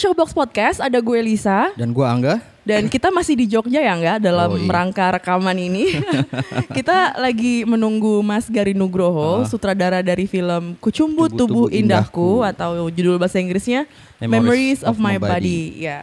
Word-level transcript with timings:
Showbox 0.00 0.32
Podcast. 0.32 0.78
Ada 0.80 0.96
gue 0.98 1.20
Lisa 1.20 1.68
Dan 1.76 1.92
gua 1.92 2.08
Angga. 2.08 2.40
dan 2.60 2.86
kita 2.86 3.08
masih 3.08 3.34
di 3.34 3.44
Jogja 3.44 3.78
ya 3.78 3.92
nggak 3.92 4.16
dalam 4.20 4.48
Oh, 4.48 4.56
iya. 4.56 4.68
rangka 4.70 5.12
rekaman 5.12 5.56
ini. 5.56 5.96
kita 6.76 7.16
lagi 7.16 7.64
menunggu 7.64 8.20
Mas 8.20 8.46
Gari 8.46 8.72
Nugroho, 8.72 9.42
Ah. 9.42 9.44
sutradara 9.44 10.00
dari 10.00 10.24
film 10.24 10.76
Kucumbu 10.76 11.28
Tubuh 11.28 11.36
Tubuh 11.36 11.66
Indahku, 11.68 12.40
Indahku. 12.40 12.48
atau 12.48 12.70
judul 12.88 13.16
bahasa 13.16 13.36
Inggrisnya 13.36 13.84
Memories, 14.18 14.30
Memories 14.30 14.80
of, 14.82 14.96
of 14.96 14.96
My 14.98 15.16
My 15.16 15.16
Body. 15.18 15.32
Body. 15.34 15.60
Ya. 15.82 16.00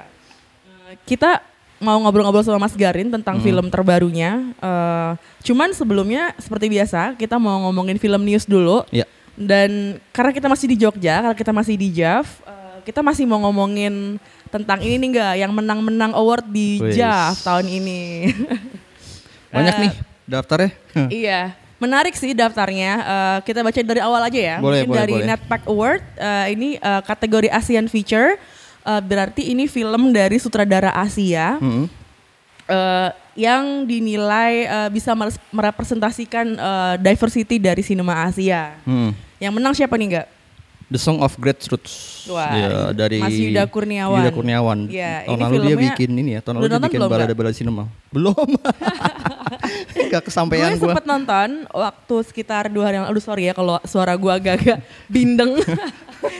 Kita 1.04 1.42
mau 1.78 1.98
ngobrol-ngobrol 2.00 2.42
sama 2.42 2.58
Mas 2.60 2.74
Garin 2.74 3.08
Hmm. 3.08 3.16
tentang 3.18 3.38
film 3.40 3.70
terbarunya. 3.70 4.32
Eh, 4.58 5.12
cuman 5.44 5.72
sebelumnya 5.72 6.34
seperti 6.38 6.68
biasa 6.68 7.14
kita 7.14 7.38
mau 7.38 7.66
ngomongin 7.66 7.96
film 7.96 8.22
news 8.22 8.44
dulu. 8.44 8.82
Ya. 8.90 9.06
Dan 9.38 10.02
karena 10.10 10.34
kita 10.34 10.48
masih 10.48 10.68
di 10.68 10.76
Jogja, 10.76 11.22
karena 11.22 11.38
kita 11.38 11.54
masih 11.54 11.78
di 11.78 11.94
JAV, 11.94 12.26
kita 12.88 13.04
masih 13.04 13.28
mau 13.28 13.44
ngomongin 13.44 14.16
tentang 14.48 14.80
ini 14.80 14.96
nih 14.96 15.10
enggak 15.12 15.34
yang 15.36 15.52
menang-menang 15.52 16.16
award 16.16 16.48
di. 16.48 16.80
JAV 16.96 17.36
tahun 17.44 17.68
ini. 17.68 18.32
Banyak 19.52 19.74
Eh, 19.76 19.82
nih 19.84 19.94
daftarnya. 20.24 20.72
iya, 21.24 21.42
menarik 21.78 22.16
sih 22.16 22.32
daftarnya. 22.32 22.92
Eh, 22.96 23.38
kita 23.44 23.60
baca 23.60 23.76
dari 23.76 24.00
awal 24.00 24.24
aja 24.24 24.40
ya. 24.40 24.56
Boleh, 24.58 24.88
Mungkin 24.88 24.88
boleh, 24.88 25.00
dari 25.04 25.14
boleh. 25.20 25.28
Netpack 25.28 25.64
Award 25.68 26.02
eh, 26.16 26.46
ini 26.56 26.70
eh, 26.76 27.02
kategori 27.04 27.50
Asian 27.52 27.92
Feature. 27.92 28.40
Eh, 28.84 29.02
berarti 29.04 29.52
ini 29.52 29.68
film 29.68 30.16
dari 30.16 30.40
sutradara 30.40 30.96
Asia 30.96 31.60
Mm-mm. 31.60 31.92
eh, 32.66 33.10
yang 33.36 33.84
dinilai 33.84 34.54
eh, 34.64 34.90
bisa 34.90 35.12
merepresentasikan 35.52 36.48
eh, 36.56 36.96
diversity 36.98 37.60
dari 37.60 37.84
sinema 37.84 38.24
Asia. 38.24 38.80
Hmm. 38.84 39.12
Yang 39.38 39.54
menang 39.54 39.74
siapa 39.76 39.94
nih 39.94 40.08
enggak? 40.10 40.28
The 40.88 40.96
Song 40.96 41.20
of 41.20 41.36
Great 41.36 41.60
Roots. 41.68 42.24
Wah, 42.32 42.48
Ya, 42.48 42.68
dari 42.96 43.20
Mas 43.20 43.36
Yuda 43.36 43.68
Kurniawan. 43.68 44.24
Yuda 44.24 44.32
Kurniawan. 44.32 44.78
Ya, 44.88 45.28
tahun 45.28 45.40
lalu 45.44 45.56
dia 45.66 45.76
bikin 45.84 46.10
ini 46.16 46.30
ya. 46.36 46.40
Tahun 46.40 46.56
lalu 46.56 46.68
dia 46.70 46.80
bikin 46.80 47.02
balada-balada 47.04 47.52
sinema. 47.52 47.92
Belum. 48.16 48.36
Gak 50.08 50.24
kesampaian 50.24 50.72
gue 50.72 50.80
sempet 50.80 51.04
nonton 51.04 51.68
waktu 51.68 52.16
sekitar 52.24 52.72
dua 52.72 52.88
hari 52.88 52.96
yang 52.98 53.06
lalu. 53.06 53.20
Aduh 53.20 53.26
sorry 53.26 53.44
ya 53.46 53.54
kalau 53.54 53.76
suara 53.84 54.16
gue 54.16 54.32
agak-agak 54.32 54.80
bindeng. 55.14 55.60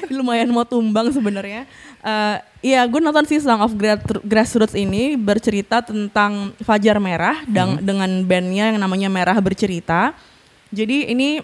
Lumayan 0.08 0.48
mau 0.48 0.64
tumbang 0.64 1.12
sebenarnya. 1.12 1.68
Eh, 2.02 2.38
Iya, 2.58 2.84
gue 2.84 2.98
nonton 2.98 3.24
sih 3.24 3.38
Song 3.38 3.62
of 3.62 3.78
Gra- 3.78 4.02
Grassroots 4.26 4.74
ini 4.74 5.14
bercerita 5.14 5.80
tentang 5.80 6.52
Fajar 6.60 6.98
Merah 6.98 7.46
dan 7.46 7.80
dengan 7.80 8.10
bandnya 8.24 8.74
yang 8.74 8.82
namanya 8.82 9.08
Merah 9.08 9.38
Bercerita. 9.38 10.12
Jadi 10.68 11.08
ini 11.08 11.40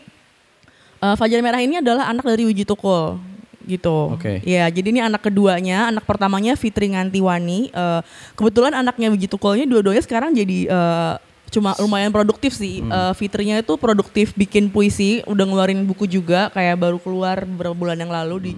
eh, 1.04 1.16
Fajar 1.20 1.44
Merah 1.44 1.60
ini 1.60 1.84
adalah 1.84 2.08
anak 2.08 2.24
dari 2.24 2.48
Wiji 2.48 2.64
Tukul 2.64 3.20
gitu. 3.64 4.12
Oke. 4.16 4.44
Ya, 4.44 4.68
jadi 4.68 4.92
ini 4.92 5.00
anak 5.00 5.24
keduanya, 5.24 5.88
anak 5.88 6.04
pertamanya 6.04 6.56
Fitri 6.60 6.92
Ngantiwani. 6.92 7.72
Eh, 7.72 8.02
kebetulan 8.36 8.76
anaknya 8.76 9.12
Wiji 9.12 9.28
Tukulnya 9.28 9.68
dua-duanya 9.68 10.04
sekarang 10.04 10.36
jadi 10.36 10.68
eh, 10.68 11.14
cuma 11.54 11.72
lumayan 11.80 12.12
produktif 12.12 12.56
sih. 12.56 12.84
Eh, 12.84 13.14
Fitrinya 13.16 13.60
itu 13.60 13.74
produktif 13.80 14.36
bikin 14.36 14.68
puisi, 14.68 15.24
udah 15.28 15.44
ngeluarin 15.48 15.84
buku 15.88 16.08
juga 16.08 16.52
kayak 16.52 16.76
baru 16.80 17.00
keluar 17.00 17.48
beberapa 17.48 17.76
bulan 17.76 18.00
yang 18.00 18.12
lalu 18.12 18.52
di 18.52 18.54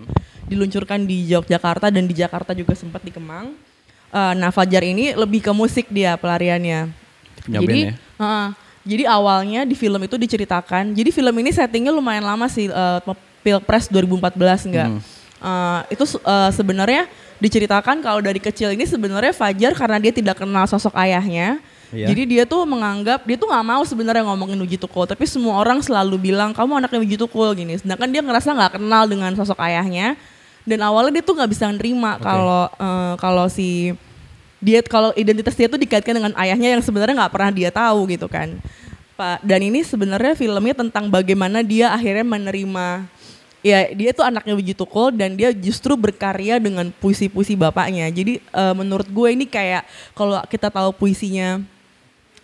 diluncurkan 0.45 1.09
di 1.09 1.25
Yogyakarta 1.25 1.89
dan 1.89 2.05
di 2.05 2.13
Jakarta 2.13 2.53
juga 2.53 2.77
sempat 2.77 3.01
di 3.01 3.09
Kemang. 3.09 3.53
Eh, 4.09 4.33
nah, 4.37 4.49
Fajar 4.49 4.81
ini 4.85 5.13
lebih 5.13 5.41
ke 5.41 5.51
musik 5.53 5.89
dia 5.89 6.17
pelariannya. 6.17 6.89
Punya 7.45 7.59
jadi, 7.61 7.79
ya? 7.79 7.93
Heeh. 8.21 8.47
Jadi 8.85 9.09
awalnya 9.09 9.65
di 9.65 9.73
film 9.73 9.97
itu 10.05 10.13
diceritakan. 10.13 10.93
Jadi 10.93 11.09
film 11.09 11.33
ini 11.41 11.49
settingnya 11.49 11.89
lumayan 11.89 12.21
lama 12.21 12.45
sih, 12.45 12.69
eh, 12.69 12.99
Pilpres 13.41 13.89
2014 13.89 14.69
enggak. 14.69 14.89
Hmm. 14.93 15.01
Eh, 15.41 15.81
itu 15.97 16.05
eh, 16.21 16.51
sebenarnya 16.53 17.09
diceritakan 17.41 17.99
kalau 17.99 18.21
dari 18.21 18.37
kecil 18.39 18.71
ini 18.71 18.85
sebenarnya 18.87 19.33
Fajar 19.35 19.73
karena 19.73 19.97
dia 19.97 20.13
tidak 20.13 20.37
kenal 20.37 20.69
sosok 20.69 20.93
ayahnya. 21.01 21.57
Iya. 21.93 22.13
Jadi 22.13 22.21
dia 22.37 22.43
tuh 22.45 22.65
menganggap 22.65 23.25
dia 23.25 23.37
tuh 23.37 23.49
nggak 23.49 23.65
mau 23.65 23.81
sebenarnya 23.85 24.25
ngomongin 24.25 24.57
Uji 24.61 24.77
Tukul, 24.77 25.09
tapi 25.09 25.25
semua 25.25 25.57
orang 25.57 25.81
selalu 25.81 26.17
bilang 26.21 26.53
kamu 26.53 26.81
anaknya 26.85 27.01
Uji 27.01 27.17
Tukul 27.17 27.57
gini. 27.57 27.81
Sedangkan 27.81 28.09
dia 28.09 28.21
ngerasa 28.21 28.53
nggak 28.53 28.71
kenal 28.77 29.03
dengan 29.09 29.33
sosok 29.33 29.57
ayahnya. 29.65 30.13
Dan 30.65 30.81
awalnya 30.81 31.21
dia 31.21 31.23
tuh 31.25 31.37
nggak 31.37 31.51
bisa 31.53 31.69
nerima 31.69 32.17
kalau 32.17 32.65
eh, 32.73 33.13
kalau 33.21 33.45
si 33.49 33.93
dia 34.65 34.81
kalau 34.81 35.13
identitas 35.13 35.53
dia 35.53 35.69
tuh 35.69 35.77
dikaitkan 35.77 36.17
dengan 36.17 36.33
ayahnya 36.41 36.73
yang 36.73 36.81
sebenarnya 36.81 37.21
nggak 37.21 37.33
pernah 37.37 37.51
dia 37.53 37.69
tahu 37.69 38.09
gitu 38.09 38.25
kan. 38.25 38.57
Pak 39.13 39.45
dan 39.45 39.61
ini 39.61 39.85
sebenarnya 39.85 40.33
filmnya 40.33 40.75
tentang 40.75 41.07
bagaimana 41.07 41.61
dia 41.61 41.93
akhirnya 41.93 42.25
menerima 42.25 43.07
ya 43.61 43.79
dia 43.93 44.11
tuh 44.11 44.25
anaknya 44.25 44.53
Wiji 44.57 44.73
Tukul 44.73 45.13
dan 45.13 45.37
dia 45.37 45.53
justru 45.53 45.93
berkarya 45.93 46.57
dengan 46.57 46.89
puisi-puisi 46.89 47.53
bapaknya. 47.53 48.09
Jadi 48.09 48.41
eh, 48.41 48.73
menurut 48.73 49.05
gue 49.05 49.29
ini 49.29 49.45
kayak 49.45 49.85
kalau 50.17 50.41
kita 50.49 50.73
tahu 50.73 50.89
puisinya 50.97 51.61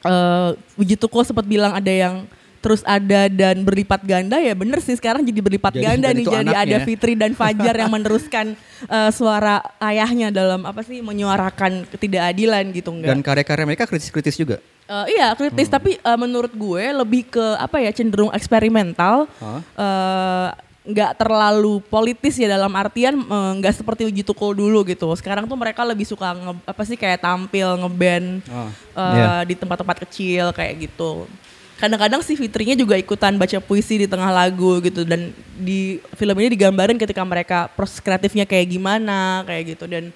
eh 0.05 0.49
Wiji 0.77 0.95
Tukul 0.95 1.25
sempat 1.25 1.43
bilang 1.49 1.73
ada 1.73 1.89
yang 1.89 2.29
terus 2.61 2.81
ada 2.83 3.25
dan 3.25 3.59
berlipat 3.59 3.99
ganda 4.01 4.37
ya 4.37 4.53
bener 4.53 4.77
sih 4.77 4.93
sekarang 4.93 5.21
jadi 5.21 5.41
berlipat 5.41 5.73
Jadi- 5.73 5.81
ganda 5.83 6.07
nih 6.09 6.23
jadi 6.23 6.37
ada 6.47 6.53
anaknya. 6.55 6.79
Fitri 6.85 7.13
dan 7.13 7.33
Fajar 7.33 7.73
yang 7.75 7.89
meneruskan 7.97 8.53
eh, 8.83 9.09
suara 9.11 9.59
ayahnya 9.81 10.29
dalam 10.29 10.63
apa 10.63 10.79
sih 10.79 11.01
menyuarakan 11.01 11.89
ketidakadilan 11.89 12.69
gitu 12.71 12.89
enggak 12.91 13.09
Dan 13.09 13.19
karya-karya 13.19 13.65
mereka 13.65 13.83
kritis-kritis 13.83 14.35
juga. 14.35 14.61
Eh, 14.83 15.15
iya 15.15 15.33
kritis 15.33 15.65
Hmm. 15.65 15.75
tapi 15.75 15.91
eh, 15.95 16.17
menurut 16.17 16.51
gue 16.51 16.83
lebih 16.95 17.25
ke 17.27 17.45
apa 17.55 17.79
ya 17.79 17.89
cenderung 17.89 18.29
eksperimental 18.29 19.25
Hah? 19.35 19.59
eh, 19.75 20.49
nggak 20.83 21.13
terlalu 21.15 21.77
politis 21.83 22.35
ya 22.35 22.49
dalam 22.51 22.73
artian 22.73 23.13
nggak 23.53 23.75
seperti 23.75 24.01
Uji 24.03 24.21
Tukul 24.23 24.53
dulu 24.55 24.81
gitu 24.83 25.13
sekarang 25.13 25.45
tuh 25.45 25.53
mereka 25.53 25.81
lebih 25.81 26.03
suka 26.03 26.33
nge, 26.33 26.53
apa 26.63 26.81
sih 26.83 26.93
kayak 26.95 27.21
tampil 27.21 27.77
ngeband 27.77 28.41
Oh, 28.49 28.65
eh, 28.97 29.13
iya. 29.13 29.29
di 29.43 29.53
tempat-tempat 29.53 30.01
kecil 30.01 30.49
kayak 30.49 30.81
gitu 30.83 31.29
kadang-kadang 31.77 32.19
si 32.19 32.33
Fitrinya 32.33 32.73
juga 32.73 32.93
ikutan 32.93 33.33
baca 33.33 33.57
puisi 33.57 33.97
di 33.97 34.07
tengah 34.07 34.29
lagu 34.29 34.79
gitu 34.79 35.01
dan 35.01 35.29
di 35.55 35.79
film 36.13 36.35
ini 36.35 36.51
digambarin 36.51 36.95
ketika 36.95 37.21
mereka 37.21 37.69
proses 37.69 37.97
kreatifnya 37.97 38.43
kayak 38.43 38.67
gimana 38.67 39.41
kayak 39.43 39.75
gitu 39.75 39.85
dan 39.85 40.09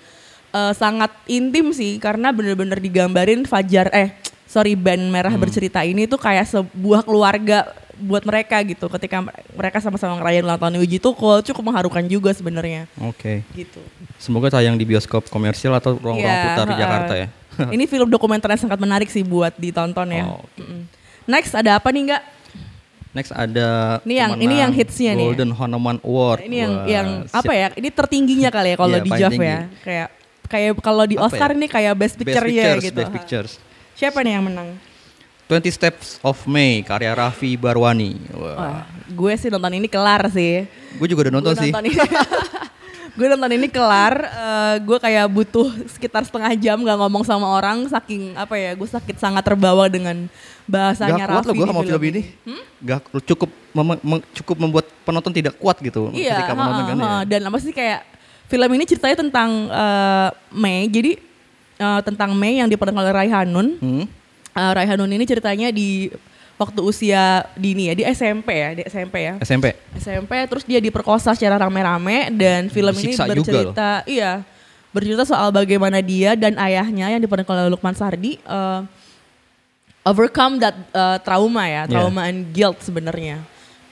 eh, 0.52 0.74
sangat 0.74 1.10
intim 1.26 1.72
sih 1.72 1.98
karena 1.98 2.30
bener-bener 2.30 2.78
digambarin 2.78 3.46
Fajar 3.46 3.90
eh 3.92 4.14
sorry 4.46 4.74
band 4.74 5.10
merah 5.10 5.30
Hmm. 5.30 5.42
bercerita 5.42 5.82
ini 5.82 6.06
tuh 6.06 6.18
kayak 6.18 6.46
sebuah 6.46 7.02
keluarga 7.02 7.66
buat 7.96 8.22
mereka 8.22 8.60
gitu 8.62 8.92
ketika 8.92 9.24
mereka 9.52 9.80
sama-sama 9.80 10.20
ngerayain 10.20 10.44
ulang 10.44 10.60
tahun 10.60 10.78
Uji 10.78 11.00
Tukul 11.00 11.40
cukup 11.42 11.64
mengharukan 11.66 12.04
juga 12.04 12.30
sebenarnya 12.30 12.92
Oke. 13.02 13.40
gitu. 13.54 13.80
Semoga 14.16 14.52
tayang 14.52 14.76
di 14.76 14.84
bioskop 14.84 15.28
komersial 15.28 15.72
atau 15.74 15.96
ruang-ruang 15.96 16.20
Iya, 16.30 16.44
putar 16.46 16.68
di. 16.68 16.76
Jakarta 16.76 17.14
ya. 17.16 17.28
ini 17.72 17.88
film 17.88 18.08
dokumenter 18.08 18.52
yang 18.52 18.62
sangat 18.62 18.76
menarik 18.78 19.08
sih 19.08 19.24
buat 19.24 19.56
ditonton 19.56 20.12
ya. 20.12 20.28
Oh, 20.28 20.44
oke. 20.44 20.60
Mm-mm. 20.60 20.82
Next 21.26 21.54
ada 21.54 21.78
apa 21.78 21.90
nih 21.90 22.02
enggak? 22.10 22.24
Next 23.16 23.32
ada 23.32 24.00
Ini 24.04 24.14
yang- 24.14 24.36
ini 24.38 24.56
yang 24.60 24.72
hitsnya 24.72 25.16
nih. 25.16 25.26
Golden 25.26 25.52
Hanuman 25.52 25.98
Award. 26.04 26.44
Ini 26.44 26.56
yang 26.60 26.74
Wah, 26.76 26.86
yang 26.86 27.08
siap. 27.26 27.40
apa 27.42 27.52
ya? 27.56 27.68
Ini 27.74 27.90
tertingginya 27.90 28.50
kali 28.52 28.70
ya 28.72 28.78
kalau 28.78 28.92
Iya, 28.92 29.02
di 29.02 29.12
JAV 29.12 29.34
ya. 29.40 29.60
Kayak 29.82 30.08
kayak 30.46 30.72
kalau 30.78 31.04
di 31.08 31.16
Apa 31.16 31.26
Oscar 31.26 31.50
ya? 31.50 31.56
ini 31.56 31.66
kayak 31.66 31.94
best 31.96 32.16
Best 32.16 32.20
picture-nya 32.22 32.64
Pictures, 32.68 32.84
gitu. 32.84 32.98
Best 33.00 33.12
Pictures. 33.12 33.52
Siapa 33.96 34.20
nih 34.20 34.32
yang 34.36 34.44
menang? 34.44 34.70
20 35.48 35.70
Steps 35.70 36.18
of 36.20 36.44
May 36.44 36.82
karya 36.82 37.14
Raffi 37.14 37.56
Barwani. 37.56 38.18
Wah. 38.32 38.56
Wah, 38.56 38.82
gue 39.08 39.34
sih 39.38 39.48
nonton 39.48 39.72
ini 39.72 39.88
kelar 39.88 40.28
sih. 40.28 40.66
Gue 40.98 41.08
juga 41.08 41.30
udah 41.30 41.34
nonton 41.34 41.54
gue 41.54 41.62
sih. 41.62 41.72
Nonton 41.72 41.86
ini, 41.86 41.96
gue 43.16 43.28
nonton 43.28 43.52
ini 43.52 43.68
kelar. 43.68 44.14
eh, 44.22 44.76
gue 44.80 44.98
kayak 44.98 45.26
butuh 45.28 45.68
sekitar 45.88 46.22
setengah 46.22 46.52
jam 46.54 46.78
nggak 46.78 46.98
ngomong 46.98 47.24
sama 47.24 47.48
orang 47.50 47.88
saking 47.88 48.36
apa 48.36 48.54
ya? 48.54 48.72
Gue 48.74 48.86
sakit 48.86 49.16
sangat 49.16 49.42
terbawa 49.42 49.88
dengan 49.88 50.28
bahasanya 50.66 51.24
Gak 51.24 51.30
kuat 51.30 51.38
Raffi 51.42 51.48
loh 51.48 51.56
gue 51.56 51.68
sama 51.68 51.82
film 51.82 52.04
ini. 52.06 52.22
Gak 52.82 53.00
cukup 53.26 53.50
mem- 53.72 54.02
mem- 54.02 54.26
cukup 54.36 54.56
membuat 54.58 54.86
penonton 55.02 55.32
tidak 55.32 55.56
kuat 55.56 55.80
gitu 55.80 56.12
Iya, 56.12 56.38
ketika 56.38 56.54
menonton 56.54 56.84
kan 56.86 56.98
ya. 56.98 57.14
dan 57.26 57.42
apa 57.46 57.58
sih 57.58 57.72
kayak 57.72 58.02
film 58.46 58.70
ini 58.72 58.84
ceritanya 58.84 59.18
tentang 59.24 59.50
eh, 59.68 60.30
Mei. 60.52 60.86
Jadi 60.86 61.12
eh, 61.76 62.02
tentang 62.04 62.36
Mei 62.36 62.60
yang 62.60 62.68
diperankan 62.68 63.00
oleh 63.00 63.14
Rai 63.14 63.30
Hanun. 63.32 63.68
Hmm. 63.80 64.06
Eh, 64.52 64.72
Rai 64.72 64.86
Hanun 64.86 65.10
ini 65.10 65.24
ceritanya 65.24 65.72
di 65.72 66.12
waktu 66.56 66.80
usia 66.80 67.44
dini 67.54 67.88
ya 67.88 67.94
di 67.94 68.04
SMP 68.08 68.50
ya 68.50 68.70
di 68.72 68.84
SMP 68.86 69.16
ya 69.22 69.34
SMP. 69.40 69.76
SMP 69.94 70.32
terus 70.48 70.64
dia 70.64 70.80
diperkosa 70.80 71.36
secara 71.36 71.60
rame-rame 71.60 72.32
dan 72.32 72.68
film 72.68 72.96
ini 72.96 73.12
Disiksa 73.12 73.28
juga 73.28 73.36
bercerita 73.36 73.90
iya 74.08 74.32
bercerita 74.90 75.28
soal 75.28 75.52
bagaimana 75.52 76.00
dia 76.00 76.40
dan 76.40 76.56
ayahnya 76.56 77.12
yang 77.12 77.20
diperankan 77.20 77.68
oleh 77.68 77.72
Lukman 77.72 77.92
Sardi 77.92 78.40
eh, 78.40 78.82
overcome 80.04 80.60
that 80.60 80.76
eh, 80.92 81.18
trauma 81.22 81.64
ya 81.66 81.84
Yeah. 81.86 81.88
trauma 81.92 82.22
and 82.26 82.52
guilt 82.52 82.80
sebenarnya 82.82 83.44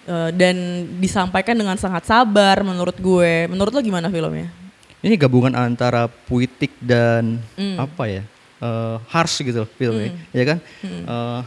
Eh, 0.04 0.36
dan 0.36 0.56
disampaikan 1.00 1.56
dengan 1.56 1.80
sangat 1.80 2.04
sabar 2.04 2.60
menurut 2.60 3.00
gue 3.00 3.48
menurut 3.48 3.72
lo 3.72 3.80
gimana 3.80 4.12
filmnya 4.12 4.52
Ini 5.00 5.16
gabungan 5.16 5.56
antara 5.56 6.12
puitik 6.12 6.76
dan 6.84 7.40
Hmm. 7.56 7.80
apa 7.80 8.12
ya? 8.12 8.24
eh, 8.60 8.96
harsh 9.08 9.40
gitu 9.44 9.64
filmnya, 9.76 10.12
ya 10.36 10.44
kan? 10.44 10.58
Hmm. 10.84 11.04
Eh, 11.08 11.42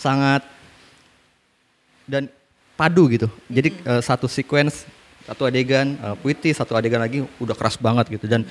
sangat 0.00 0.40
dan 2.08 2.26
padu 2.74 3.04
gitu. 3.12 3.28
Jadi 3.52 3.76
Hmm. 3.76 4.00
eh, 4.00 4.02
satu 4.02 4.24
sequence, 4.24 4.88
satu 5.28 5.44
adegan 5.44 5.94
eh, 5.94 6.16
puitis, 6.16 6.56
satu 6.56 6.72
adegan 6.72 7.04
lagi 7.04 7.20
udah 7.36 7.52
keras 7.52 7.76
banget 7.76 8.08
gitu. 8.08 8.24
Dan 8.24 8.48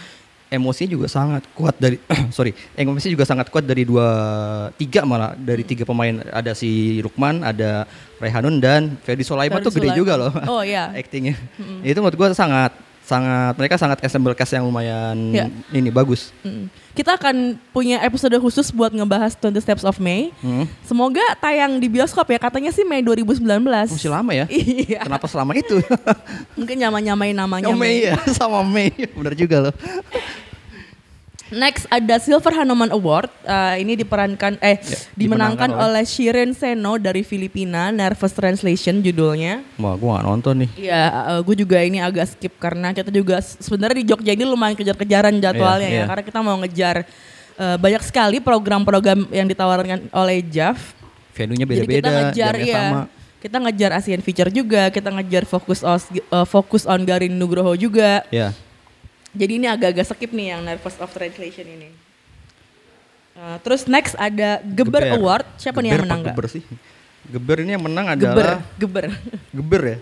emosinya 0.49 0.89
juga 0.93 1.05
sangat 1.09 1.45
kuat 1.53 1.77
dari 1.77 2.01
sorry 2.37 2.57
emosinya 2.73 3.13
juga 3.13 3.25
sangat 3.25 3.53
kuat 3.53 3.65
dari 3.65 3.85
dua 3.85 4.07
tiga 4.77 5.01
malah. 5.05 5.33
Dari 5.33 5.65
tiga 5.65 5.83
pemain 5.85 6.21
ada 6.29 6.53
si 6.53 7.01
Rukman 7.01 7.41
ada 7.41 7.89
Rehanun 8.21 8.61
dan 8.61 8.93
Ferdi 9.01 9.25
Sulaiman 9.25 9.57
Ferdi 9.57 9.65
tuh 9.65 9.73
gede 9.81 9.89
juga 9.97 10.13
loh. 10.17 10.31
Oh, 10.45 10.61
iya. 10.61 10.93
actingnya. 11.01 11.33
Itu 11.81 12.01
menurut 12.05 12.17
gua 12.17 12.29
sangat 12.37 12.73
sangat 13.09 13.57
mereka 13.57 13.75
sangat 13.75 13.97
ensemble 13.99 14.31
cast 14.31 14.53
yang 14.53 14.63
lumayan 14.63 15.17
Iya. 15.33 15.45
ini 15.73 15.89
bagus 15.89 16.29
Mm. 16.39 16.69
Kita 16.89 17.15
akan 17.15 17.55
punya 17.71 18.03
episode 18.03 18.35
khusus 18.37 18.69
buat 18.69 18.91
ngebahas 18.91 19.31
20 19.33 19.55
Steps 19.57 19.83
of 19.83 19.97
May. 19.97 20.35
Hmm. 20.37 20.67
Semoga 20.83 21.23
tayang 21.39 21.79
di 21.79 21.87
bioskop 21.87 22.27
ya. 22.27 22.35
Katanya 22.35 22.69
sih 22.69 22.83
Mei 22.83 22.99
2019. 22.99 23.39
masih 23.87 24.11
lama 24.11 24.35
ya 24.35 24.43
Iya. 24.51 25.07
kenapa 25.07 25.23
selama 25.23 25.55
itu 25.55 25.79
Mungkin 26.59 26.75
nyama-nyamain 26.75 27.31
namanya 27.31 27.71
Oh, 27.71 27.77
Mei 27.77 28.03
ya 28.03 28.19
sama 28.35 28.61
Mei 28.61 28.91
bener 29.09 29.31
juga 29.33 29.69
loh 29.69 29.73
Next 31.49 31.89
ada 31.89 32.21
Silver 32.21 32.53
Hanuman 32.53 32.93
Award. 32.93 33.33
Eh, 33.41 33.81
ini 33.81 33.97
diperankan 33.97 34.61
eh 34.61 34.77
dimenangkan 35.17 35.65
dimenangkan 35.65 35.69
oleh 35.73 36.03
Shirin 36.05 36.53
Seno 36.53 36.95
dari 36.95 37.21
Filipina. 37.21 37.89
Nervous 37.89 38.31
Translation 38.31 39.01
judulnya. 39.01 39.65
wah 39.75 39.97
gua 39.97 40.21
gak 40.21 40.25
nonton 40.25 40.53
nih 40.61 40.69
Iya, 40.77 41.01
eh, 41.33 41.39
gue 41.41 41.55
juga 41.57 41.81
ini 41.81 41.97
agak 41.97 42.25
skip 42.29 42.53
karena 42.55 42.93
kita 42.93 43.09
juga 43.09 43.41
sebenarnya 43.41 43.97
di 43.97 44.05
Jogja 44.05 44.31
ini 44.31 44.45
lumayan 44.45 44.77
kejar-kejaran 44.77 45.33
jadwalnya 45.37 45.89
Iya, 45.89 45.95
ya. 45.95 45.99
iya. 45.99 46.05
Karena 46.05 46.23
kita 46.23 46.39
mau 46.39 46.55
ngejar 46.61 46.95
eh, 47.57 47.77
banyak 47.77 48.03
sekali 48.05 48.37
program-program 48.39 49.25
yang 49.29 49.47
ditawarkan 49.47 50.05
oleh 50.11 50.45
JAV. 50.45 50.77
venue-nya 51.33 51.65
Jadi 51.65 51.71
kita 51.71 51.81
beda-beda 51.81 52.09
ngejar 52.13 52.53
ya. 52.59 52.75
sama 52.77 53.01
Kita 53.39 53.55
ngejar 53.57 53.91
Asian 53.95 54.19
Feature 54.19 54.51
juga, 54.51 54.91
kita 54.91 55.09
ngejar 55.09 55.47
fokus 55.47 55.79
eh, 55.81 55.97
fokus 56.45 56.83
on 56.83 57.01
Garin 57.01 57.33
Nugroho 57.33 57.73
juga. 57.73 58.21
ya 58.29 58.53
Jadi 59.29 59.61
ini 59.61 59.67
agak-agak 59.69 60.05
skip 60.09 60.31
nih 60.33 60.57
yang 60.57 60.61
Nervous 60.65 60.97
of 60.97 61.09
Translation 61.13 61.65
ini. 61.69 61.89
Eh, 63.39 63.57
terus 63.63 63.87
next 63.87 64.17
ada 64.17 64.59
Geber, 64.65 65.15
Award. 65.15 65.45
Siapa 65.55 65.79
nih 65.79 65.93
yang 65.93 66.01
Geber 66.01 66.07
menang? 66.09 66.21
Geber 66.27 66.45
sih. 66.49 66.63
Geber 67.29 67.57
ini 67.61 67.71
yang 67.77 67.83
menang 67.85 68.05
Geber, 68.17 68.25
adalah 68.25 68.57
Geber. 68.75 69.05
Geber 69.53 69.81
ya. 69.85 69.97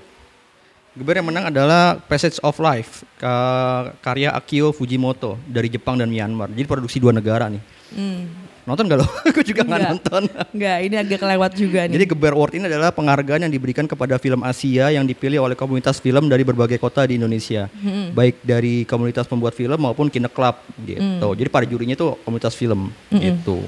Geber 0.97 1.13
yang 1.21 1.27
menang 1.29 1.45
adalah 1.53 2.01
Passage 2.01 2.41
of 2.41 2.57
Life 2.57 3.05
ka- 3.21 3.93
karya 4.01 4.33
Akio 4.33 4.73
Fujimoto 4.73 5.37
dari 5.45 5.69
Jepang 5.69 5.99
dan 5.99 6.09
Myanmar. 6.09 6.49
Jadi 6.49 6.65
produksi 6.65 6.97
dua 6.97 7.13
negara 7.13 7.45
nih. 7.51 7.61
Hmm. 7.93 8.46
Nonton 8.67 8.83
gak 8.83 8.99
lo? 8.99 9.07
Aku 9.31 9.39
juga 9.41 9.63
nggak 9.63 9.79
Nggak. 9.79 9.91
nonton. 9.95 10.23
Enggak, 10.51 10.77
ini 10.83 10.95
agak 10.97 11.17
kelewat 11.17 11.51
juga 11.55 11.79
nih. 11.87 11.93
Jadi 11.95 12.05
Geber 12.05 12.33
Award 12.35 12.53
ini 12.53 12.65
adalah 12.67 12.91
penghargaan 12.91 13.41
yang 13.41 13.53
diberikan 13.53 13.87
kepada 13.87 14.19
film 14.19 14.43
Asia 14.43 14.91
yang 14.91 15.07
dipilih 15.07 15.39
oleh 15.41 15.55
komunitas 15.55 15.97
film 15.97 16.27
dari 16.27 16.43
berbagai 16.43 16.75
kota 16.75 17.07
di 17.07 17.15
Indonesia, 17.15 17.71
Hmm. 17.73 18.11
baik 18.11 18.43
dari 18.43 18.83
komunitas 18.83 19.23
pembuat 19.23 19.55
film 19.55 19.79
maupun 19.79 20.11
kine 20.11 20.27
club 20.27 20.59
gitu. 20.81 20.99
Hmm. 20.99 21.31
Jadi 21.33 21.47
para 21.47 21.63
jurinya 21.63 21.95
itu 21.95 22.11
komunitas 22.21 22.51
film 22.51 22.91
gitu. 23.09 23.63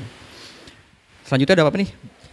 Selanjutnya 1.24 1.56
ada 1.56 1.64
apa 1.64 1.80
nih? 1.80 1.90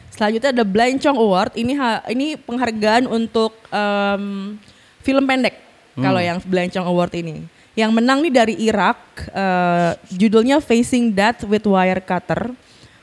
Selanjutnya 0.08 0.50
ada 0.50 0.64
Blancong 0.64 1.18
Award. 1.18 1.52
Ini 1.54 1.72
ha- 1.76 2.02
ini 2.08 2.34
penghargaan 2.34 3.04
untuk 3.06 3.54
em, 3.68 4.56
film 5.00 5.22
pendek. 5.22 5.54
Kalau 5.94 6.18
yang 6.18 6.42
Blancong 6.42 6.84
Award 6.84 7.12
ini. 7.14 7.46
Yang 7.76 7.90
menang 7.93 8.19
nih 8.20 8.32
dari 8.34 8.55
Irak. 8.58 8.99
eh, 9.28 9.93
judulnya 10.11 10.58
Facing 10.58 11.08
Death 11.11 11.44
with 11.44 11.64
Wirecutter. 11.64 12.52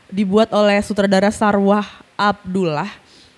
Dibuat 0.08 0.50
oleh 0.52 0.78
sutradara 0.80 1.30
Sarwah 1.30 1.86
Abdullah. 2.14 2.90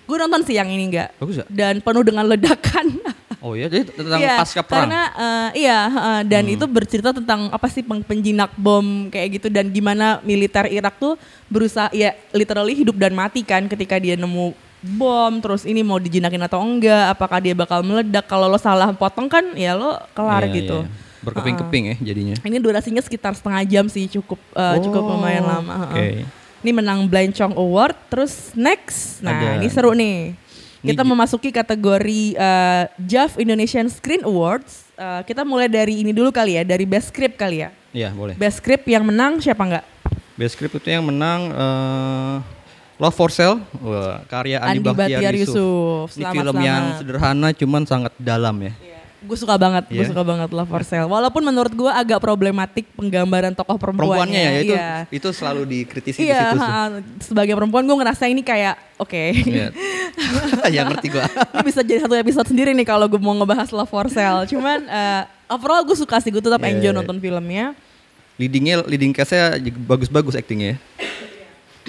Gue 0.02 0.16
nonton 0.16 0.40
sih 0.42 0.54
yang 0.54 0.66
ini 0.66 0.86
enggak. 0.86 1.12
Bagus 1.16 1.40
ya? 1.40 1.44
Dan 1.46 1.80
penuh 1.80 2.02
dengan 2.02 2.24
ledakan. 2.24 3.00
Oh 3.38 3.52
iya, 3.52 3.66
jadi 3.66 3.84
tentang 3.86 4.18
Iya, 4.18 4.34
pasca 4.38 4.60
perang. 4.60 4.80
Karena 4.82 5.02
eh, 5.12 5.48
iya 5.58 5.78
eh, 5.86 6.22
dan 6.24 6.44
itu 6.46 6.64
bercerita 6.64 7.10
tentang 7.10 7.48
apa 7.48 7.66
sih 7.66 7.80
peng- 7.80 8.02
penjinak 8.02 8.52
bom 8.54 9.06
kayak 9.06 9.28
gitu 9.36 9.48
dan 9.48 9.68
gimana 9.68 10.18
militer 10.20 10.66
Irak 10.66 10.96
tuh 10.96 11.14
berusaha 11.46 11.92
ya 11.92 12.12
literally 12.30 12.74
hidup 12.74 12.96
dan 12.96 13.12
mati 13.12 13.40
kan 13.40 13.66
ketika 13.66 13.96
dia 13.96 14.14
nemu 14.14 14.50
bom 14.92 15.32
terus 15.38 15.62
ini 15.62 15.80
mau 15.80 15.96
dijinakin 15.96 16.42
atau 16.42 16.58
enggak 16.58 17.08
apakah 17.08 17.38
dia 17.38 17.52
bakal 17.52 17.80
meledak 17.80 18.24
kalau 18.24 18.46
lo 18.46 18.56
salah 18.56 18.90
potong 18.92 19.26
kan 19.26 19.42
ya 19.54 19.72
lo 19.72 19.94
kelar 20.10 20.44
Iya, 20.44 20.54
gitu. 20.56 20.78
iya. 20.80 20.88
Berkeping-keping 21.26 21.84
ya 21.84 21.96
jadinya. 22.00 22.36
Ini 22.38 22.56
durasinya 22.56 23.00
sekitar 23.00 23.32
setengah 23.32 23.62
jam 23.64 23.84
sih 23.86 24.06
cukup 24.08 24.38
cukup 24.80 25.02
Oh, 25.02 25.10
lumayan 25.12 25.42
lama. 25.42 25.90
oke. 25.90 25.98
heeh. 25.98 26.22
Ini 26.58 26.70
menang 26.72 27.04
Blind 27.04 27.30
Chong 27.32 27.52
Award 27.52 27.94
terus 28.08 28.50
next. 28.52 29.20
Nah, 29.20 29.30
Ada- 29.32 29.54
ini 29.56 29.68
seru 29.68 29.90
nih. 29.90 30.34
Kita 30.78 31.02
memasuki 31.02 31.50
kategori 31.50 32.20
eh, 32.32 32.84
JAV 32.96 33.38
Indonesian 33.38 33.86
Screen 33.86 34.22
Awards. 34.22 34.86
Eh, 34.92 35.22
kita 35.24 35.42
mulai 35.42 35.66
dari 35.66 36.00
ini 36.00 36.10
dulu 36.10 36.30
kali 36.30 36.54
ya, 36.54 36.62
dari 36.62 36.82
Best 36.82 37.10
Script 37.10 37.34
kali 37.34 37.60
ya. 37.60 37.74
Iya, 37.90 38.10
boleh. 38.10 38.34
Best 38.34 38.58
Script 38.58 38.86
yang 38.86 39.02
menang 39.02 39.38
siapa 39.38 39.62
enggak? 39.62 39.84
Best 40.34 40.54
Script 40.54 40.76
itu 40.76 40.88
yang 40.88 41.02
menang 41.02 41.50
eh, 41.50 42.34
Love 42.96 43.12
for 43.12 43.28
Sale, 43.28 43.60
Wah, 43.76 44.24
karya 44.24 44.56
Andi, 44.56 44.78
Andi 44.78 44.88
Bahtiar, 44.88 45.34
Yusuf. 45.34 45.52
Yusuf. 45.52 46.06
Ini 46.14 46.22
Selamat, 46.24 46.36
film 46.38 46.56
yang 46.58 46.82
selamat. 46.82 46.98
sederhana 46.98 47.48
cuman 47.52 47.82
sangat 47.84 48.12
dalam 48.16 48.56
ya. 48.56 48.72
Gue 49.26 49.34
suka 49.34 49.58
banget, 49.58 49.90
gue 49.90 49.98
Iya. 49.98 50.08
suka 50.08 50.22
banget 50.22 50.48
Love 50.54 50.70
for 50.70 50.82
Sale. 50.82 51.10
Walaupun 51.10 51.42
menurut 51.42 51.74
gue 51.74 51.90
agak 51.90 52.22
problematik 52.22 52.86
penggambaran 52.94 53.50
tokoh 53.52 53.74
perempuannya. 53.74 54.22
Perempuannya 54.22 54.40
ya 54.40 54.52
itu 54.62 54.74
Iya. 54.74 54.90
itu 55.10 55.28
selalu 55.34 55.62
dikritisi 55.66 56.18
di 56.22 56.30
Iya, 56.30 56.54
situ. 56.54 56.62
ha, 56.62 57.02
sebagai 57.18 57.54
perempuan 57.58 57.82
gue 57.82 57.96
ngerasa 57.98 58.30
ini 58.30 58.40
kayak 58.40 58.78
oke. 58.96 59.22
Iya. 59.34 59.74
ya 60.74 60.86
ngerti 60.86 61.10
ini 61.58 61.62
bisa 61.66 61.82
jadi 61.82 62.06
satu 62.06 62.14
episode 62.14 62.46
sendiri 62.46 62.70
nih 62.70 62.86
kalau 62.86 63.10
gue 63.10 63.18
mau 63.18 63.34
ngebahas 63.34 63.74
Love 63.74 63.90
for 63.90 64.06
Sale. 64.06 64.46
Cuman 64.46 64.86
eh, 64.86 65.22
overall 65.50 65.82
gue 65.82 65.98
suka 65.98 66.22
sih, 66.22 66.30
gue 66.30 66.40
tetap 66.40 66.62
Iya, 66.62 66.70
enjoy 66.78 66.92
iya. 66.94 66.96
nonton 66.96 67.18
filmnya. 67.18 67.74
Leadingnya 68.38 68.86
leading 68.86 69.10
cast-nya 69.10 69.58
bagus-bagus 69.82 70.38
actingnya. 70.38 70.76
ya. 70.76 70.78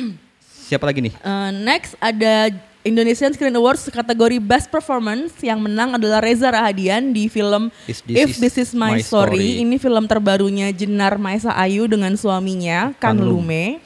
Siapa 0.67 0.83
lagi 0.83 0.99
nih? 0.99 1.13
Eh, 1.15 1.49
next 1.63 1.95
ada 1.97 2.51
Indonesian 2.87 3.29
Screen 3.29 3.53
Awards 3.53 3.85
kategori 3.85 4.39
Best 4.39 4.71
Performance 4.71 5.35
yang 5.43 5.59
menang 5.59 5.99
adalah 5.99 6.23
Reza 6.23 6.47
Rahadian 6.47 7.11
di 7.11 7.27
film 7.27 7.67
If 7.83 8.01
This 8.07 8.39
This, 8.39 8.55
Is 8.55 8.55
Is 8.55 8.71
My, 8.71 8.95
My 8.95 9.03
Story. 9.03 9.35
Story. 9.35 9.61
Ini 9.61 9.75
film 9.75 10.07
terbarunya 10.07 10.71
Jenar 10.71 11.19
Maesa 11.19 11.51
Ayu 11.51 11.85
dengan 11.85 12.15
suaminya 12.15 12.95
Kang 12.95 13.19
Kang 13.19 13.27
Lum. 13.27 13.43
Lume. 13.43 13.83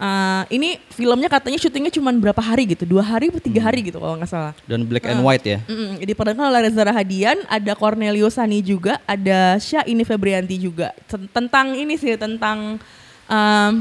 Eh, 0.00 0.42
ini 0.56 0.80
filmnya 0.88 1.28
katanya 1.28 1.60
syutingnya 1.60 1.92
cuma 1.92 2.08
berapa 2.08 2.40
hari 2.40 2.72
gitu, 2.72 2.88
dua 2.88 3.04
hari 3.04 3.28
atau 3.28 3.36
Hmm. 3.36 3.48
tiga 3.52 3.60
hari 3.60 3.84
gitu 3.84 4.00
kalau 4.00 4.16
nggak 4.16 4.32
salah. 4.32 4.56
Dan 4.64 4.88
Black 4.88 5.04
and 5.04 5.20
White 5.20 5.44
ya. 5.44 5.60
Mm-mm, 5.68 6.00
diperankan 6.00 6.48
oleh 6.48 6.60
Reza 6.64 6.80
Rahadian, 6.80 7.36
ada 7.44 7.76
Cornelio 7.76 8.32
Sani 8.32 8.64
juga, 8.64 8.96
ada 9.04 9.60
Syahini 9.60 10.00
Febrianti 10.08 10.56
juga. 10.56 10.96
Ten- 11.04 11.28
Tentang 11.28 11.76
ini 11.76 12.00
sih 12.00 12.16
tentang 12.16 12.80
em, 13.28 13.72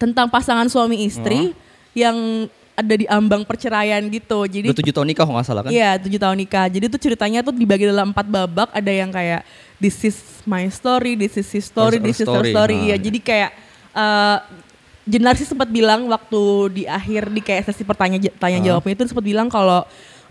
tentang 0.00 0.24
pasangan 0.32 0.64
suami 0.72 1.04
istri 1.04 1.52
yang 1.92 2.48
ada 2.80 2.94
di 2.96 3.06
ambang 3.06 3.44
perceraian 3.44 4.00
gitu. 4.08 4.48
Jadi 4.48 4.72
Udah 4.72 4.80
tujuh 4.80 4.94
tahun 4.96 5.08
nikah 5.12 5.24
kalau 5.28 5.36
nggak 5.38 5.48
salah 5.48 5.62
kan? 5.64 5.70
Iya 5.70 5.90
tujuh 6.00 6.18
tahun 6.18 6.36
nikah. 6.40 6.66
Jadi 6.72 6.84
tuh 6.88 7.00
ceritanya 7.00 7.40
tuh 7.44 7.52
dibagi 7.52 7.84
dalam 7.84 8.10
empat 8.10 8.26
babak. 8.26 8.68
Ada 8.72 8.92
yang 8.92 9.12
kayak 9.12 9.44
this 9.76 10.00
is 10.02 10.16
my 10.48 10.64
story, 10.72 11.14
this 11.14 11.36
is 11.36 11.46
his 11.46 11.68
story, 11.68 12.00
this 12.00 12.18
is 12.18 12.26
her 12.26 12.40
story. 12.40 12.50
story. 12.50 12.74
Ah, 12.74 12.80
Iya. 12.80 12.86
iya. 12.88 12.96
Jadi 12.98 13.18
kayak 13.20 13.50
eh 13.92 14.38
Jenar 15.10 15.34
sih 15.34 15.48
sempat 15.48 15.66
bilang 15.66 16.06
waktu 16.06 16.40
di 16.70 16.82
akhir 16.86 17.32
di 17.34 17.40
kayak 17.42 17.66
sesi 17.66 17.82
pertanya 17.82 18.20
tanya 18.36 18.62
jawabnya 18.62 18.94
itu 18.94 19.10
sempat 19.10 19.24
bilang 19.26 19.48
kalau 19.50 19.82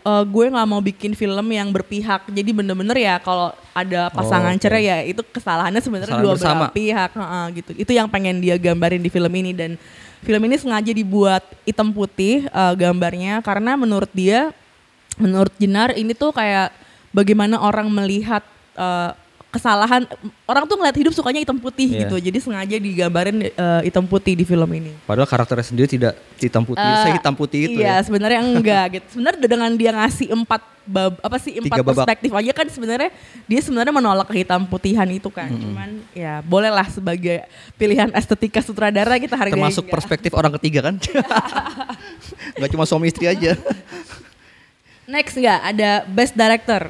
eh, 0.05 0.23
gue 0.23 0.45
nggak 0.47 0.67
mau 0.69 0.79
bikin 0.79 1.11
film 1.17 1.43
yang 1.51 1.73
berpihak. 1.73 2.29
Jadi 2.31 2.49
bener-bener 2.55 2.95
ya 2.95 3.19
kalau 3.19 3.51
ada 3.75 4.07
pasangan 4.13 4.53
Oh, 4.53 4.55
oke. 4.55 4.63
cerai 4.63 4.83
ya 4.87 4.97
itu 5.03 5.19
kesalahannya 5.25 5.81
sebenarnya 5.83 6.15
dua 6.23 6.37
belah 6.37 6.71
pihak 6.71 7.11
Heeh, 7.11 7.45
gitu. 7.59 7.71
Itu 7.75 7.91
yang 7.91 8.07
pengen 8.07 8.39
dia 8.39 8.55
gambarin 8.55 9.03
di 9.03 9.11
film 9.11 9.33
ini 9.35 9.51
dan 9.51 9.75
film 10.23 10.41
ini 10.45 10.55
sengaja 10.59 10.91
dibuat 10.91 11.43
hitam 11.63 11.91
putih 11.91 12.47
eh, 12.47 12.73
gambarnya 12.75 13.39
karena 13.43 13.75
menurut 13.79 14.09
dia 14.11 14.51
menurut 15.19 15.51
Jenar 15.59 15.95
ini 15.95 16.15
tuh 16.15 16.31
kayak 16.31 16.71
bagaimana 17.11 17.59
orang 17.59 17.87
melihat 17.91 18.43
eh, 18.75 19.11
kesalahan 19.49 20.05
orang 20.43 20.63
tuh 20.63 20.75
ngeliat 20.75 20.93
hidup 20.93 21.09
sukanya 21.09 21.39
hitam 21.39 21.57
putih 21.57 21.89
Iya. 21.89 21.99
gitu 22.05 22.15
jadi 22.21 22.37
sengaja 22.37 22.75
digambarin 22.77 23.37
eh, 23.43 23.81
hitam 23.81 24.03
putih 24.03 24.33
di 24.33 24.43
film 24.43 24.69
ini 24.69 24.93
Padahal 25.03 25.25
karakternya 25.25 25.65
sendiri 25.65 25.87
tidak 25.87 26.13
hitam 26.35 26.61
putih, 26.61 26.79
Eh, 26.79 26.97
saya 26.99 27.13
hitam 27.13 27.33
putih 27.33 27.59
itu 27.67 27.77
iya 27.77 27.97
ya. 27.97 28.05
sebenarnya 28.05 28.39
enggak 28.39 28.85
gitu 28.95 29.05
sebenarnya 29.11 29.41
dengan 29.43 29.69
dia 29.73 29.91
ngasih 29.91 30.29
empat 30.31 30.61
bab 30.85 31.17
apa 31.19 31.37
sih 31.37 31.53
empat 31.55 31.65
Tiga 31.71 31.81
babak. 31.83 31.97
perspektif 31.99 32.29
aja 32.31 32.51
kan 32.51 32.67
sebenarnya 32.67 33.09
dia 33.43 33.59
sebenarnya 33.59 33.89
menolak 33.91 34.27
kehitam 34.27 34.63
putihan 34.63 35.05
itu 35.07 35.27
kan 35.27 35.49
cuman 35.49 36.01
ya 36.11 36.41
bolehlah 36.41 36.85
sebagai 36.87 37.45
pilihan 37.73 38.09
estetika 38.11 38.57
sutradara 38.59 39.17
kita 39.17 39.33
hargai 39.33 39.53
Termasuk 39.55 39.81
juga. 39.83 39.93
perspektif 39.95 40.31
orang 40.31 40.53
ketiga 40.55 40.79
kan. 40.83 40.95
Nggak 42.57 42.69
cuma 42.69 42.85
suami 42.85 43.07
istri 43.07 43.25
aja. 43.25 43.53
next 45.05 45.33
enggak 45.35 45.59
ada 45.63 45.89
best 46.05 46.33
director 46.33 46.89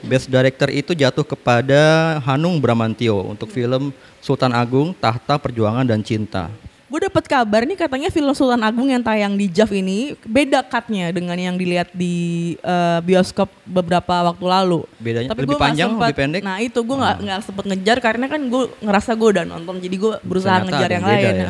Best 0.00 0.26
Director 0.26 0.68
itu 0.68 0.92
jatuh 0.92 1.22
kepada 1.22 1.80
Hanung 2.24 2.56
Bramantio 2.56 3.20
untuk 3.22 3.48
film 3.48 3.92
Sultan 4.18 4.50
Agung, 4.50 4.92
Tahta 4.92 5.36
Perjuangan 5.36 5.84
dan 5.84 6.00
Cinta. 6.00 6.48
Gue 6.90 6.98
dapet 6.98 7.22
kabar 7.22 7.62
nih 7.62 7.78
katanya 7.78 8.10
film 8.10 8.34
Sultan 8.34 8.66
Agung 8.66 8.90
yang 8.90 8.98
tayang 8.98 9.38
di 9.38 9.46
JAV 9.46 9.78
ini 9.78 9.98
beda 10.26 10.58
cutnya 10.60 11.14
dengan 11.14 11.38
yang 11.38 11.54
dilihat 11.54 11.94
di 11.94 12.14
eh, 12.58 12.98
bioskop 13.00 13.46
beberapa 13.62 14.10
waktu 14.26 14.42
lalu. 14.42 14.82
Bedanya 14.98 15.30
Tapi 15.30 15.46
lebih 15.46 15.54
panjang, 15.54 15.94
sempet- 15.94 16.10
lebih 16.10 16.18
pendek? 16.18 16.42
Nah 16.42 16.58
itu 16.58 16.78
gue 16.82 16.96
nggak 16.98 17.16
nggak 17.22 17.40
sempet 17.46 17.64
ngejar 17.70 17.96
karena 18.02 18.26
kan 18.26 18.40
gue 18.42 18.62
ngerasa 18.82 19.10
gue 19.14 19.28
udah 19.38 19.44
nonton 19.46 19.78
jadi 19.78 19.96
gue 19.96 20.14
berusaha 20.26 20.56
Ternyata 20.58 20.72
ngejar 20.74 20.90
yang, 20.90 20.98
yang 20.98 21.06
beda 21.14 21.30
lain. 21.30 21.38
ya? 21.38 21.48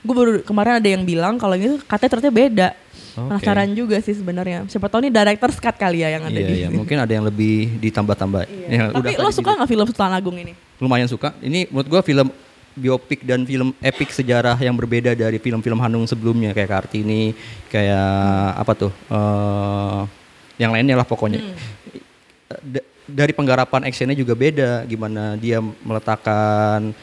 Gue 0.00 0.14
baru 0.14 0.30
kemarin 0.40 0.80
ada 0.80 0.88
yang 0.88 1.04
bilang 1.04 1.36
kalau 1.36 1.52
ini 1.52 1.76
katanya 1.84 2.10
ternyata 2.10 2.32
beda. 2.32 2.68
Oke. 3.10 3.26
Penasaran 3.26 3.68
juga 3.74 3.96
sih 3.98 4.14
sebenarnya. 4.14 4.64
Siapa 4.64 4.86
tahu 4.86 5.04
nih 5.04 5.12
director 5.12 5.50
cut 5.52 5.76
kali 5.76 6.00
ya 6.00 6.14
yang 6.14 6.24
ada 6.24 6.34
Iya, 6.34 6.46
di. 6.46 6.54
iya, 6.56 6.68
mungkin 6.70 6.96
ada 6.96 7.10
yang 7.10 7.26
lebih 7.26 7.76
ditambah-tambah. 7.78 8.48
Ya, 8.64 8.88
Tapi 8.88 9.18
lo 9.18 9.28
suka 9.28 9.50
gitu. 9.50 9.58
nggak 9.60 9.68
film 9.68 9.84
Sultan 9.84 10.14
Agung 10.14 10.36
ini? 10.38 10.52
Lumayan 10.78 11.04
suka. 11.04 11.36
Ini 11.38 11.68
menurut 11.68 11.88
gua 11.90 12.00
film 12.00 12.30
biopik 12.70 13.26
dan 13.26 13.42
film 13.42 13.74
epik 13.78 14.08
sejarah 14.08 14.54
yang 14.56 14.72
berbeda 14.72 15.12
dari 15.12 15.36
film-film 15.36 15.76
Hanung 15.76 16.06
sebelumnya 16.06 16.54
kayak 16.54 16.70
Kartini, 16.70 17.34
kayak 17.66 18.08
apa 18.56 18.72
tuh? 18.78 18.92
eh 19.10 20.00
yang 20.56 20.70
lainnya 20.70 20.94
lah 20.94 21.04
pokoknya. 21.04 21.40
Hmm. 21.40 21.56
Da- 22.62 22.86
dari 23.04 23.34
penggarapan 23.34 23.90
actionnya 23.90 24.14
juga 24.14 24.32
beda, 24.32 24.86
gimana 24.86 25.34
dia 25.34 25.58
meletakkan 25.58 26.94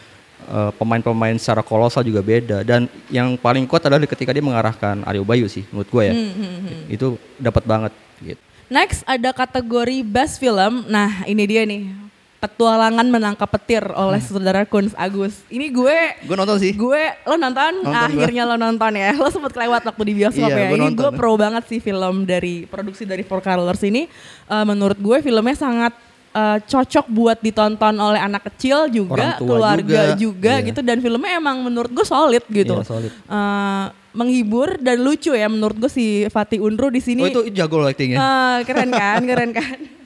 eh, 0.47 0.71
pemain-pemain 0.73 1.35
secara 1.35 1.59
kolosal 1.59 2.01
juga 2.01 2.19
beda 2.19 2.61
dan 2.61 2.81
yang 3.07 3.35
paling 3.35 3.63
kuat 3.63 3.83
adalah 3.83 4.01
ketika 4.01 4.31
dia 4.31 4.39
mengarahkan 4.39 5.03
Aryo 5.03 5.21
Bayu 5.21 5.45
sih 5.45 5.67
menurut 5.67 5.87
gua 5.87 6.03
ya. 6.03 6.13
Hmm, 6.13 6.87
Itu 6.87 7.07
dapat 7.35 7.63
banget 7.63 7.91
gitu. 8.19 8.39
Next 8.67 9.03
ada 9.03 9.31
kategori 9.31 10.03
Best 10.03 10.37
Film. 10.37 10.83
Nah 10.85 11.23
ini 11.23 11.43
dia 11.43 11.63
nih. 11.63 12.07
Petualangan 12.37 13.01
menangkap 13.03 13.49
petir 13.49 13.81
oleh 13.89 14.21
saudara 14.21 14.61
Kunz 14.61 14.93
Agus. 14.93 15.41
Ini 15.47 15.73
gue 15.73 15.97
Gue 16.21 16.37
nonton 16.37 16.61
sih. 16.61 16.69
gue 16.69 17.01
lo 17.23 17.33
nonton, 17.33 17.81
Nonton 17.81 17.97
akhirnya 17.97 18.45
lo 18.45 18.53
nonton 18.55 18.93
ya 18.93 19.09
lo 19.15 19.25
sempet 19.27 19.51
kelewat 19.51 19.81
waktu 19.81 20.03
di 20.05 20.13
bioskop 20.13 20.45
ya 20.45 20.53
Iya, 20.53 20.69
gue 20.69 20.77
ini 20.77 20.85
nonton. 20.85 21.01
gue 21.01 21.09
pro 21.17 21.33
banget 21.33 21.65
sih 21.65 21.81
film 21.81 22.29
dari 22.29 22.63
produksi 22.63 23.03
dari 23.03 23.25
Four 23.25 23.41
Colors 23.41 23.81
ini 23.81 24.05
Eh, 24.45 24.63
menurut 24.63 24.95
gue 24.95 25.17
filmnya 25.19 25.57
sangat 25.57 25.97
eh, 26.37 26.57
cocok 26.61 27.05
buat 27.09 27.37
ditonton 27.41 27.97
oleh 27.97 28.21
anak 28.21 28.45
kecil 28.53 28.85
juga 28.87 29.41
keluarga 29.41 30.13
juga, 30.13 30.21
juga, 30.21 30.53
iya. 30.61 30.67
gitu 30.69 30.79
dan 30.81 31.01
filmnya 31.01 31.33
emang 31.35 31.65
menurut 31.65 31.89
gue 31.89 32.05
solid 32.05 32.45
gitu 32.47 32.77
Iya, 32.77 32.85
solid. 32.85 33.11
Eh, 33.11 33.85
menghibur 34.13 34.81
dan 34.81 34.97
lucu 35.01 35.29
ya 35.29 35.45
menurut 35.45 35.77
gue 35.77 35.91
si 35.91 36.25
Fatih 36.29 36.57
Unru 36.57 36.89
di 36.89 36.97
sini 36.97 37.21
Oh 37.21 37.29
itu 37.29 37.41
jago 37.53 37.77
loh 37.77 37.85
actingnya. 37.85 38.17
eh, 38.17 38.57
keren 38.65 38.89
kan 38.89 39.21
keren 39.25 39.51
kan 39.53 39.77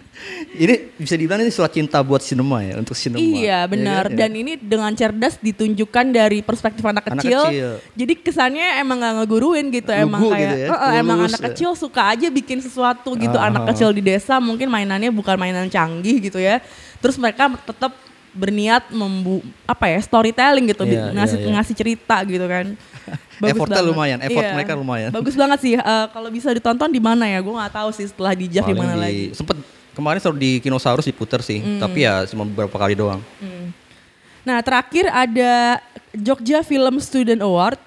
Ini 0.51 0.73
bisa 0.95 1.15
dibilang 1.15 1.39
ini 1.39 1.49
surat 1.49 1.69
cinta 1.69 1.97
buat 1.99 2.19
sinema 2.19 2.59
ya 2.59 2.75
untuk 2.75 2.93
sinema. 2.93 3.17
Iya 3.17 3.41
Ya 3.41 3.59
benar 3.65 4.03
kan? 4.05 4.13
Ya. 4.13 4.17
dan 4.19 4.31
ini 4.33 4.53
dengan 4.55 4.91
cerdas 4.91 5.35
ditunjukkan 5.37 6.05
dari 6.09 6.39
perspektif 6.41 6.81
anak 6.81 7.07
Anak 7.07 7.19
kecil. 7.19 7.41
kecil. 7.45 7.69
Jadi 7.95 8.13
kesannya 8.17 8.67
emang 8.77 8.97
nggak 8.97 9.13
ngeguruin 9.19 9.67
gitu, 9.69 9.89
emang 9.89 10.21
Lugu 10.21 10.31
kayak 10.31 10.43
gitu 10.43 10.55
ya, 10.57 10.67
"Eh, 10.67 10.77
eh, 10.77 10.93
emang 10.99 11.19
anak 11.23 11.39
ya." 11.39 11.45
kecil 11.49 11.69
suka 11.73 12.01
aja 12.07 12.27
bikin 12.27 12.59
sesuatu 12.59 13.15
gitu. 13.15 13.33
Ah, 13.33 13.47
anak 13.47 13.71
kecil 13.71 13.89
di 13.89 14.01
desa 14.01 14.37
mungkin 14.37 14.67
mainannya 14.67 15.09
bukan 15.09 15.35
mainan 15.35 15.67
canggih 15.67 16.19
gitu 16.21 16.37
ya. 16.37 16.59
Terus 16.99 17.15
mereka 17.15 17.49
tetap 17.57 17.95
berniat 18.31 18.87
membu 18.89 19.43
apa 19.67 19.91
ya 19.91 19.99
storytelling 19.99 20.63
gitu 20.65 20.87
Iya, 20.87 21.11
ngasih 21.11 21.35
iya, 21.35 21.43
iya. 21.43 21.51
ngasih 21.51 21.75
cerita 21.75 22.15
gitu 22.23 22.47
kan 22.47 22.79
Effortnya 23.51 23.77
banget. 23.77 23.89
lumayan, 23.89 24.19
effort 24.19 24.43
Iya. 24.43 24.53
mereka 24.53 24.71
lumayan. 24.73 25.09
bagus 25.09 25.33
banget 25.33 25.59
sih 25.59 25.73
Eh, 25.73 26.05
kalau 26.09 26.29
bisa 26.29 26.49
ditonton 26.49 26.87
di 26.87 26.99
mana 26.99 27.25
ya 27.25 27.37
gue 27.37 27.51
nggak 27.51 27.73
tahu 27.73 27.89
sih 27.91 28.05
setelah 28.05 28.31
di 28.31 28.45
Jav 28.47 28.63
di 28.63 28.73
mana 28.73 28.93
lagi 28.95 29.31
Sempet 29.31 29.57
kemarin 29.91 30.19
selalu 30.19 30.37
di 30.37 30.51
Kinosaurus 30.59 31.03
diputer 31.03 31.39
sih, 31.39 31.59
tapi 31.77 32.01
ya 32.01 32.23
cuma 32.25 32.43
beberapa 32.43 32.73
kali 32.75 32.93
doang. 32.93 33.19
Nah 34.41 34.57
terakhir 34.59 35.05
ada 35.05 35.77
Jogja 36.11 36.61
Film 36.61 36.97
Student 36.97 37.39
Award. 37.39 37.77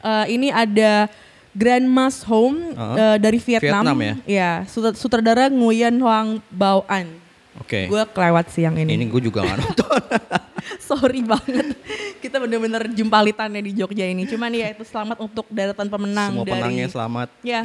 Eh, 0.00 0.26
ini 0.30 0.48
ada 0.48 1.08
Grandma's 1.50 2.20
Home 2.24 2.72
Uh-huh. 2.72 2.94
eh, 2.94 3.16
dari 3.16 3.38
Vietnam. 3.38 3.82
Vietnam 3.84 3.96
ya? 3.96 4.14
Ya, 4.26 4.50
sut- 4.64 4.94
sutradara 4.94 5.46
Nguyen 5.46 5.96
Hoang 5.96 6.42
Bao 6.48 6.82
An. 6.84 7.08
Oke. 7.56 7.86
Gue 7.86 8.02
kelewat 8.06 8.50
sih 8.50 8.62
yang 8.62 8.74
ini. 8.74 8.92
Ini 8.92 9.06
gue 9.06 9.22
juga 9.22 9.42
nggak 9.42 9.58
nonton. 9.60 10.00
Sorry 10.88 11.20
banget. 11.20 11.76
Kita 12.18 12.38
bener-bener 12.38 12.88
jumpalitannya 12.90 13.60
di 13.60 13.72
Jogja 13.72 14.04
ini. 14.04 14.24
Cuman 14.24 14.50
ya 14.50 14.70
itu 14.70 14.82
selamat 14.82 15.20
untuk 15.20 15.44
deretan 15.48 15.86
pemenang 15.86 16.32
Semua 16.32 16.44
dari 16.44 16.54
penangnya 16.56 16.86
selamat. 16.88 17.28
Ya. 17.40 17.62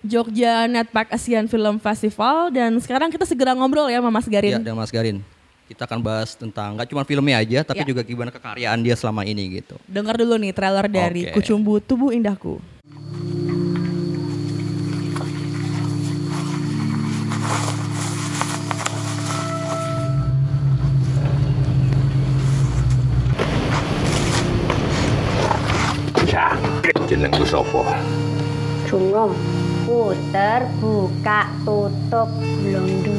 Jogja 0.00 0.64
Netpack 0.66 1.12
Asian 1.12 1.44
Film 1.46 1.76
Festival 1.76 2.48
dan 2.48 2.80
sekarang 2.80 3.12
kita 3.12 3.28
segera 3.28 3.52
ngobrol 3.52 3.86
ya 3.86 4.00
sama 4.00 4.08
Mas 4.10 4.24
Garin. 4.24 4.56
dan 4.58 4.72
Mas 4.72 4.88
Garin. 4.88 5.20
Kita 5.68 5.84
akan 5.84 6.00
bahas 6.00 6.32
tentang 6.32 6.76
nggak 6.76 6.88
cuma 6.88 7.04
filmnya 7.04 7.36
aja, 7.38 7.60
tapi 7.62 7.80
Ya. 7.80 7.88
juga 7.88 8.00
gimana 8.00 8.28
kekaryaan 8.28 8.80
dia 8.80 8.92
selama 8.92 9.24
ini 9.24 9.60
gitu. 9.60 9.76
Dengar 9.84 10.16
dulu 10.16 10.36
nih 10.36 10.52
trailer 10.52 10.84
dari 10.84 11.28
Oke. 11.28 11.38
Kucumbu 11.38 11.80
Tubuh 11.80 12.12
Indahku. 12.12 12.60
Jenengku 27.06 27.46
sapa? 27.46 28.02
Jungom 28.90 29.30
puter 29.86 30.66
buka 30.82 31.46
tutup 31.62 32.28
blondu 32.60 33.14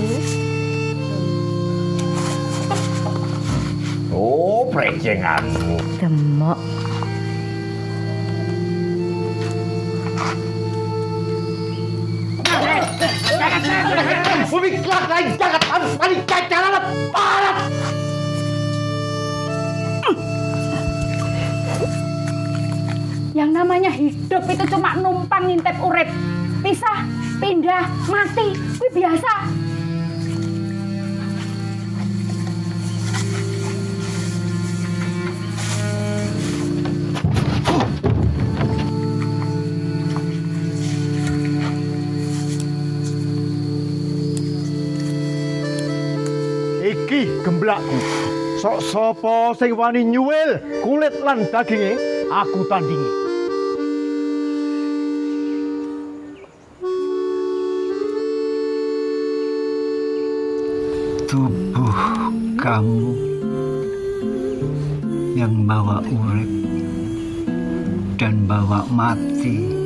Oh, 4.14 4.70
prejenganmu. 4.70 5.82
demok 5.98 6.60
Pemiklat 14.54 15.10
lain 15.10 15.34
jangan 15.34 15.64
harus 15.66 15.92
paling 15.98 16.22
cacaran 16.30 16.86
parat. 17.10 17.73
Yang 23.34 23.50
namanya 23.50 23.90
hidup 23.90 24.46
itu 24.46 24.64
cuma 24.70 24.94
numpang 25.02 25.50
ngintip 25.50 25.74
urip 25.82 26.06
pisah 26.62 27.02
pindah 27.42 27.90
mati 28.06 28.54
kuwi 28.78 28.90
biasa 28.94 29.34
Iki 46.84 47.48
gemblakku. 47.48 47.98
Sok 48.60 48.80
sapa 48.84 49.56
sing 49.56 49.74
wani 49.74 50.04
nyuwil 50.04 50.60
kulit 50.84 51.16
lan 51.24 51.48
daginge 51.48 51.96
aku 52.28 52.68
tandingi. 52.68 53.23
Kamu 62.74 63.14
yang 65.38 65.62
bawa 65.70 66.02
urip 66.02 66.50
dan 68.18 68.50
bawa 68.50 68.82
mati. 68.90 69.83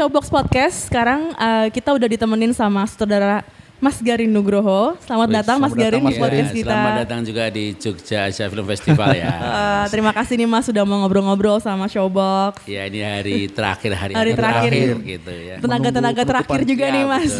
Showbox 0.00 0.32
Podcast. 0.32 0.88
Sekarang 0.88 1.36
eh, 1.36 1.68
kita 1.68 1.92
udah 1.92 2.08
ditemenin 2.08 2.56
sama 2.56 2.88
saudara 2.88 3.44
Mas 3.76 4.00
Garin 4.00 4.32
Nugroho. 4.32 4.96
Selamat 5.04 5.28
Baik, 5.28 5.36
datang 5.44 5.56
Mas 5.60 5.76
selamat 5.76 5.76
Garin 5.76 5.92
datang, 5.92 6.00
di 6.00 6.08
Mas 6.08 6.16
podcast 6.16 6.40
Garin. 6.40 6.56
kita. 6.56 6.72
Selamat 6.72 6.96
datang 7.04 7.20
juga 7.20 7.44
di 7.52 7.64
Jogja 7.76 8.18
Asia 8.24 8.46
Film 8.48 8.64
Festival 8.64 9.08
ya. 9.12 9.28
Eh, 9.60 9.84
terima 9.92 10.12
kasih 10.16 10.40
nih 10.40 10.48
Mas 10.48 10.64
sudah 10.64 10.88
mau 10.88 11.04
ngobrol-ngobrol 11.04 11.60
sama 11.60 11.84
Showbox. 11.84 12.64
ya 12.64 12.88
ini 12.88 13.04
hari 13.04 13.52
terakhir 13.52 13.92
hari, 13.92 14.12
Hari 14.16 14.32
terakhir. 14.32 14.72
gitu 15.04 15.32
ya. 15.36 15.56
Tenaga-tenaga 15.60 16.22
terakhir 16.24 16.60
juga 16.64 16.84
Ya, 16.88 16.92
nih 16.96 17.04
Mas. 17.04 17.32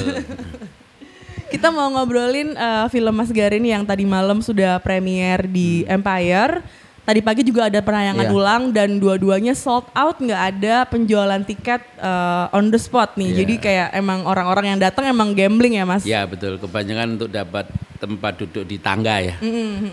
Kita 1.57 1.73
mau 1.73 1.88
ngobrolin 1.88 2.52
eh, 2.52 2.87
film 2.93 3.14
Mas 3.17 3.33
Garin 3.33 3.64
yang 3.64 3.88
tadi 3.88 4.05
malam 4.05 4.45
sudah 4.45 4.76
premier 4.85 5.49
di 5.49 5.88
Empire. 5.88 6.61
Tadi 7.00 7.21
pagi 7.25 7.42
juga 7.42 7.66
ada 7.66 7.80
penayangan 7.80 8.26
Iya. 8.28 8.33
ulang 8.33 8.62
dan 8.71 9.00
dua-duanya 9.00 9.57
sold 9.57 9.88
out, 9.92 10.21
nggak 10.21 10.42
ada 10.54 10.75
penjualan 10.87 11.42
tiket 11.42 11.83
eh, 11.97 12.57
on 12.57 12.71
the 12.71 12.78
spot 12.78 13.16
nih. 13.16 13.33
Iya. 13.33 13.37
Jadi 13.42 13.54
kayak 13.59 13.88
emang 13.97 14.23
orang-orang 14.25 14.76
yang 14.76 14.78
datang 14.78 15.09
emang 15.09 15.33
gambling 15.33 15.80
ya 15.80 15.85
Mas. 15.88 16.04
Ya 16.04 16.23
betul, 16.28 16.61
kebanyakan 16.61 17.19
untuk 17.19 17.33
dapat 17.33 17.66
tempat 18.00 18.33
duduk 18.40 18.64
di 18.64 18.80
tangga 18.80 19.21
ya. 19.21 19.37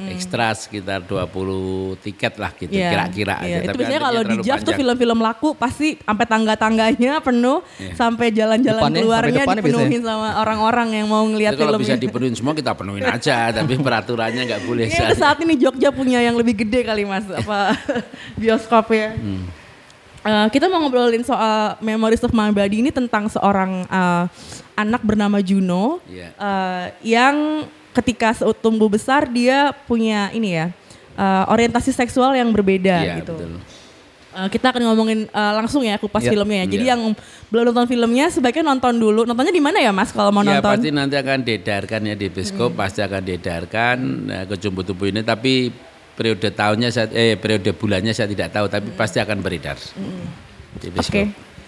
Ekstra 0.07 0.55
sekitar 0.55 1.03
20 1.03 1.99
tiket 1.99 2.39
lah 2.39 2.55
gitu 2.55 2.71
Iya, 2.71 2.89
kira-kira 2.95 3.35
iya. 3.43 3.43
aja. 3.43 3.57
Itu 3.59 3.67
Tapi 3.67 3.77
biasanya 3.83 3.99
kalau 3.99 4.21
di 4.23 4.35
JAV 4.41 4.59
tuh 4.63 4.73
film-film 4.79 5.19
laku 5.19 5.49
pasti 5.59 5.99
sampai 5.99 6.25
tangga-tangganya 6.25 7.13
penuh, 7.19 7.59
sampai 7.93 8.31
jalan-jalan 8.31 8.79
Depannya, 8.79 9.01
keluarnya 9.03 9.43
sampai 9.43 9.59
dipenuhin 9.59 10.01
sama 10.07 10.29
orang-orang 10.39 10.87
yang 11.03 11.07
mau 11.11 11.27
ngeliat 11.27 11.53
Tapi 11.53 11.61
kalau 11.67 11.75
film 11.75 11.83
bisa 11.83 11.95
dipenuhin 11.99 12.33
semua 12.39 12.53
kita 12.55 12.71
penuhin 12.71 13.03
aja, 13.19 13.51
tapi 13.51 13.75
peraturannya 13.75 14.41
nggak 14.47 14.61
boleh. 14.63 14.87
Itu 14.87 15.15
saat 15.19 15.37
ini 15.43 15.59
Jogja 15.59 15.91
punya 15.91 16.23
yang 16.23 16.39
lebih 16.39 16.63
gede 16.63 16.87
kali 16.87 17.03
mas, 17.03 17.27
apa 17.43 17.75
bioskop 18.39 18.87
ya. 18.95 19.11
Eh, 20.27 20.47
kita 20.51 20.67
mau 20.67 20.83
ngobrolin 20.83 21.23
soal 21.23 21.79
Memories 21.79 22.23
of 22.23 22.35
My 22.35 22.51
Body 22.51 22.83
ini 22.83 22.91
tentang 22.91 23.31
seorang 23.31 23.87
eh, 23.87 24.25
anak 24.75 25.01
bernama 25.03 25.39
Juno 25.39 26.03
Iya. 26.03 26.29
eh, 26.35 26.85
yang 27.03 27.63
ketika 27.97 28.29
tumbuh 28.61 28.85
besar 28.87 29.25
dia 29.25 29.73
punya 29.89 30.29
ini 30.31 30.53
ya 30.53 30.65
eh, 31.17 31.43
orientasi 31.49 31.89
seksual 31.89 32.37
yang 32.37 32.53
berbeda 32.53 32.95
Iya, 33.01 33.15
gitu. 33.25 33.33
betul. 33.33 33.51
Eh, 34.37 34.47
kita 34.53 34.69
akan 34.69 34.81
ngomongin 34.85 35.19
eh, 35.25 35.53
langsung 35.57 35.81
ya 35.81 35.97
kupas 35.97 36.21
Iya. 36.21 36.29
filmnya 36.29 36.57
ya. 36.61 36.65
Jadi 36.69 36.85
Iya. 36.85 36.93
yang 36.93 37.01
belum 37.49 37.73
nonton 37.73 37.87
filmnya 37.89 38.25
sebaiknya 38.29 38.69
nonton 38.69 38.93
dulu. 38.95 39.25
Nontonnya 39.25 39.49
di 39.49 39.63
mana 39.63 39.81
ya 39.81 39.89
mas 39.89 40.13
kalau 40.13 40.29
mau 40.29 40.45
ya 40.45 40.61
nonton? 40.61 40.77
pasti 40.77 40.89
nanti 40.93 41.15
akan 41.17 41.39
diedarkan 41.41 42.01
ya 42.05 42.13
di 42.13 42.27
bioskop 42.29 42.77
pasti 42.77 43.01
akan 43.01 43.21
diedarkan 43.25 43.97
nah, 44.29 44.43
kejumpu 44.45 44.85
tubuh 44.85 45.09
ini 45.09 45.25
tapi 45.25 45.73
periode 46.13 46.49
tahunnya 46.49 46.89
saya 46.89 47.09
eh 47.13 47.33
periode 47.33 47.73
bulannya 47.73 48.13
saya 48.13 48.29
tidak 48.29 48.53
tahu 48.53 48.65
tapi 48.69 48.93
pasti 48.93 49.17
akan 49.17 49.37
beredar 49.41 49.77
di 50.77 50.89
Oke, 50.89 50.93
bioskop. 50.93 51.25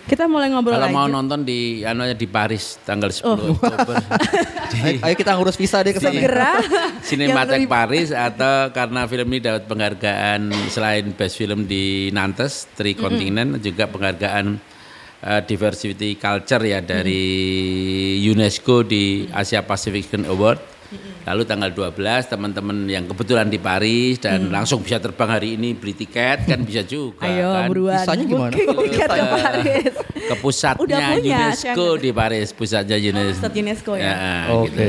Kita 0.10 0.25
mulai 0.25 0.50
ngobrol 0.50 0.74
Kalau 0.74 0.89
aja. 0.89 0.96
mau 0.96 1.06
nonton 1.06 1.42
di 1.42 1.60
anu 1.82 2.01
aja 2.01 2.13
di 2.13 2.25
Paris 2.25 2.82
tanggal 2.82 3.08
10 3.08 3.22
Oh. 3.22 3.38
Oktober 3.54 3.96
Ayo, 4.80 5.01
ayo 5.01 5.16
kita 5.16 5.34
ngurus 5.34 5.54
visa 5.56 5.82
deh 5.82 5.92
ke 5.92 5.98
sana. 5.98 6.13
Segera. 6.13 6.51
Lebih- 7.58 7.66
Paris 7.68 8.10
atau 8.10 8.70
karena 8.70 9.06
film 9.06 9.28
ini 9.28 9.39
dapat 9.39 9.66
penghargaan 9.66 10.42
selain 10.68 11.10
best 11.12 11.36
film 11.36 11.66
di 11.66 12.10
Nantes, 12.10 12.70
Tri 12.72 12.94
Continent 12.94 13.58
juga 13.58 13.86
penghargaan 13.86 14.46
eh, 15.22 15.42
diversity 15.44 16.16
culture 16.16 16.62
ya 16.63 16.80
dari 16.80 17.25
UNESCO 18.22 18.82
di 18.84 19.04
Asia 19.28 19.62
Pacific 19.62 20.06
Film 20.06 20.25
Award. 20.28 20.69
Lalu 21.24 21.41
tanggal 21.46 21.69
12 21.69 21.93
teman-teman 22.25 22.77
yang 22.89 23.05
kebetulan 23.05 23.46
di 23.46 23.62
Paris 23.62 24.17
dan 24.17 24.50
langsung 24.50 24.81
bisa 24.81 24.98
terbang 24.98 25.29
hari 25.29 25.53
ini 25.53 25.77
beli 25.77 25.93
tiket 25.93 26.50
kan 26.50 26.60
bisa 26.65 26.81
juga 26.81 27.29
Ayo 27.29 27.53
kan. 27.53 27.67
buruan. 27.69 28.01
Visanya 28.01 28.25
gimana? 28.25 28.53
Booking 28.58 28.77
tiket 28.89 29.10
ke 29.10 29.24
Paris. 29.29 29.93
Ke 30.29 30.36
pusatnya 30.38 30.81
Udah 30.81 31.00
punya, 31.13 31.38
UNESCO 31.46 31.62
Shanghai. 31.86 32.01
di 32.01 32.10
Paris, 32.10 32.48
pusatnya 32.51 32.98
UNESCO. 32.98 33.38
Pusat 33.38 33.53
UNESCO 33.53 33.91
ya. 33.93 34.13
Oke. 34.50 34.65
gitu. 34.67 34.86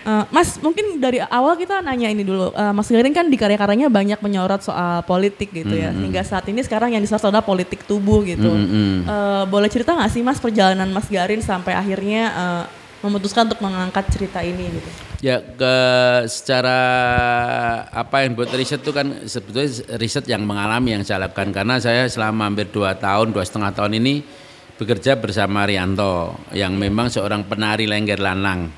Eh, 0.00 0.24
mas, 0.32 0.56
mungkin 0.56 0.96
dari 0.96 1.20
awal 1.20 1.60
kita 1.60 1.84
nanya 1.84 2.08
ini 2.08 2.24
dulu. 2.24 2.50
Eh, 2.50 2.72
mas 2.72 2.88
Garin 2.88 3.12
kan 3.12 3.28
di 3.28 3.36
karya-karyanya 3.36 3.92
banyak 3.92 4.16
menyorot 4.18 4.64
soal 4.64 5.04
politik 5.04 5.52
gitu 5.52 5.76
ya. 5.76 5.92
Hingga 5.92 6.24
saat 6.24 6.48
ini 6.48 6.64
sekarang 6.64 6.96
yang 6.96 7.04
disorot 7.04 7.28
adalah 7.28 7.44
politik 7.44 7.84
tubuh 7.84 8.24
gitu. 8.24 8.48
Eh, 8.48 9.44
boleh 9.44 9.68
cerita 9.68 9.92
nggak 9.92 10.08
sih 10.08 10.24
mas 10.24 10.40
perjalanan 10.40 10.88
Mas 10.88 11.04
Garin 11.04 11.44
sampai 11.44 11.76
akhirnya 11.76 12.22
eh, 12.32 12.64
memutuskan 13.00 13.48
untuk 13.48 13.60
mengangkat 13.64 14.04
cerita 14.12 14.44
ini 14.44 14.68
gitu? 14.76 14.90
Ya 15.20 15.40
ke 15.40 15.76
secara 16.28 16.80
apa 17.92 18.24
yang 18.24 18.36
buat 18.36 18.48
riset 18.52 18.80
itu 18.80 18.92
kan 18.92 19.24
sebetulnya 19.28 19.68
riset 20.00 20.24
yang 20.28 20.44
mengalami 20.44 20.96
yang 20.96 21.04
saya 21.04 21.28
lakukan. 21.28 21.52
Karena 21.52 21.80
saya 21.80 22.08
selama 22.08 22.48
hampir 22.48 22.68
dua 22.68 22.96
tahun 22.96 23.32
dua 23.32 23.44
setengah 23.44 23.72
tahun 23.72 24.00
ini 24.00 24.24
bekerja 24.80 25.20
bersama 25.20 25.68
Rianto 25.68 26.36
yang 26.56 26.72
memang 26.76 27.12
seorang 27.12 27.44
penari 27.44 27.84
lengger 27.84 28.20
lanang. 28.20 28.72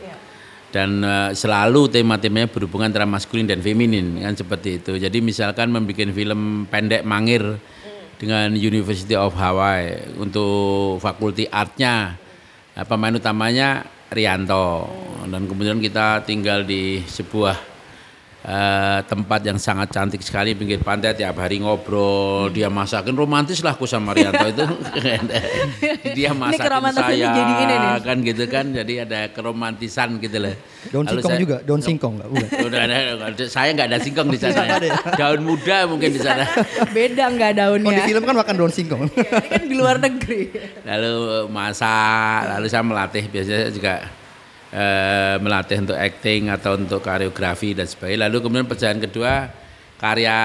Dan 0.72 1.04
eh, 1.04 1.30
selalu 1.36 1.92
tema-temanya 1.92 2.48
berhubungan 2.48 2.88
antara 2.88 3.04
maskulin 3.04 3.44
dan 3.44 3.60
feminin 3.60 4.24
kan 4.24 4.34
seperti 4.34 4.80
itu. 4.80 4.96
Jadi 4.96 5.20
misalkan 5.20 5.68
membuat 5.68 6.10
film 6.16 6.64
pendek 6.66 7.04
mangir 7.04 7.60
dengan 8.16 8.54
University 8.54 9.18
of 9.18 9.34
Hawaii 9.34 10.14
untuk 10.14 11.02
fakulti 11.02 11.50
artnya. 11.50 12.16
Pemain 12.72 13.12
utamanya 13.12 13.84
Rianto. 14.12 14.88
Dan 15.26 15.48
kemudian 15.48 15.80
kita 15.80 16.22
tinggal 16.26 16.66
di 16.68 17.00
sebuah 17.02 17.71
eh, 18.42 18.98
tempat 19.06 19.40
yang 19.42 19.56
sangat 19.56 19.90
cantik 19.90 20.20
sekali 20.20 20.52
pinggir 20.52 20.78
pantai 20.78 21.14
tiap 21.14 21.38
hari 21.38 21.58
ngobrol 21.58 22.50
dia 22.50 22.66
masakin. 22.66 23.14
Romantis 23.14 23.62
lah 23.62 23.74
aku 23.74 23.86
sama 23.86 24.12
Rianto 24.12 24.42
itu. 24.44 24.64
Dia 26.12 26.34
masakin 26.34 26.92
saya 26.92 27.26
jadi 27.30 27.52
ini 27.56 27.74
nih. 27.74 27.98
kan 28.02 28.16
gitu 28.20 28.44
kan. 28.46 28.64
Jadi 28.68 28.94
ada 29.00 29.20
keromantisan 29.30 30.18
gitu 30.18 30.38
lah 30.38 30.54
Daun 30.90 31.06
Lalu 31.06 31.14
singkong 31.14 31.30
saya- 31.30 31.42
juga, 31.42 31.56
daun 31.62 31.80
singkong 31.80 32.12
enggak? 32.18 32.28
Udah 32.66 32.80
ada- 32.82 33.46
saya 33.46 33.70
nggak 33.70 33.86
ada 33.86 33.98
singkong 34.02 34.28
di 34.28 34.38
sana. 34.38 34.82
daun 35.14 35.40
muda 35.40 35.86
mungkin 35.86 36.10
di 36.10 36.20
sana. 36.20 36.42
Beda 36.96 37.30
nggak 37.30 37.52
daunnya? 37.54 37.86
Oh 37.86 37.92
di 37.94 38.02
film 38.02 38.22
kan 38.26 38.34
makan 38.34 38.54
daun 38.58 38.72
singkong. 38.74 39.06
Ini 39.06 39.48
kan 39.48 39.62
di 39.62 39.74
luar 39.78 39.96
negeri. 39.98 40.50
lalu 40.82 41.14
masak 41.48 42.40
lalu 42.50 42.66
saya 42.66 42.82
melatih. 42.82 43.24
Biasanya 43.30 43.70
juga 43.70 43.94
eh, 44.72 45.36
melatih 45.38 45.84
untuk 45.84 45.98
acting 46.00 46.48
atau 46.48 46.80
untuk 46.80 47.04
koreografi 47.04 47.76
dan 47.76 47.84
sebagainya. 47.84 48.26
Lalu 48.26 48.36
kemudian 48.40 48.66
perjalanan 48.66 49.04
kedua 49.04 49.32
karya 50.00 50.38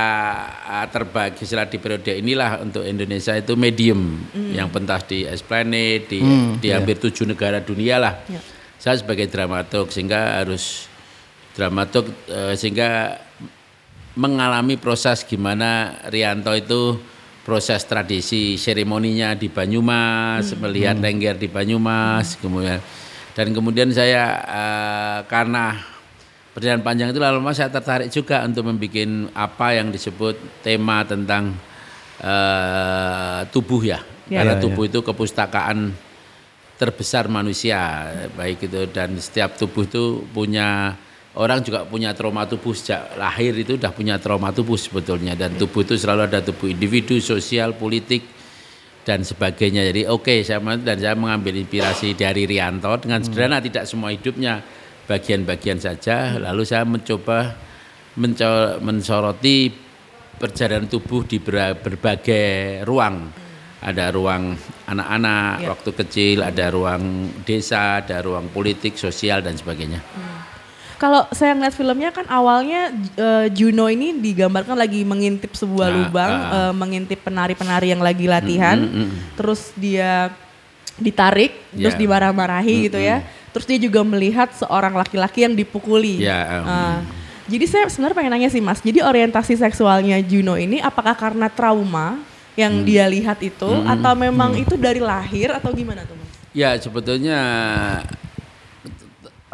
eh, 0.68 0.88
terbaik 0.92 1.40
istilah 1.40 1.66
di 1.66 1.78
periode 1.80 2.14
inilah 2.14 2.62
untuk 2.62 2.84
Indonesia 2.84 3.34
itu 3.34 3.58
medium 3.58 4.22
yang 4.54 4.70
pentas 4.70 5.08
di 5.08 5.26
Esplanade 5.26 6.06
di, 6.12 6.20
di 6.62 6.70
hampir 6.70 7.00
tujuh 7.00 7.26
negara 7.26 7.64
dunia 7.64 7.98
lah. 7.98 8.16
Ya. 8.28 8.44
saya 8.78 9.02
sebagai 9.02 9.26
dramaturg 9.26 9.90
sehingga 9.90 10.38
harus 10.38 10.86
dramaturg 11.58 12.14
eh, 12.30 12.54
sehingga 12.54 13.18
mengalami 14.18 14.78
proses 14.78 15.26
gimana 15.26 15.98
Rianto 16.10 16.54
itu 16.54 16.98
proses 17.42 17.88
tradisi 17.88 18.60
seremoninya 18.60 19.32
di 19.32 19.48
Banyumas, 19.48 20.52
melihat 20.60 21.00
lengger 21.00 21.40
di 21.40 21.48
Banyumas, 21.48 22.36
kemudian 22.44 22.84
dan 23.38 23.54
kemudian 23.54 23.94
saya 23.94 24.42
eh, 24.42 25.20
karena 25.30 25.78
perjalanan 26.58 26.82
panjang 26.82 27.14
itu 27.14 27.22
lalu 27.22 27.38
saya 27.54 27.70
tertarik 27.70 28.10
juga 28.10 28.42
untuk 28.42 28.66
membuat 28.66 29.30
apa 29.38 29.78
yang 29.78 29.94
disebut 29.94 30.66
tema 30.66 31.06
tentang 31.06 31.54
eh, 32.18 33.46
tubuh 33.54 33.86
ya, 33.86 34.02
Ya. 34.28 34.44
karena 34.44 34.60
Ya, 34.60 34.64
tubuh 34.66 34.90
itu 34.90 35.00
kepustakaan 35.06 35.94
terbesar 36.78 37.32
manusia 37.32 38.12
baik 38.36 38.68
itu 38.68 38.86
dan 38.92 39.16
setiap 39.18 39.56
tubuh 39.56 39.88
itu 39.88 40.26
punya 40.30 41.00
orang 41.38 41.64
juga 41.64 41.88
punya 41.88 42.12
trauma 42.12 42.44
tubuh. 42.44 42.76
Sejak 42.76 43.16
lahir 43.16 43.56
itu 43.56 43.80
udah 43.80 43.94
punya 43.96 44.20
trauma 44.20 44.52
tubuh 44.52 44.76
sebetulnya. 44.76 45.34
Dan 45.38 45.56
tubuh 45.56 45.86
itu 45.88 45.96
selalu 45.96 46.28
ada 46.28 46.44
tubuh 46.44 46.68
individu 46.68 47.18
sosial 47.24 47.78
politik 47.78 48.37
dan 49.08 49.24
sebagainya. 49.24 49.88
Jadi 49.88 50.04
oke 50.04 50.44
saya 50.44 50.60
mau- 50.60 50.76
dan 50.76 51.00
saya 51.00 51.16
mengambil 51.16 51.56
inspirasi 51.56 52.12
dari 52.12 52.44
Rianto 52.44 52.92
dengan 53.00 53.24
sederhana 53.24 53.64
tidak 53.64 53.88
semua 53.88 54.12
hidupnya 54.12 54.60
bagian-bagian 55.08 55.80
saja. 55.80 56.36
Lalu 56.36 56.68
saya 56.68 56.84
mencoba 56.84 57.56
menco- 58.20 58.84
mensoroti 58.84 59.72
perjalanan 60.36 60.92
tubuh 60.92 61.24
di 61.24 61.40
ber- 61.40 61.80
berbagai 61.80 62.84
ruang. 62.84 63.48
Ada 63.78 64.10
ruang 64.12 64.58
anak-anak 64.90 65.64
Ya. 65.64 65.68
waktu 65.72 65.90
kecil, 66.04 66.38
ada 66.44 66.66
ruang 66.74 67.30
desa, 67.48 68.04
ada 68.04 68.20
ruang 68.20 68.52
politik, 68.52 69.00
sosial 69.00 69.40
dan 69.40 69.56
sebagainya. 69.56 70.02
Kalau 70.98 71.30
saya 71.30 71.54
ngeliat 71.54 71.74
filmnya 71.74 72.10
kan 72.10 72.26
awalnya 72.26 72.90
eh, 73.14 73.48
Juno 73.54 73.86
ini 73.86 74.18
digambarkan 74.18 74.74
lagi 74.74 75.06
mengintip 75.06 75.54
sebuah 75.54 75.88
Nah, 75.88 75.96
lubang, 75.96 76.32
ah. 76.34 76.54
eh, 76.70 76.74
mengintip 76.74 77.22
penari-penari 77.22 77.94
yang 77.94 78.02
lagi 78.02 78.26
latihan, 78.26 78.82
terus 79.34 79.70
dia 79.78 80.34
ditarik, 80.98 81.54
terus 81.70 81.94
Ya. 81.94 82.02
dimarah-marahi 82.02 82.90
gitu 82.90 82.98
ya. 82.98 83.22
Terus 83.54 83.66
dia 83.66 83.78
juga 83.78 84.02
melihat 84.02 84.50
seorang 84.54 84.94
laki-laki 84.94 85.46
yang 85.46 85.54
dipukuli. 85.54 86.22
Ya, 86.22 86.62
um, 86.62 86.66
Ah. 86.66 86.98
jadi 87.46 87.66
saya 87.66 87.86
sebenarnya 87.88 88.18
pengen 88.18 88.32
nanya 88.34 88.50
sih 88.50 88.62
Mas, 88.62 88.82
jadi 88.82 89.06
orientasi 89.06 89.54
seksualnya 89.54 90.18
Juno 90.22 90.58
ini 90.58 90.82
apakah 90.82 91.14
karena 91.14 91.46
trauma 91.48 92.18
yang 92.58 92.82
dia 92.82 93.06
lihat 93.06 93.38
itu 93.40 93.70
atau 93.86 94.18
memang 94.18 94.58
itu 94.58 94.74
dari 94.74 94.98
lahir 94.98 95.54
atau 95.54 95.70
gimana 95.70 96.02
tuh 96.10 96.18
mas? 96.18 96.30
Ya 96.58 96.74
sebetulnya 96.74 97.38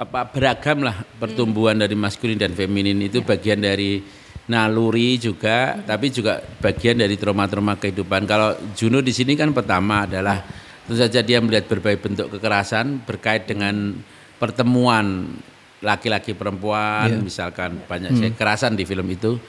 apa 0.04 0.28
beragam 0.28 0.84
lah 0.84 1.08
pertumbuhan 1.18 1.80
dari 1.80 1.96
maskulin 1.96 2.36
dan 2.36 2.52
feminin. 2.52 3.00
Itu 3.00 3.24
bagian 3.24 3.64
dari 3.64 4.04
naluri 4.52 5.16
juga, 5.16 5.80
tapi 5.80 6.12
juga 6.12 6.44
bagian 6.60 7.00
dari 7.00 7.16
trauma-trauma 7.16 7.80
kehidupan. 7.80 8.28
Kalau 8.28 8.60
Juno 8.76 9.00
di 9.00 9.16
sini 9.16 9.40
kan 9.40 9.56
pertama 9.56 10.04
adalah 10.04 10.44
tentu 10.84 11.00
saja 11.00 11.24
dia 11.24 11.40
melihat 11.40 11.72
berbagai 11.72 12.04
bentuk 12.04 12.28
kekerasan 12.36 13.08
berkait 13.08 13.48
dengan 13.48 13.96
pertemuan 14.36 15.32
laki-laki 15.80 16.36
perempuan, 16.36 17.24
misalkan 17.24 17.80
banyak 17.88 18.36
kekerasan 18.36 18.76
di 18.76 18.84
film 18.84 19.08
itu. 19.08 19.40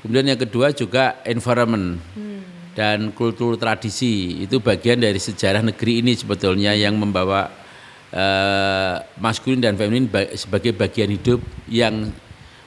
Kemudian 0.00 0.32
yang 0.32 0.40
kedua 0.40 0.72
juga 0.72 1.20
environment 1.28 2.00
dan 2.72 3.12
kultur 3.12 3.60
tradisi. 3.60 4.40
Itu 4.40 4.64
bagian 4.64 5.02
dari 5.02 5.20
sejarah 5.20 5.60
negeri 5.60 6.00
ini 6.00 6.16
sebetulnya 6.16 6.72
yang 6.72 6.96
membawa 6.96 7.67
eh, 8.12 8.94
maskulin 9.20 9.60
dan 9.60 9.74
feminin 9.76 10.08
ba- 10.08 10.32
sebagai 10.36 10.72
bagian 10.72 11.12
hidup 11.12 11.40
yang 11.68 12.12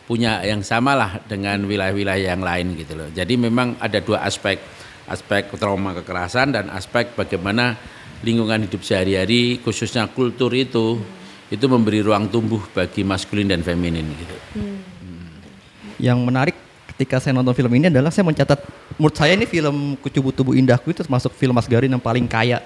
punya 0.05 0.43
yang 0.43 0.59
sama 0.59 0.91
lah 0.91 1.11
dengan 1.23 1.63
wilayah-wilayah 1.63 2.35
yang 2.35 2.43
lain 2.43 2.75
gitu 2.75 2.99
loh. 2.99 3.07
Jadi 3.15 3.39
memang 3.39 3.79
ada 3.79 4.01
dua 4.03 4.27
aspek, 4.27 4.59
aspek 5.07 5.47
trauma 5.55 5.95
kekerasan 5.95 6.51
dan 6.51 6.67
aspek 6.73 7.15
bagaimana 7.15 7.79
lingkungan 8.21 8.67
hidup 8.67 8.83
sehari-hari 8.83 9.63
khususnya 9.63 10.05
kultur 10.11 10.51
itu 10.53 11.01
itu 11.51 11.65
memberi 11.67 11.99
ruang 11.99 12.31
tumbuh 12.31 12.63
bagi 12.71 13.03
maskulin 13.03 13.47
dan 13.49 13.63
feminin 13.63 14.07
gitu. 14.07 14.35
Yang 15.99 16.19
menarik 16.23 16.55
ketika 16.95 17.19
saya 17.19 17.33
nonton 17.35 17.55
film 17.55 17.71
ini 17.75 17.89
adalah 17.89 18.13
saya 18.13 18.27
mencatat 18.27 18.61
menurut 18.99 19.15
saya 19.15 19.33
ini 19.33 19.47
film 19.47 19.97
Kucubu 19.99 20.29
Tubuh 20.35 20.53
Indahku 20.53 20.93
itu 20.93 21.01
termasuk 21.01 21.33
film 21.33 21.55
Mas 21.55 21.65
Garin 21.65 21.91
yang 21.91 22.03
paling 22.03 22.27
kaya 22.27 22.61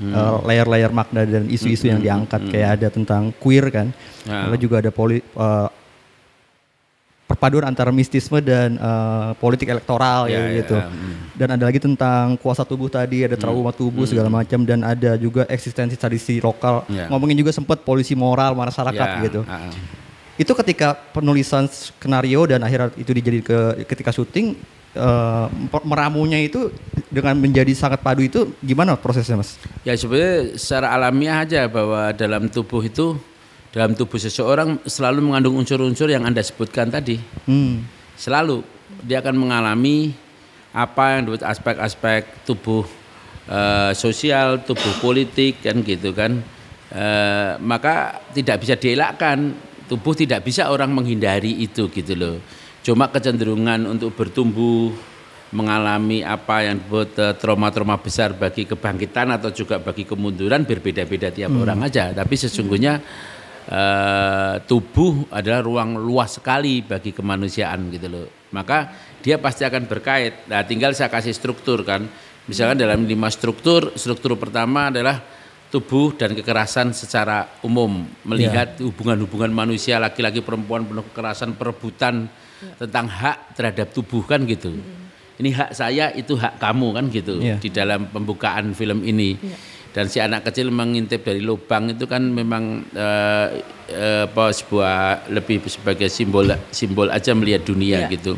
eh, 0.00 0.36
layer-layer 0.42 0.90
makna 0.90 1.22
dan 1.22 1.46
isu-isu 1.46 1.86
yang 1.86 2.02
diangkat 2.02 2.50
kayak 2.50 2.68
ada 2.80 2.88
tentang 2.90 3.30
queer 3.38 3.70
kan. 3.70 3.94
Ya. 4.26 4.48
Lalu 4.48 4.56
juga 4.58 4.82
ada 4.82 4.90
poli, 4.90 5.22
eh, 5.22 5.68
perpaduan 7.24 7.64
antara 7.64 7.88
mistisme 7.88 8.38
dan 8.44 8.76
eh, 8.76 9.30
politik 9.40 9.70
elektoral 9.70 10.28
Ya, 10.28 10.44
ya, 10.44 10.60
gitu. 10.62 10.76
hmm. 10.76 11.34
Dan 11.34 11.48
ada 11.58 11.66
lagi 11.66 11.82
tentang 11.82 12.38
kuasa 12.38 12.62
tubuh 12.62 12.86
tadi, 12.86 13.26
ada 13.26 13.34
trauma 13.34 13.74
tubuh 13.74 14.06
segala 14.06 14.30
macam 14.30 14.62
dan 14.62 14.86
ada 14.86 15.18
juga 15.18 15.42
eksistensi 15.50 15.98
tradisi 15.98 16.38
lokal. 16.38 16.86
Ya. 16.86 17.10
Ngomongin 17.10 17.34
juga 17.42 17.50
sempat 17.50 17.82
polisi 17.82 18.14
moral 18.14 18.54
masyarakat 18.54 19.08
Ya, 19.18 19.22
gitu 19.26 19.40
ah. 19.46 19.70
itu 20.34 20.52
ketika 20.62 20.98
penulisan 21.14 21.70
skenario 21.70 22.42
dan 22.46 22.62
akhirnya 22.62 22.90
itu 22.98 23.10
dijadi 23.14 23.38
ke 23.42 23.58
ketika 23.86 24.10
syuting 24.10 24.58
per- 24.94 25.86
meramunya 25.86 26.38
itu 26.38 26.70
dengan 27.10 27.34
menjadi 27.38 27.74
sangat 27.74 28.00
padu 28.00 28.22
itu 28.22 28.54
gimana 28.62 28.94
prosesnya 28.94 29.38
mas? 29.38 29.58
Ya 29.82 29.98
sebenarnya 29.98 30.54
secara 30.54 30.94
alamiah 30.94 31.42
aja 31.42 31.66
bahwa 31.66 32.14
dalam 32.14 32.46
tubuh 32.46 32.82
itu 32.86 33.18
dalam 33.74 33.98
tubuh 33.98 34.22
seseorang 34.22 34.78
selalu 34.86 35.30
mengandung 35.30 35.58
unsur-unsur 35.58 36.06
yang 36.06 36.22
Anda 36.22 36.46
sebutkan 36.46 36.94
tadi. 36.94 37.18
Hmm. 37.46 37.82
Selalu 38.14 38.62
dia 39.02 39.18
akan 39.18 39.34
mengalami 39.34 40.14
apa 40.70 41.18
yang 41.18 41.26
disebut 41.26 41.42
aspek-aspek 41.42 42.46
tubuh 42.46 42.86
eh, 43.50 43.92
sosial, 43.98 44.62
tubuh 44.62 44.94
politik 45.02 45.66
kan 45.66 45.82
gitu 45.82 46.14
kan. 46.14 46.38
Eh, 46.94 47.52
maka 47.58 48.22
tidak 48.30 48.62
bisa 48.62 48.78
dielakkan. 48.78 49.54
Tubuh 49.84 50.16
tidak 50.16 50.48
bisa 50.48 50.72
orang 50.72 50.96
menghindari 50.96 51.60
itu 51.60 51.92
gitu 51.92 52.16
loh. 52.16 52.40
Cuma 52.84 53.08
kecenderungan 53.08 53.88
untuk 53.88 54.12
bertumbuh 54.12 54.92
mengalami 55.56 56.20
apa 56.20 56.68
yang 56.68 56.84
disebut 56.84 57.10
eh, 57.16 57.34
trauma-trauma 57.40 57.96
besar 57.96 58.36
bagi 58.36 58.68
kebangkitan 58.68 59.32
atau 59.32 59.48
juga 59.54 59.80
bagi 59.80 60.04
kemunduran 60.04 60.68
berbeda-beda 60.68 61.32
tiap 61.32 61.54
orang 61.56 61.80
aja. 61.80 62.12
Tapi 62.12 62.34
sesungguhnya 62.36 63.00
eh, 63.72 64.54
tubuh 64.68 65.32
adalah 65.32 65.64
ruang 65.64 65.96
luas 65.96 66.36
sekali 66.36 66.84
bagi 66.84 67.16
kemanusiaan 67.16 67.88
gitu 67.88 68.06
loh. 68.12 68.26
Maka 68.52 68.92
dia 69.24 69.40
pasti 69.40 69.64
akan 69.64 69.88
berkait. 69.88 70.44
Nah, 70.52 70.60
tinggal 70.68 70.92
saya 70.92 71.08
kasih 71.08 71.32
struktur 71.32 71.80
kan. 71.88 72.04
Misalkan 72.44 72.76
dalam 72.76 73.08
lima 73.08 73.32
struktur, 73.32 73.96
struktur 73.96 74.36
pertama 74.36 74.92
adalah 74.92 75.16
tubuh 75.72 76.12
dan 76.12 76.36
kekerasan 76.36 76.92
secara 76.92 77.58
umum 77.64 78.04
melihat 78.28 78.78
hubungan-hubungan 78.78 79.50
manusia 79.50 79.96
laki-laki 79.96 80.44
perempuan 80.44 80.86
penuh 80.86 81.02
kekerasan 81.10 81.56
perebutan 81.58 82.28
tentang 82.76 83.06
hak 83.06 83.56
terhadap 83.56 83.88
tubuh 83.90 84.22
kan 84.22 84.42
gitu. 84.44 84.74
Ini 85.34 85.50
hak 85.50 85.70
saya 85.74 86.14
itu 86.14 86.38
hak 86.38 86.62
kamu 86.62 86.88
kan 86.94 87.04
gitu 87.10 87.42
Iya. 87.42 87.58
di 87.58 87.68
dalam 87.68 88.06
pembukaan 88.06 88.70
film 88.72 89.02
ini. 89.02 89.34
Dan 89.94 90.10
si 90.10 90.18
anak 90.18 90.42
kecil 90.46 90.74
mengintip 90.74 91.22
dari 91.22 91.38
lubang 91.38 91.90
itu 91.90 92.06
kan 92.06 92.22
memang 92.22 92.82
eh, 92.90 93.46
eh, 93.90 94.22
apa 94.26 94.50
sebuah 94.50 95.26
lebih 95.30 95.62
sebagai 95.66 96.10
simbol 96.10 96.50
simbol 96.70 97.10
aja 97.10 97.30
melihat 97.34 97.62
dunia 97.62 98.06
Iya. 98.06 98.10
gitu. 98.10 98.34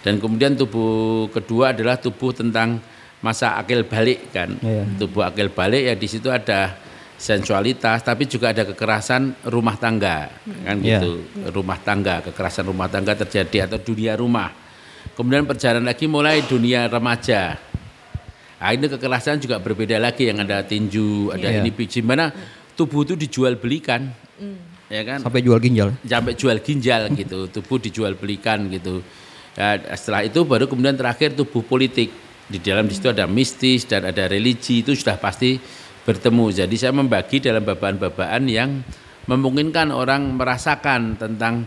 Dan 0.00 0.22
kemudian 0.22 0.54
tubuh 0.54 1.26
kedua 1.28 1.72
adalah 1.76 1.96
tubuh 1.98 2.32
tentang 2.32 2.80
masa 3.20 3.56
akil 3.56 3.84
balik 3.84 4.28
kan. 4.32 4.56
Iya. 4.60 4.84
Tubuh 4.96 5.24
akil 5.24 5.48
balik 5.48 5.82
ya 5.84 5.94
di 5.96 6.08
situ 6.08 6.28
ada 6.28 6.76
sensualitas 7.16 8.04
tapi 8.04 8.28
juga 8.28 8.52
ada 8.52 8.62
kekerasan 8.68 9.48
rumah 9.48 9.76
tangga 9.80 10.28
kan 10.64 10.76
Iya. 10.80 11.00
gitu. 11.00 11.12
Rumah 11.48 11.78
tangga, 11.80 12.20
kekerasan 12.22 12.68
rumah 12.68 12.88
tangga 12.92 13.16
terjadi 13.16 13.66
atau 13.68 13.80
dunia 13.80 14.14
rumah. 14.14 14.52
Kemudian 15.16 15.48
perjalanan 15.48 15.88
lagi 15.88 16.04
mulai 16.04 16.44
dunia 16.44 16.84
remaja. 16.92 17.56
Nah, 18.56 18.70
ini 18.72 18.88
kekerasan 18.88 19.40
juga 19.40 19.60
berbeda 19.60 19.96
lagi 19.96 20.28
yang 20.28 20.40
ada 20.44 20.60
tinju, 20.64 21.32
ada 21.32 21.48
Iya. 21.48 21.60
ini 21.64 21.70
biji 21.72 22.00
mana 22.04 22.32
tubuh 22.76 23.04
itu 23.04 23.16
dijual 23.16 23.56
belikan. 23.56 24.12
Ya 24.86 25.02
kan? 25.02 25.18
Sampai 25.24 25.42
jual 25.42 25.58
ginjal. 25.58 25.96
sampai 26.04 26.36
jual 26.38 26.56
ginjal 26.62 27.10
gitu, 27.16 27.48
tubuh 27.58 27.80
dijual 27.80 28.12
belikan 28.14 28.68
gitu. 28.70 29.00
Ya, 29.56 29.80
setelah 29.96 30.22
itu 30.28 30.44
baru 30.44 30.68
kemudian 30.68 30.94
terakhir 30.94 31.32
tubuh 31.32 31.64
politik. 31.64 32.12
Di 32.46 32.62
dalam 32.62 32.86
di 32.86 32.94
situ 32.94 33.10
ada 33.10 33.26
mistis 33.26 33.82
dan 33.90 34.06
ada 34.06 34.30
religi 34.30 34.78
itu 34.86 34.94
sudah 34.94 35.18
pasti 35.18 35.58
bertemu. 36.06 36.44
Jadi 36.54 36.74
saya 36.78 36.94
membagi 36.94 37.42
dalam 37.42 37.66
babaan-babaan 37.66 38.46
yang 38.46 38.80
memungkinkan 39.26 39.90
orang 39.90 40.38
merasakan 40.38 41.18
tentang 41.18 41.66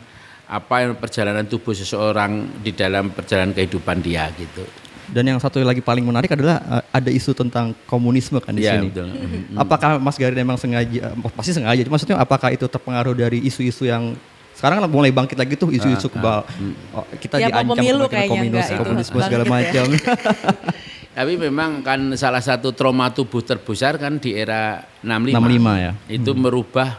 apa 0.49 0.75
yang 0.82 0.97
perjalanan 0.97 1.45
tubuh 1.45 1.75
seseorang 1.75 2.63
di 2.63 2.71
dalam 2.73 3.12
perjalanan 3.12 3.54
kehidupan 3.54 3.99
dia 4.02 4.32
gitu. 4.34 4.63
Dan 5.10 5.25
yang 5.25 5.38
satu 5.41 5.62
lagi 5.62 5.82
paling 5.82 6.06
menarik 6.06 6.32
adalah 6.34 6.62
eh, 6.80 6.84
ada 6.95 7.10
isu 7.12 7.34
tentang 7.36 7.73
komunisme 7.86 8.39
kan 8.41 8.54
di 8.56 8.63
Iya, 8.65 8.78
sini. 8.80 8.89
betul. 8.89 9.10
Apakah 9.58 9.97
Mas 9.97 10.17
Garin 10.17 10.38
memang 10.38 10.58
sengaja, 10.58 11.13
eh, 11.13 11.30
pasti 11.36 11.52
sengaja, 11.54 11.82
maksudnya 11.86 12.17
apakah 12.17 12.54
itu 12.54 12.65
terpengaruh 12.65 13.13
dari 13.17 13.41
isu-isu 13.43 13.89
yang 13.89 14.13
sekarang 14.54 14.84
mulai 14.91 15.08
bangkit 15.15 15.39
lagi 15.39 15.56
tuh 15.56 15.71
isu-isu 15.71 16.12
kebal 16.12 16.43
oh, 16.91 17.06
kita 17.15 17.39
Ya, 17.39 17.47
mau 17.47 17.63
diancam 17.63 17.80
pemilu 17.80 17.95
kemungkinan 17.95 18.12
kayaknya 18.12 18.28
komunis, 18.28 18.52
enggak 18.52 18.67
itu 18.67 18.84
komunisme 18.84 19.15
bangkit 19.15 19.28
segala 19.32 19.43
ya. 19.45 19.47
Tapi 21.19 21.36
memang 21.36 21.84
kan 21.84 22.15
salah 22.15 22.39
satu 22.39 22.71
trauma 22.71 23.12
tubuh 23.12 23.43
terbesar 23.43 23.99
kan 23.99 24.23
di 24.23 24.39
era 24.39 24.88
65. 25.03 25.36
65 25.36 25.84
ya. 25.84 25.91
Itu 26.08 26.32
merubah 26.32 26.95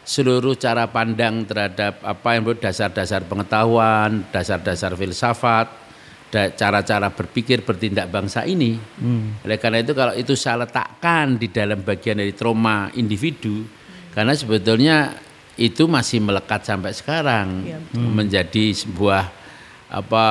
seluruh 0.00 0.56
cara 0.56 0.88
pandang 0.88 1.44
terhadap 1.44 2.00
apa 2.00 2.40
yang 2.40 2.56
dasar-dasar 2.56 3.28
pengetahuan, 3.28 4.24
dasar-dasar 4.32 4.96
filsafat, 4.96 5.68
cara-cara 6.32 7.12
berpikir 7.12 7.60
bertindak 7.60 8.08
bangsa 8.08 8.48
ini. 8.48 8.80
Oleh 9.44 9.60
karena 9.60 9.84
itu 9.84 9.92
kalau 9.92 10.16
itu 10.16 10.32
saya 10.32 10.64
letakkan 10.64 11.36
di 11.36 11.52
dalam 11.52 11.84
bagian 11.84 12.16
dari 12.16 12.32
trauma 12.32 12.88
individu, 12.96 13.68
karena 14.16 14.32
sebetulnya 14.32 15.20
itu 15.60 15.84
masih 15.84 16.24
melekat 16.24 16.64
sampai 16.64 16.96
sekarang 16.96 17.68
Iya, 17.68 17.78
menjadi 17.92 18.72
sebuah 18.72 19.28
apa 19.92 20.26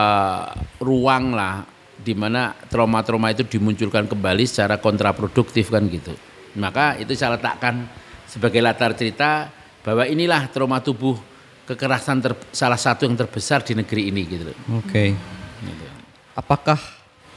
ruang 0.82 1.38
lah 1.38 1.78
di 2.00 2.16
mana 2.16 2.56
trauma-trauma 2.72 3.36
itu 3.36 3.44
dimunculkan 3.44 4.08
kembali 4.08 4.44
secara 4.48 4.80
kontraproduktif 4.80 5.68
kan 5.68 5.84
gitu. 5.92 6.16
Maka 6.56 6.96
itu 6.98 7.12
saya 7.14 7.36
letakkan 7.36 7.86
sebagai 8.26 8.64
latar 8.64 8.96
cerita 8.96 9.52
bahwa 9.84 10.08
inilah 10.08 10.48
trauma 10.50 10.80
tubuh 10.80 11.20
kekerasan 11.68 12.24
ter- 12.24 12.40
salah 12.50 12.80
satu 12.80 13.06
yang 13.06 13.14
terbesar 13.20 13.62
di 13.62 13.78
negeri 13.78 14.10
ini 14.10 14.22
gitu. 14.26 14.50
Oke. 14.80 15.14
Apakah 16.34 16.80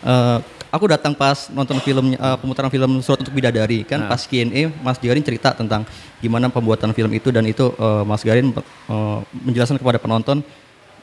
eh, 0.07 0.39
aku 0.73 0.85
datang 0.89 1.13
pas 1.13 1.53
nonton 1.53 1.77
filmnya 1.85 2.17
eh, 2.17 2.37
pemutaran 2.41 2.73
film 2.73 3.05
Surat 3.05 3.21
untuk 3.21 3.35
Bidadari 3.37 3.85
kan 3.85 4.09
pas 4.09 4.25
Q&A 4.25 4.73
Mas 4.81 4.97
Garin 4.97 5.21
cerita 5.21 5.53
tentang 5.53 5.85
gimana 6.23 6.49
pembuatan 6.49 6.97
film 6.97 7.13
itu 7.13 7.29
dan 7.29 7.45
itu 7.45 7.77
eh, 7.77 8.03
Mas 8.09 8.25
Garin 8.25 8.55
eh, 8.55 9.19
menjelaskan 9.45 9.77
kepada 9.77 10.01
penonton 10.01 10.41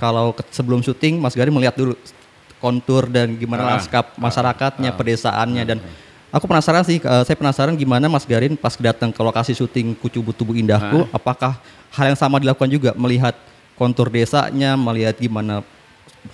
kalau 0.02 0.34
sebelum 0.50 0.82
syuting 0.82 1.22
Mas 1.22 1.38
Garin 1.38 1.54
melihat 1.54 1.78
dulu 1.78 1.94
kontur 2.60 3.08
dan 3.08 3.34
gimana 3.36 3.66
Ah. 3.66 3.70
lanskap 3.76 4.14
masyarakatnya, 4.20 4.92
pedesaannya 4.94 5.64
dan 5.66 5.78
aku 6.30 6.46
penasaran 6.46 6.84
sih 6.86 7.00
eh, 7.00 7.24
saya 7.26 7.36
penasaran 7.40 7.74
gimana 7.74 8.06
Mas 8.06 8.28
Garin 8.28 8.54
pas 8.60 8.76
datang 8.78 9.10
ke 9.10 9.22
lokasi 9.24 9.56
syuting 9.56 9.96
Kucubu 9.98 10.36
Tubuh 10.36 10.54
Indahku 10.54 11.08
apakah 11.10 11.58
hal 11.96 12.14
yang 12.14 12.20
sama 12.20 12.38
dilakukan 12.38 12.70
juga 12.70 12.92
melihat 12.94 13.34
kontur 13.74 14.12
desanya, 14.12 14.76
melihat 14.76 15.16
gimana 15.16 15.64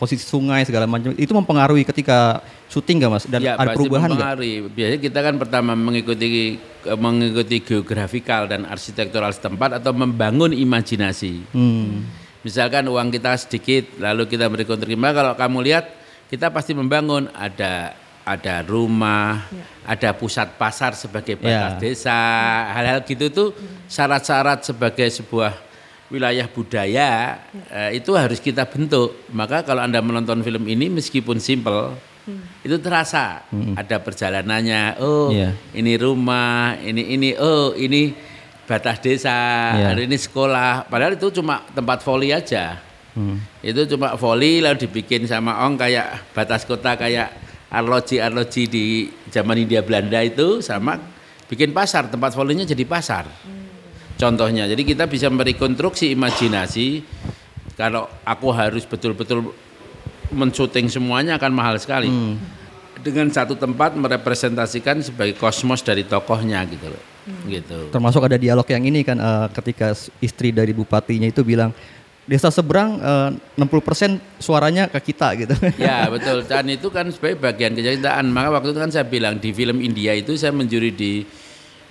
posisi 0.01 0.25
sungai 0.25 0.65
segala 0.65 0.89
macam 0.89 1.13
itu 1.13 1.29
mempengaruhi 1.29 1.85
ketika 1.85 2.41
syuting 2.73 3.05
nggak 3.05 3.11
mas 3.13 3.25
dan 3.29 3.37
ya, 3.37 3.53
ada 3.53 3.69
pasti 3.69 3.77
perubahan 3.77 4.09
mempengaruhi. 4.09 4.53
Biasanya 4.73 4.99
kita 4.99 5.19
kan 5.21 5.33
pertama 5.37 5.71
mengikuti 5.77 6.57
mengikuti 6.97 7.61
geografikal 7.61 8.49
dan 8.49 8.65
arsitektural 8.65 9.29
setempat 9.29 9.77
atau 9.77 9.93
membangun 9.93 10.57
imajinasi. 10.57 11.45
Hmm. 11.53 12.01
Misalkan 12.41 12.85
uang 12.85 13.09
kita 13.09 13.37
sedikit, 13.41 13.97
lalu 13.97 14.29
kita 14.29 14.49
beri. 14.49 14.65
Maka 14.97 15.13
Kalau 15.21 15.33
kamu 15.33 15.57
lihat, 15.65 15.85
kita 16.25 16.49
pasti 16.49 16.73
membangun 16.73 17.29
ada 17.31 17.93
ada 18.25 18.65
rumah, 18.65 19.45
ada 19.85 20.09
pusat 20.11 20.57
pasar 20.57 20.97
sebagai 20.97 21.37
batas 21.37 21.77
Ya. 21.77 21.79
desa, 21.79 22.19
hal-hal 22.73 23.05
gitu 23.05 23.29
tuh 23.29 23.49
syarat-syarat 23.85 24.65
sebagai 24.65 25.05
sebuah 25.07 25.53
wilayah 26.09 26.49
budaya 26.49 27.37
eh, 27.69 28.01
itu 28.01 28.09
harus 28.17 28.41
kita 28.41 28.65
bentuk. 28.65 29.13
Maka 29.29 29.61
kalau 29.61 29.85
anda 29.85 30.01
menonton 30.01 30.41
film 30.41 30.65
ini 30.65 30.89
meskipun 30.89 31.37
simple, 31.37 31.93
itu 32.65 32.73
terasa 32.81 33.45
ada 33.77 34.01
perjalanannya. 34.01 34.97
Oh, 34.97 35.29
Iya. 35.29 35.53
ini 35.77 35.93
rumah, 35.93 36.81
ini 36.81 37.13
ini 37.13 37.29
oh 37.37 37.77
ini 37.77 38.09
batas 38.65 38.97
desa, 38.97 39.37
ada 39.93 40.01
ini 40.01 40.17
sekolah. 40.17 40.89
Padahal 40.89 41.13
itu 41.13 41.29
cuma 41.29 41.61
tempat 41.69 42.01
voli 42.01 42.33
aja. 42.33 42.81
Hmm. 43.15 43.39
Itu 43.63 43.87
cuma 43.95 44.13
voli 44.19 44.59
lalu 44.59 44.85
dibikin 44.85 45.23
sama 45.23 45.63
Ong 45.63 45.79
kayak 45.79 46.35
batas 46.35 46.67
kota 46.67 46.99
kayak 46.99 47.31
arloji-arloji 47.71 48.63
di 48.67 48.85
zaman 49.31 49.63
India 49.63 49.81
Belanda 49.81 50.19
itu 50.21 50.59
sama 50.59 50.99
bikin 51.47 51.71
pasar, 51.71 52.11
tempat 52.11 52.35
volinya 52.35 52.67
jadi 52.67 52.83
pasar. 52.83 53.25
Contohnya, 54.15 54.63
jadi 54.67 54.79
kita 54.79 55.11
bisa 55.11 55.27
merekonstruksi 55.27 56.15
imajinasi 56.15 57.03
kalau 57.75 58.07
aku 58.23 58.47
harus 58.55 58.87
betul-betul 58.87 59.51
mensyuting 60.31 60.87
semuanya 60.87 61.35
akan 61.35 61.51
mahal 61.51 61.75
sekali. 61.75 62.07
Dengan 62.95 63.27
satu 63.27 63.59
tempat 63.59 63.93
merepresentasikan 63.99 65.03
sebagai 65.03 65.35
kosmos 65.35 65.83
dari 65.83 66.07
tokohnya 66.07 66.63
gitu 66.67 66.89
loh. 66.91 67.03
Gitu. 67.25 67.89
termasuk 67.89 68.21
ada 68.21 68.37
dialog 68.37 68.69
yang 68.69 68.85
ini 68.85 69.01
kan 69.01 69.17
eh, 69.17 69.47
ketika 69.49 69.97
istri 70.21 70.53
dari 70.53 70.77
bupatinya 70.77 71.25
itu 71.25 71.41
bilang 71.41 71.73
desa 72.25 72.49
seberang 72.49 72.97
eh, 72.97 73.29
60% 73.61 74.41
suaranya 74.41 74.89
ke 74.89 75.13
kita 75.13 75.37
gitu 75.37 75.55
Ya 75.77 76.09
betul, 76.09 76.41
dan 76.45 76.65
itu 76.69 76.89
kan 76.89 77.09
sebagai 77.13 77.37
bagian 77.37 77.77
kecintaan. 77.77 78.29
Maka 78.33 78.49
waktu 78.49 78.73
itu 78.73 78.79
kan 78.81 78.91
saya 78.91 79.05
bilang 79.05 79.37
di 79.37 79.53
film 79.53 79.77
India 79.81 80.11
itu 80.17 80.33
saya 80.33 80.49
menjuri 80.49 80.89
di 80.93 81.21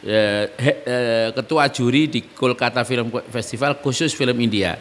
eh, 0.05 0.45
eh, 0.59 1.29
ketua 1.33 1.71
juri 1.71 2.11
di 2.11 2.21
Kolkata 2.35 2.83
Film 2.85 3.09
Festival 3.31 3.79
khusus 3.81 4.13
film 4.13 4.37
India. 4.43 4.77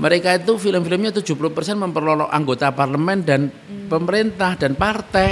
Mereka 0.00 0.42
itu 0.42 0.56
film-filmnya 0.56 1.12
70% 1.12 1.36
memperolok 1.76 2.32
anggota 2.32 2.72
parlemen 2.72 3.22
dan 3.22 3.52
pemerintah 3.90 4.56
dan 4.56 4.72
partai. 4.78 5.30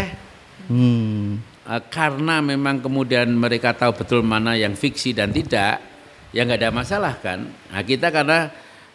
hmm. 0.68 1.50
Eh, 1.70 1.82
karena 1.86 2.42
memang 2.42 2.82
kemudian 2.82 3.30
mereka 3.30 3.70
tahu 3.70 4.02
betul 4.02 4.20
mana 4.26 4.58
yang 4.58 4.74
fiksi 4.74 5.14
dan 5.14 5.30
tidak, 5.30 5.78
ya 6.34 6.42
nggak 6.42 6.60
ada 6.66 6.70
masalah 6.74 7.14
kan. 7.22 7.46
Nah 7.46 7.82
kita 7.86 8.10
karena 8.10 8.50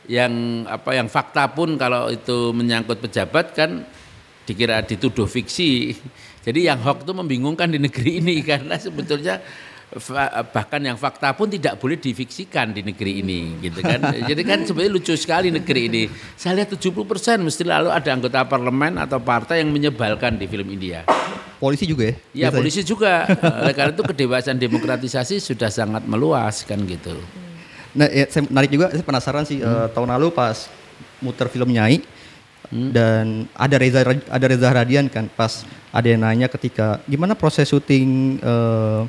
yang 0.06 0.32
apa 0.66 0.94
yang 0.94 1.10
fakta 1.10 1.50
pun 1.50 1.76
kalau 1.76 2.10
itu 2.10 2.54
menyangkut 2.54 3.02
pejabat 3.02 3.54
kan 3.54 3.84
dikira 4.46 4.86
dituduh 4.86 5.26
fiksi. 5.26 5.98
Jadi 6.46 6.70
yang 6.70 6.78
hoax 6.78 7.02
itu 7.02 7.14
membingungkan 7.14 7.66
di 7.68 7.82
negeri 7.82 8.22
ini 8.22 8.42
karena 8.50 8.78
sebetulnya 8.78 9.42
bahkan 10.52 10.82
yang 10.82 10.98
fakta 11.00 11.32
pun 11.34 11.48
tidak 11.48 11.80
boleh 11.80 11.96
difiksikan 11.96 12.74
di 12.74 12.84
negeri 12.84 13.22
ini 13.24 13.40
gitu 13.64 13.80
kan. 13.80 14.02
Jadi 14.30 14.42
kan 14.44 14.62
sebenarnya 14.66 14.92
lucu 14.92 15.14
sekali 15.16 15.50
negeri 15.50 15.82
ini. 15.88 16.04
Saya 16.36 16.62
lihat 16.62 16.74
70% 16.76 16.92
mesti 17.40 17.64
lalu 17.64 17.90
ada 17.94 18.10
anggota 18.12 18.44
parlemen 18.44 19.00
atau 19.00 19.22
partai 19.22 19.64
yang 19.64 19.72
menyebalkan 19.72 20.36
di 20.36 20.46
film 20.46 20.68
India. 20.70 21.06
polisi 21.56 21.88
juga 21.88 22.12
ya 22.12 22.12
Ya 22.12 22.20
biasanya? 22.52 22.58
polisi 22.60 22.82
juga. 22.84 23.14
Oleh 23.64 23.74
karena 23.74 23.96
itu 23.96 24.04
kedewasaan 24.04 24.60
demokratisasi 24.60 25.40
sudah 25.40 25.72
sangat 25.72 26.04
meluas 26.04 26.68
kan 26.68 26.78
gitu. 26.84 27.16
Nah, 27.96 28.12
ya, 28.12 28.28
saya 28.28 28.44
menarik 28.44 28.70
juga, 28.76 28.92
saya 28.92 29.06
penasaran 29.08 29.44
sih 29.48 29.64
eh, 29.64 29.88
tahun 29.96 30.12
lalu 30.12 30.36
pas 30.36 30.68
muter 31.24 31.48
film 31.48 31.72
Nyai 31.72 32.04
dan 32.72 33.46
ada 33.54 33.76
Reza 33.78 34.02
ada 34.04 34.46
Reza 34.50 34.70
Radian 34.74 35.06
kan 35.08 35.30
pas 35.30 35.64
ada 35.94 36.08
yang 36.10 36.26
nanya 36.26 36.50
ketika 36.50 37.00
gimana 37.06 37.38
proses 37.38 37.70
syuting 37.70 38.42
eh, 38.42 39.02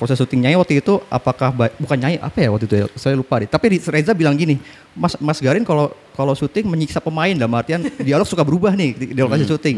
proses 0.00 0.16
syuting 0.16 0.40
Nyai 0.40 0.56
waktu 0.56 0.80
itu 0.80 0.96
apakah 1.12 1.52
bukan 1.76 1.98
Nyai 2.00 2.16
apa 2.16 2.40
ya 2.40 2.48
waktu 2.48 2.64
itu 2.64 2.76
ya 2.80 2.86
saya 2.96 3.12
lupa 3.12 3.36
deh. 3.36 3.44
Tapi 3.44 3.76
Reza 3.84 4.16
bilang 4.16 4.32
gini, 4.32 4.56
Mas 4.96 5.12
Mas 5.20 5.36
Garin 5.36 5.60
kalau 5.60 5.92
kalau 6.16 6.32
syuting 6.32 6.64
menyiksa 6.64 7.04
pemain 7.04 7.36
dalam 7.36 7.52
artian 7.52 7.84
dialog 8.00 8.24
suka 8.24 8.40
berubah 8.40 8.72
nih 8.72 8.96
di, 8.96 9.04
di 9.12 9.20
lokasi 9.20 9.44
syuting. 9.44 9.76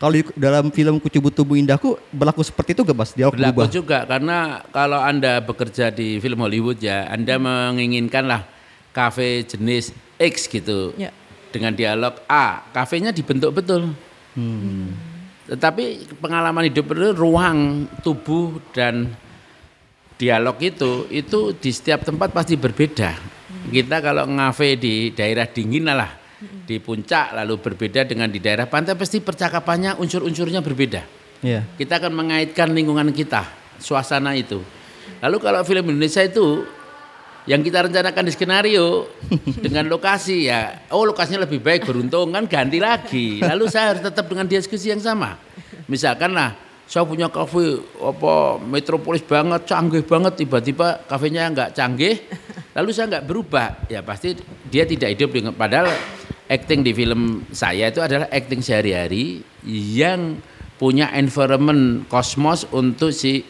Kalau 0.00 0.12
di 0.16 0.24
dalam 0.32 0.72
film 0.72 0.96
Kucubut 0.96 1.36
Tubuh 1.36 1.60
Indahku 1.60 2.00
berlaku 2.08 2.40
seperti 2.40 2.72
itu 2.72 2.80
gak 2.82 2.96
Mas? 2.96 3.12
Dialog 3.12 3.36
Berlaku 3.36 3.52
berubah. 3.60 3.68
juga 3.68 3.98
karena 4.08 4.38
kalau 4.72 4.96
anda 4.96 5.44
bekerja 5.44 5.92
di 5.92 6.16
film 6.18 6.40
Hollywood 6.40 6.80
ya, 6.80 7.04
anda 7.06 7.36
menginginkanlah 7.36 8.48
kafe 8.90 9.44
jenis 9.44 9.92
X 10.16 10.48
gitu 10.48 10.96
Ya. 10.96 11.12
dengan 11.52 11.76
dialog 11.76 12.16
A, 12.24 12.64
kafenya 12.72 13.12
dibentuk 13.12 13.52
betul. 13.52 13.92
Tetapi 15.46 15.84
pengalaman 16.22 16.70
hidup 16.70 16.94
itu 16.94 17.10
ruang 17.10 17.90
tubuh 18.06 18.62
dan 18.70 19.10
dialog 20.20 20.60
itu 20.60 21.08
itu 21.08 21.56
di 21.56 21.72
setiap 21.72 22.04
tempat 22.04 22.28
pasti 22.36 22.60
berbeda. 22.60 23.16
Kita 23.72 24.04
kalau 24.04 24.28
ngafe 24.28 24.76
di 24.76 25.16
daerah 25.16 25.48
dingin 25.48 25.88
lah 25.88 26.20
di 26.40 26.76
puncak 26.76 27.32
lalu 27.32 27.56
berbeda 27.56 28.04
dengan 28.04 28.28
di 28.28 28.36
daerah 28.36 28.68
pantai 28.68 28.96
pasti 29.00 29.24
percakapannya 29.24 29.96
unsur-unsurnya 29.96 30.60
berbeda. 30.60 31.02
Iya. 31.40 31.64
Kita 31.80 31.96
akan 31.96 32.12
mengaitkan 32.12 32.68
lingkungan 32.76 33.08
kita, 33.16 33.48
suasana 33.80 34.36
itu. 34.36 34.60
Lalu 35.24 35.36
kalau 35.40 35.64
film 35.64 35.88
Indonesia 35.88 36.20
itu 36.20 36.68
yang 37.48 37.64
kita 37.64 37.88
rencanakan 37.88 38.28
di 38.28 38.32
skenario 38.36 39.08
dengan 39.64 39.88
lokasi 39.88 40.52
ya, 40.52 40.84
oh 40.92 41.08
lokasinya 41.08 41.48
lebih 41.48 41.64
baik 41.64 41.88
beruntung 41.88 42.36
kan 42.36 42.44
ganti 42.44 42.76
lagi. 42.76 43.40
Lalu 43.40 43.64
saya 43.72 43.96
harus 43.96 44.04
tetap 44.04 44.28
dengan 44.28 44.44
diskusi 44.44 44.92
yang 44.92 45.00
sama. 45.00 45.40
Misalkan 45.88 46.36
lah, 46.36 46.69
saya 46.90 47.06
punya 47.06 47.30
kafe 47.30 47.78
apa 48.02 48.58
metropolis 48.58 49.22
banget, 49.22 49.62
canggih 49.62 50.02
banget, 50.02 50.42
tiba-tiba 50.42 51.06
kafenya 51.06 51.46
nggak 51.54 51.70
canggih, 51.70 52.18
lalu 52.76 52.90
saya 52.90 53.06
nggak 53.14 53.26
berubah, 53.30 53.86
ya 53.86 54.02
pasti 54.02 54.34
dia 54.66 54.82
tidak 54.82 55.14
hidup 55.14 55.30
dengan 55.30 55.54
padahal 55.54 55.86
acting 56.50 56.82
di 56.82 56.90
film 56.90 57.46
saya 57.54 57.94
itu 57.94 58.02
adalah 58.02 58.26
acting 58.34 58.58
sehari-hari 58.58 59.38
yang 59.70 60.42
punya 60.82 61.14
environment 61.14 62.10
kosmos 62.10 62.66
untuk 62.74 63.14
si 63.14 63.46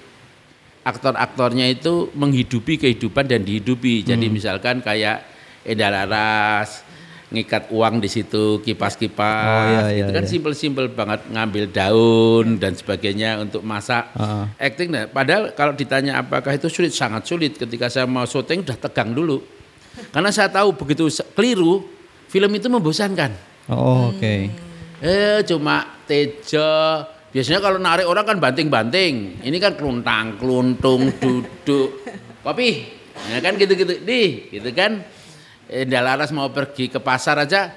aktor-aktornya 0.84 1.64
itu 1.72 2.12
menghidupi 2.12 2.76
kehidupan 2.76 3.24
dan 3.24 3.40
dihidupi. 3.40 4.04
Jadi 4.04 4.28
Hmm. 4.28 4.34
misalkan 4.36 4.84
kayak 4.84 5.24
Enda 5.64 5.88
Laras 5.88 6.84
ngikat 7.30 7.70
uang 7.70 8.02
di 8.02 8.10
situ 8.10 8.58
kipas-kipas 8.58 9.46
Oh, 9.46 9.64
iya, 9.70 9.80
iya, 9.90 10.04
itu 10.06 10.12
kan 10.12 10.24
iya. 10.26 10.30
simpel-simpel 10.30 10.90
banget 10.90 11.22
ngambil 11.30 11.64
daun 11.70 12.58
dan 12.58 12.74
sebagainya 12.74 13.38
untuk 13.38 13.62
masak 13.62 14.10
Ah. 14.14 14.50
acting 14.58 14.90
nah, 14.90 15.06
padahal 15.06 15.54
kalau 15.54 15.72
ditanya 15.72 16.18
apakah 16.18 16.58
itu 16.58 16.66
sulit 16.66 16.90
sangat 16.90 17.22
sulit 17.24 17.54
ketika 17.54 17.86
saya 17.86 18.04
mau 18.04 18.26
syuting 18.26 18.66
udah 18.66 18.74
tegang 18.76 19.14
dulu 19.14 19.38
karena 20.10 20.30
saya 20.30 20.50
tahu 20.50 20.74
begitu 20.74 21.06
keliru 21.32 21.86
film 22.26 22.50
itu 22.50 22.66
membosankan 22.66 23.30
Oh, 23.70 24.10
Oke. 24.10 24.50
Eh 24.98 25.38
cuma 25.46 26.02
tejo. 26.04 26.66
Biasanya 27.30 27.62
kalau 27.62 27.78
narik 27.78 28.02
orang 28.02 28.26
kan 28.26 28.36
banting-banting. 28.42 29.38
Ini 29.46 29.56
kan 29.62 29.78
keluntang, 29.78 30.34
keluntung, 30.42 31.14
duduk. 31.22 32.02
Kopi. 32.42 32.90
Ya 33.30 33.38
kan 33.38 33.54
gitu-gitu. 33.54 34.02
Di, 34.02 34.50
gitu 34.50 34.74
kan. 34.74 35.06
Endah 35.70 36.02
Laras 36.02 36.34
mau 36.34 36.50
pergi 36.50 36.90
ke 36.90 36.98
pasar 36.98 37.38
aja 37.46 37.70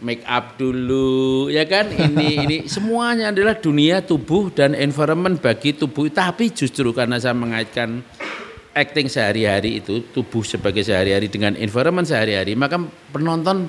make 0.00 0.24
up 0.24 0.56
dulu 0.56 1.48
ya 1.48 1.64
kan 1.68 1.88
ini 1.88 2.28
ini 2.44 2.56
semuanya 2.68 3.32
adalah 3.32 3.56
dunia 3.56 4.00
tubuh 4.00 4.48
dan 4.52 4.72
environment 4.72 5.40
bagi 5.40 5.76
tubuh 5.76 6.08
tapi 6.08 6.52
justru 6.52 6.92
karena 6.92 7.20
saya 7.20 7.36
mengaitkan 7.36 8.00
acting 8.72 9.08
sehari-hari 9.12 9.84
itu 9.84 10.04
tubuh 10.12 10.40
sebagai 10.40 10.80
sehari-hari 10.80 11.28
dengan 11.28 11.52
environment 11.56 12.08
sehari-hari 12.08 12.56
maka 12.56 12.80
penonton 13.12 13.68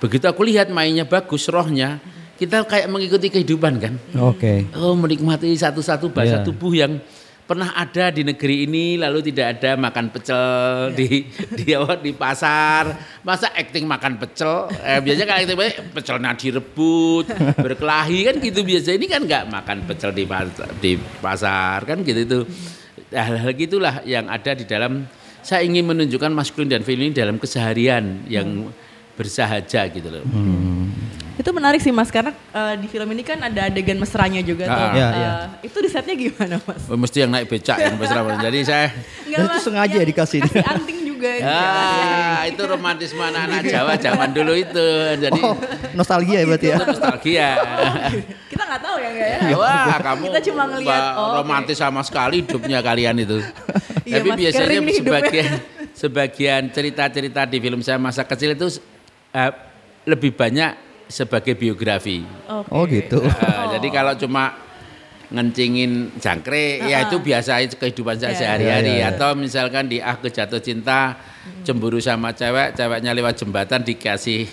begitu 0.00 0.24
aku 0.28 0.44
lihat 0.48 0.72
mainnya 0.72 1.04
bagus 1.04 1.48
rohnya 1.48 2.00
kita 2.36 2.68
kayak 2.68 2.88
mengikuti 2.92 3.32
kehidupan 3.32 3.80
kan 3.80 3.94
Oke. 4.20 4.68
oh 4.76 4.92
menikmati 4.92 5.52
satu-satu 5.56 6.12
bahasa 6.12 6.40
Iya. 6.40 6.44
tubuh 6.44 6.72
yang 6.72 7.00
pernah 7.46 7.70
ada 7.78 8.10
di 8.10 8.26
negeri 8.26 8.66
ini 8.66 8.98
lalu 8.98 9.30
tidak 9.30 9.56
ada 9.56 9.78
makan 9.78 10.10
pecel 10.10 10.90
di 10.98 11.30
di 11.54 11.70
apa, 11.72 11.94
di 11.96 12.10
pasar. 12.10 12.98
Masa 13.22 13.54
acting 13.54 13.86
makan 13.86 14.18
pecel? 14.18 14.66
Eh, 14.82 14.98
biasanya 14.98 15.26
kalau 15.30 15.40
acting 15.46 15.58
pecel 15.94 16.16
nadi 16.18 16.48
rebut 16.50 17.24
berkelahi 17.54 18.18
kan 18.26 18.34
gitu 18.42 18.66
biasa. 18.66 18.98
Ini 18.98 19.06
kan 19.06 19.20
nggak 19.24 19.44
makan 19.46 19.78
pecel 19.86 20.10
di 20.10 20.24
pasar, 20.26 20.68
di 20.82 20.92
pasar 20.98 21.78
kan 21.86 22.02
gitu 22.02 22.20
itu. 22.26 22.38
Hal-hal 23.14 23.54
gitulah 23.54 24.02
yang 24.02 24.26
ada 24.26 24.52
di 24.52 24.66
dalam. 24.66 25.06
Saya 25.46 25.62
ingin 25.62 25.86
menunjukkan 25.86 26.34
maskulin 26.34 26.66
dan 26.66 26.82
feminin 26.82 27.14
dalam 27.14 27.38
keseharian 27.38 28.26
yang 28.26 28.66
bersahaja 29.14 29.86
gitu 29.94 30.10
loh. 30.10 30.26
Itu 31.36 31.52
menarik 31.52 31.78
sih 31.78 31.92
mas, 31.92 32.08
karena 32.08 32.32
eh, 32.32 32.74
di 32.76 32.86
film 32.86 33.04
ini 33.08 33.20
kan 33.20 33.36
ada 33.38 33.68
adegan 33.68 33.96
mesranya 33.96 34.40
juga 34.40 34.64
tuh. 34.64 34.72
Ah. 34.72 34.92
Iya, 34.92 35.06
Eh, 35.06 35.12
iya. 35.14 35.32
Itu 35.62 35.78
di 35.78 35.88
setnya 35.88 36.14
gimana 36.14 36.56
mas? 36.58 36.82
Oh, 36.86 36.96
mesti 36.96 37.18
yang 37.20 37.30
naik 37.30 37.46
becak 37.46 37.76
yang 37.76 37.96
besar. 37.96 38.24
Jadi 38.40 38.58
saya 38.62 38.86
Enggak, 39.22 39.40
Itu 39.42 39.58
sengaja 39.60 39.96
yang 39.96 40.08
dikasih. 40.08 40.40
Kasih 40.40 40.64
anting 40.64 40.98
juga. 41.04 41.28
gitu. 41.32 41.48
Ah, 41.48 42.40
itu 42.44 42.62
romantisme 42.62 43.20
anak-anak 43.20 43.62
Jawa 43.64 43.92
zaman 43.96 44.28
dulu 44.30 44.52
itu. 44.52 44.88
Jadi 45.18 45.40
Oh, 45.40 45.56
nostalgia 45.92 46.38
ya 46.40 46.46
berarti 46.46 46.66
ya. 46.68 46.76
itu 46.76 46.86
nostalgia. 46.86 47.48
Kita 48.46 48.62
nggak 48.64 48.80
tahu 48.80 48.96
ya 48.96 49.08
enggak 49.10 49.28
ya? 49.28 49.56
Wah, 49.56 49.96
kamu 49.98 50.22
Kita 50.26 50.40
cuma 50.46 50.62
ngelihat, 50.66 51.02
oh, 51.14 51.28
romantis 51.36 51.76
sama 51.76 52.00
sekali 52.00 52.40
hidupnya 52.40 52.80
kalian 52.80 53.16
itu. 53.18 53.40
Iya, 54.04 54.20
Tapi 54.20 54.28
Mas, 54.30 54.38
biasanya 54.38 54.78
sebagian 54.94 55.48
sebagian 55.92 56.62
cerita-cerita 56.70 57.42
di 57.44 57.58
film 57.58 57.80
saya 57.80 57.96
masa 57.96 58.22
kecil 58.22 58.52
itu 58.52 58.68
eh, 59.32 59.50
lebih 60.04 60.30
banyak 60.30 60.85
sebagai 61.06 61.54
biografi. 61.54 62.22
Oke. 62.46 62.68
Oh 62.70 62.82
gitu. 62.84 63.22
Eh, 63.22 63.64
Jadi 63.78 63.88
kalau 63.90 64.14
cuma 64.14 64.54
ngencingin 65.26 66.14
jangkrik 66.22 66.86
ya 66.86 67.02
itu 67.02 67.18
biasa 67.18 67.58
itu 67.58 67.74
kehidupan 67.74 68.14
saya 68.14 68.30
Iya. 68.30 68.38
sehari-hari 68.38 68.92
Iya, 68.94 68.98
iya, 69.02 69.08
iya. 69.10 69.18
atau 69.18 69.34
misalkan 69.34 69.90
di 69.90 69.98
ah 69.98 70.14
jatuh 70.14 70.62
cinta 70.62 71.18
cemburu 71.66 71.98
sama 71.98 72.30
cewek 72.30 72.78
ceweknya 72.78 73.10
lewat 73.10 73.34
jembatan 73.34 73.82
dikasih 73.82 74.46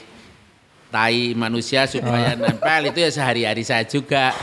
tai 0.89 1.34
manusia 1.34 1.86
supaya 1.86 2.34
nempel 2.34 2.89
itu 2.89 3.06
ya 3.06 3.10
sehari-hari 3.10 3.62
saya 3.62 3.86
juga 3.86 4.34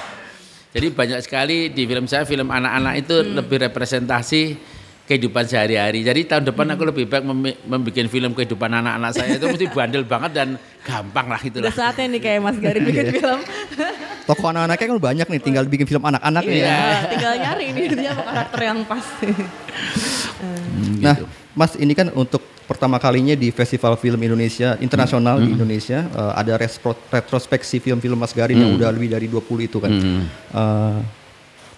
jadi 0.70 0.87
banyak 0.94 1.18
sekali 1.18 1.75
di 1.75 1.83
film 1.83 2.07
saya 2.07 2.23
film 2.23 2.46
anak-anak 2.46 2.94
itu 3.03 3.27
lebih 3.27 3.66
representasi 3.66 4.55
kehidupan 5.11 5.42
sehari-hari 5.51 6.07
jadi 6.07 6.20
tahun 6.23 6.55
depan 6.55 6.79
aku 6.79 6.87
lebih 6.87 7.11
baik 7.11 7.27
membuat 7.66 8.07
film 8.07 8.31
kehidupan 8.31 8.70
anak-anak 8.70 9.11
saya 9.11 9.35
itu 9.35 9.46
mesti 9.51 9.66
bandel 9.75 10.07
banget 10.07 10.31
dan 10.31 10.49
gampang 10.87 11.27
lah 11.27 11.40
itu 11.42 11.59
Udah 11.59 11.75
saatnya 11.75 12.07
nih 12.16 12.20
kayak 12.23 12.40
Mas 12.40 12.59
Garin 12.62 12.83
bikin 12.87 13.07
film. 13.12 13.40
Toko 14.29 14.44
anak-anaknya 14.49 14.87
kan 14.87 14.99
banyak 15.01 15.27
nih, 15.27 15.40
tinggal 15.42 15.64
bikin 15.66 15.87
film 15.88 16.03
anak-anak 16.07 16.42
nih. 16.46 16.62
Iya. 16.62 16.70
ya. 16.70 16.99
Tinggal 17.11 17.33
nyari 17.37 17.64
ini 17.75 17.81
dia 17.99 18.12
karakter 18.14 18.61
yang 18.62 18.79
pas. 18.87 19.07
Nah, 21.01 21.16
Mas 21.53 21.73
ini 21.77 21.92
kan 21.92 22.09
untuk 22.16 22.40
pertama 22.64 22.96
kalinya 23.03 23.35
di 23.35 23.51
Festival 23.51 23.99
Film 23.99 24.20
Indonesia 24.23 24.79
Internasional 24.79 25.42
di 25.42 25.53
Indonesia 25.53 26.07
eh, 26.07 26.33
ada 26.38 26.55
retrospeksi 27.11 27.83
film-film 27.83 28.16
Mas 28.16 28.33
Garin 28.33 28.57
yang 28.57 28.73
udah 28.79 28.88
lebih 28.94 29.11
dari 29.11 29.27
20 29.27 29.68
itu 29.68 29.79
kan. 29.83 29.90
Eh, 29.90 30.99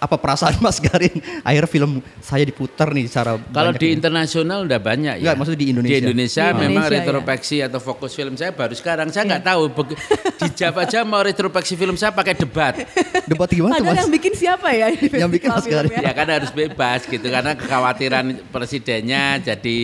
apa 0.03 0.19
perasaan 0.19 0.59
Mas 0.59 0.77
Garin 0.77 1.15
akhir 1.41 1.63
film 1.65 1.91
saya 2.19 2.43
diputar 2.43 2.91
nih 2.91 3.07
secara 3.07 3.39
Kalau 3.39 3.71
di 3.71 3.87
ini? 3.87 3.95
internasional 3.95 4.67
udah 4.67 4.75
banyak 4.75 5.15
ya. 5.15 5.21
Enggak, 5.23 5.35
maksudnya 5.39 5.59
di 5.59 5.67
Indonesia. 5.71 5.93
Di 5.93 6.03
Indonesia 6.03 6.43
Di 6.43 6.51
memang 6.53 6.67
Indonesia, 6.67 6.91
ya. 6.91 6.99
retrospeksi 6.99 7.57
atau 7.59 7.79
fokus 7.79 8.11
film 8.11 8.33
saya 8.35 8.51
baru 8.51 8.75
sekarang. 8.75 9.07
Saya 9.09 9.23
nggak 9.25 9.43
tahu. 9.43 9.61
Di 10.43 10.49
Jawa 10.51 10.83
aja 10.83 10.99
mau 11.01 11.23
retrospeksi 11.23 11.73
film 11.73 11.95
saya 11.95 12.11
pakai 12.11 12.35
debat. 12.35 12.83
debat 13.23 13.47
gimana 13.47 13.73
tuh 13.73 13.79
Padahal 13.79 13.95
Mas? 13.95 14.03
yang 14.03 14.11
bikin 14.11 14.33
siapa 14.33 14.67
ya? 14.69 14.87
ini 14.89 15.07
Yang 15.07 15.31
bikin 15.33 15.47
Mas 15.49 15.63
Garin. 15.63 15.87
filmnya? 15.87 15.99
ya 16.03 16.11
kan 16.11 16.27
harus 16.27 16.51
bebas 16.51 16.99
gitu 17.05 17.23
karena 17.25 17.51
kekhawatiran 17.55 18.25
presidennya 18.49 19.23
jadi 19.41 19.79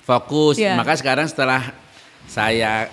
fokus. 0.00 0.56
Iya. 0.56 0.72
Maka 0.74 0.96
sekarang 0.96 1.28
setelah 1.28 1.76
saya 2.24 2.88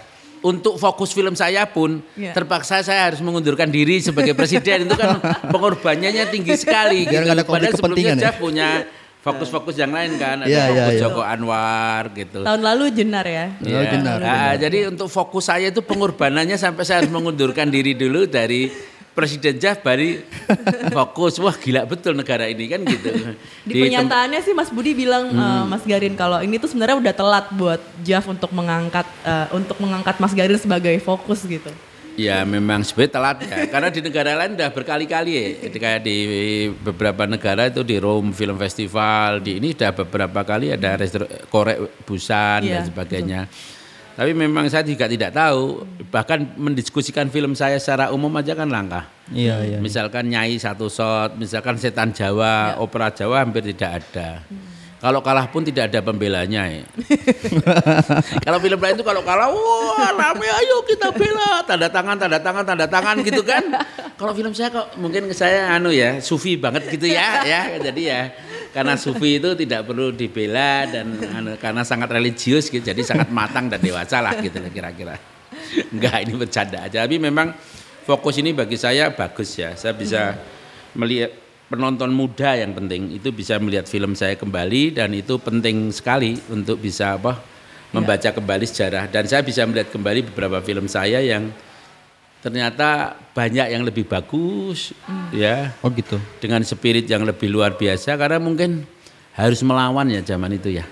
untuk 0.45 0.77
fokus 0.77 1.09
film 1.09 1.33
saya 1.33 1.65
pun 1.65 2.05
Iya. 2.13 2.31
terpaksa 2.31 2.79
saya 2.79 3.09
harus 3.09 3.17
mengundurkan 3.19 3.65
diri 3.67 3.97
sebagai 3.97 4.31
presiden 4.31 4.85
itu 4.85 4.93
kan 4.93 5.17
pengorbanannya 5.53 6.29
tinggi 6.29 6.53
sekali 6.53 7.03
Biar 7.03 7.25
gitu. 7.25 7.33
ada 7.33 7.43
Padahal 7.43 7.73
sebelumnya 7.73 7.81
kepentingan 7.81 8.15
ya? 8.15 8.21
saya 8.21 8.33
punya 8.35 8.69
fokus-fokus 9.19 9.73
yang 9.73 9.89
lain 9.89 10.11
kan 10.15 10.37
ada 10.39 10.47
Iya, 10.47 10.63
iya, 10.63 10.83
fokus 10.85 10.93
iya. 10.93 11.01
Joko 11.01 11.21
Anwar 11.25 12.03
gitu. 12.13 12.39
Tahun 12.45 12.61
lalu 12.61 12.83
jenar 12.93 13.25
ya. 13.25 13.45
Iya. 13.57 13.79
benar, 13.91 14.17
Nah, 14.17 14.21
benar. 14.21 14.61
jadi 14.61 14.77
untuk 14.85 15.09
fokus 15.09 15.49
saya 15.49 15.67
itu 15.67 15.81
pengorbanannya 15.81 16.55
sampai 16.55 16.85
saya 16.85 17.01
harus 17.01 17.09
mengundurkan 17.09 17.65
diri 17.67 17.97
dulu 17.97 18.29
dari 18.29 18.69
Presiden 19.15 19.55
Jafari 19.55 20.19
fokus. 20.91 21.39
Wah 21.39 21.55
gila 21.55 21.87
betul 21.87 22.13
negara 22.13 22.51
ini 22.51 22.67
kan 22.67 22.83
gitu. 22.83 23.09
Di, 23.63 23.71
tem- 23.71 23.81
pernyataannya 23.87 24.39
sih 24.43 24.51
Mas 24.51 24.67
Budi 24.67 24.91
bilang 24.91 25.31
eh, 25.31 25.63
Mas 25.65 25.87
Garin 25.87 26.19
kalau 26.19 26.43
ini 26.43 26.59
tuh 26.59 26.67
sebenarnya 26.67 26.99
udah 26.99 27.13
telat 27.15 27.45
buat 27.55 27.79
Jaf 28.03 28.27
untuk 28.27 28.51
mengangkat 28.51 29.07
eh, 29.23 29.47
untuk 29.55 29.79
mengangkat 29.79 30.19
Mas 30.19 30.35
Garin 30.35 30.59
sebagai 30.59 30.93
fokus 30.99 31.47
gitu. 31.47 31.71
Ya 32.15 32.47
memang 32.47 32.79
sebenarnya 32.79 33.11
telat 33.11 33.37
ya. 33.43 33.57
Karena 33.67 33.87
di 33.91 33.99
negara 33.99 34.31
lain 34.39 34.55
udah 34.55 34.71
berkali-kali 34.71 35.31
ya. 35.35 35.43
Kayak 35.67 36.01
di 36.07 36.17
beberapa 36.71 37.27
negara 37.27 37.67
itu 37.67 37.83
di 37.83 37.99
Rome 37.99 38.31
Film 38.31 38.55
Festival, 38.55 39.43
di 39.43 39.59
ini 39.59 39.75
udah 39.75 39.91
beberapa 39.91 40.43
kali 40.47 40.71
ada 40.71 40.95
korek 41.51 42.03
Busan 42.07 42.63
Iya, 42.63 42.79
dan 42.79 42.81
sebagainya. 42.87 43.41
Tapi 44.15 44.31
memang 44.31 44.71
saya 44.71 44.87
juga 44.87 45.11
tidak 45.11 45.35
tahu, 45.35 45.83
bahkan 46.07 46.47
mendiskusikan 46.55 47.27
film 47.27 47.51
saya 47.51 47.75
secara 47.75 48.15
umum 48.15 48.31
aja 48.39 48.55
kan 48.55 48.71
langka. 48.71 49.11
Iya, 49.27 49.59
iya. 49.67 49.77
Misalkan 49.83 50.31
Nyai 50.31 50.55
satu 50.55 50.87
shot, 50.87 51.35
misalkan 51.35 51.75
Setan 51.75 52.15
Jawa, 52.15 52.79
opera 52.79 53.11
Jawa 53.11 53.43
hampir 53.43 53.67
tidak 53.75 53.99
ada. 53.99 54.39
Kalau 55.03 55.19
kalah 55.19 55.51
pun 55.51 55.61
tidak 55.67 55.91
ada 55.91 55.99
pembelanya 55.99 56.65
ya. 56.71 56.87
kalau 58.47 58.57
film 58.63 58.79
lain 58.79 58.95
itu 58.95 59.03
kalau 59.03 59.19
kalah, 59.21 59.51
wah 59.51 60.09
rame 60.15 60.47
ayo 60.47 60.81
kita 60.87 61.11
bela, 61.11 61.61
tanda 61.67 61.91
tangan, 61.91 62.15
tanda 62.15 62.39
tangan, 62.39 62.63
tanda 62.63 62.87
tangan 62.87 63.15
gitu 63.19 63.43
kan. 63.43 63.63
Kalau 64.15 64.31
film 64.31 64.55
saya 64.55 64.71
kok 64.71 64.95
mungkin 64.95 65.27
saya 65.35 65.75
anu 65.75 65.91
ya, 65.91 66.23
sufi 66.23 66.55
banget 66.55 66.87
gitu 66.87 67.11
ya, 67.11 67.43
ya. 67.43 67.61
Jadi 67.83 68.01
ya 68.07 68.31
karena 68.75 68.99
sufi 68.99 69.39
itu 69.39 69.55
tidak 69.55 69.87
perlu 69.87 70.11
dibela 70.11 70.83
dan 70.83 71.15
anu, 71.31 71.55
karena 71.55 71.87
sangat 71.87 72.11
religius 72.11 72.67
gitu, 72.67 72.83
jadi 72.83 72.99
sangat 73.07 73.31
matang 73.31 73.71
dan 73.71 73.79
dewasa 73.79 74.19
lah 74.19 74.35
gitu 74.43 74.59
kira-kira. 74.67 75.15
Enggak, 75.95 76.27
ini 76.27 76.33
bercanda 76.35 76.83
aja. 76.83 77.07
Tapi 77.07 77.15
memang 77.15 77.55
fokus 78.03 78.35
ini 78.43 78.51
bagi 78.51 78.75
saya 78.75 79.15
bagus 79.15 79.55
ya. 79.55 79.79
Saya 79.79 79.95
bisa 79.95 80.35
melihat 80.91 81.31
penonton 81.71 82.11
muda 82.11 82.53
yang 82.53 82.75
penting 82.77 83.15
itu 83.15 83.33
bisa 83.33 83.57
melihat 83.57 83.89
film 83.89 84.13
saya 84.13 84.37
kembali 84.37 84.99
dan 84.99 85.09
itu 85.17 85.39
penting 85.41 85.89
sekali 85.89 86.37
untuk 86.53 86.77
bisa 86.77 87.17
apa 87.17 87.41
membaca 87.89 88.29
kembali 88.29 88.65
sejarah 88.69 89.09
dan 89.09 89.25
saya 89.25 89.41
bisa 89.41 89.65
melihat 89.65 89.89
kembali 89.89 90.29
beberapa 90.29 90.61
film 90.61 90.85
saya 90.85 91.23
yang 91.25 91.49
ternyata 92.45 93.17
banyak 93.33 93.73
yang 93.73 93.81
lebih 93.81 94.05
bagus 94.05 94.93
ya 95.33 95.73
Oh 95.81 95.89
gitu. 95.89 96.21
dengan 96.37 96.61
spirit 96.61 97.09
yang 97.09 97.25
lebih 97.25 97.49
luar 97.49 97.73
biasa 97.73 98.13
karena 98.21 98.37
mungkin 98.37 98.85
harus 99.33 99.65
melawan 99.65 100.05
ya 100.13 100.21
zaman 100.21 100.53
itu 100.53 100.77
ya. 100.77 100.85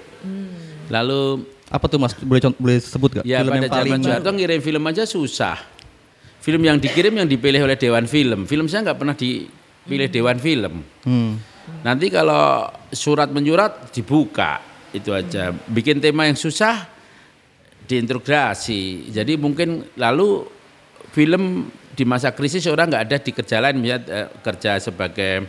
Lalu 0.90 1.46
Apa 1.74 1.90
tuh 1.90 1.98
Mas? 2.02 2.14
Boleh 2.18 2.42
contoh, 2.42 2.58
boleh 2.62 2.78
sebut 2.78 3.10
gak? 3.18 3.24
Ya 3.26 3.42
pada 3.42 3.66
zaman 3.66 3.98
Soeharto 4.02 4.30
ngirim 4.34 4.62
film 4.62 4.84
aja 4.90 5.10
susah. 5.10 5.58
Film 6.38 6.62
yang 6.62 6.78
dikirim 6.78 7.18
yang 7.18 7.26
dipilih 7.26 7.66
oleh 7.66 7.78
Dewan 7.78 8.06
Film. 8.06 8.46
Film 8.46 8.70
saya 8.70 8.92
nggak 8.92 9.00
pernah 9.02 9.16
dipilih 9.18 10.10
Dewan 10.10 10.38
Film. 10.38 10.86
Hmm. 11.02 11.40
Nanti 11.82 12.14
kalau 12.14 12.70
surat 12.94 13.32
menyurat 13.34 13.90
dibuka 13.90 14.62
itu 14.94 15.10
aja. 15.16 15.50
Bikin 15.50 15.98
tema 15.98 16.30
yang 16.30 16.38
susah 16.38 16.86
diintegrasi. 17.90 19.10
Jadi 19.10 19.34
mungkin 19.40 19.88
lalu 19.98 20.46
film 21.14 21.70
di 21.94 22.04
masa 22.04 22.34
krisis 22.34 22.66
orang 22.66 22.90
nggak 22.90 23.04
ada 23.06 23.18
di 23.18 23.32
kerja 23.32 23.62
lain 23.62 23.78
misalnya 23.78 24.02
eh, 24.10 24.28
kerja 24.42 24.82
sebagai 24.82 25.46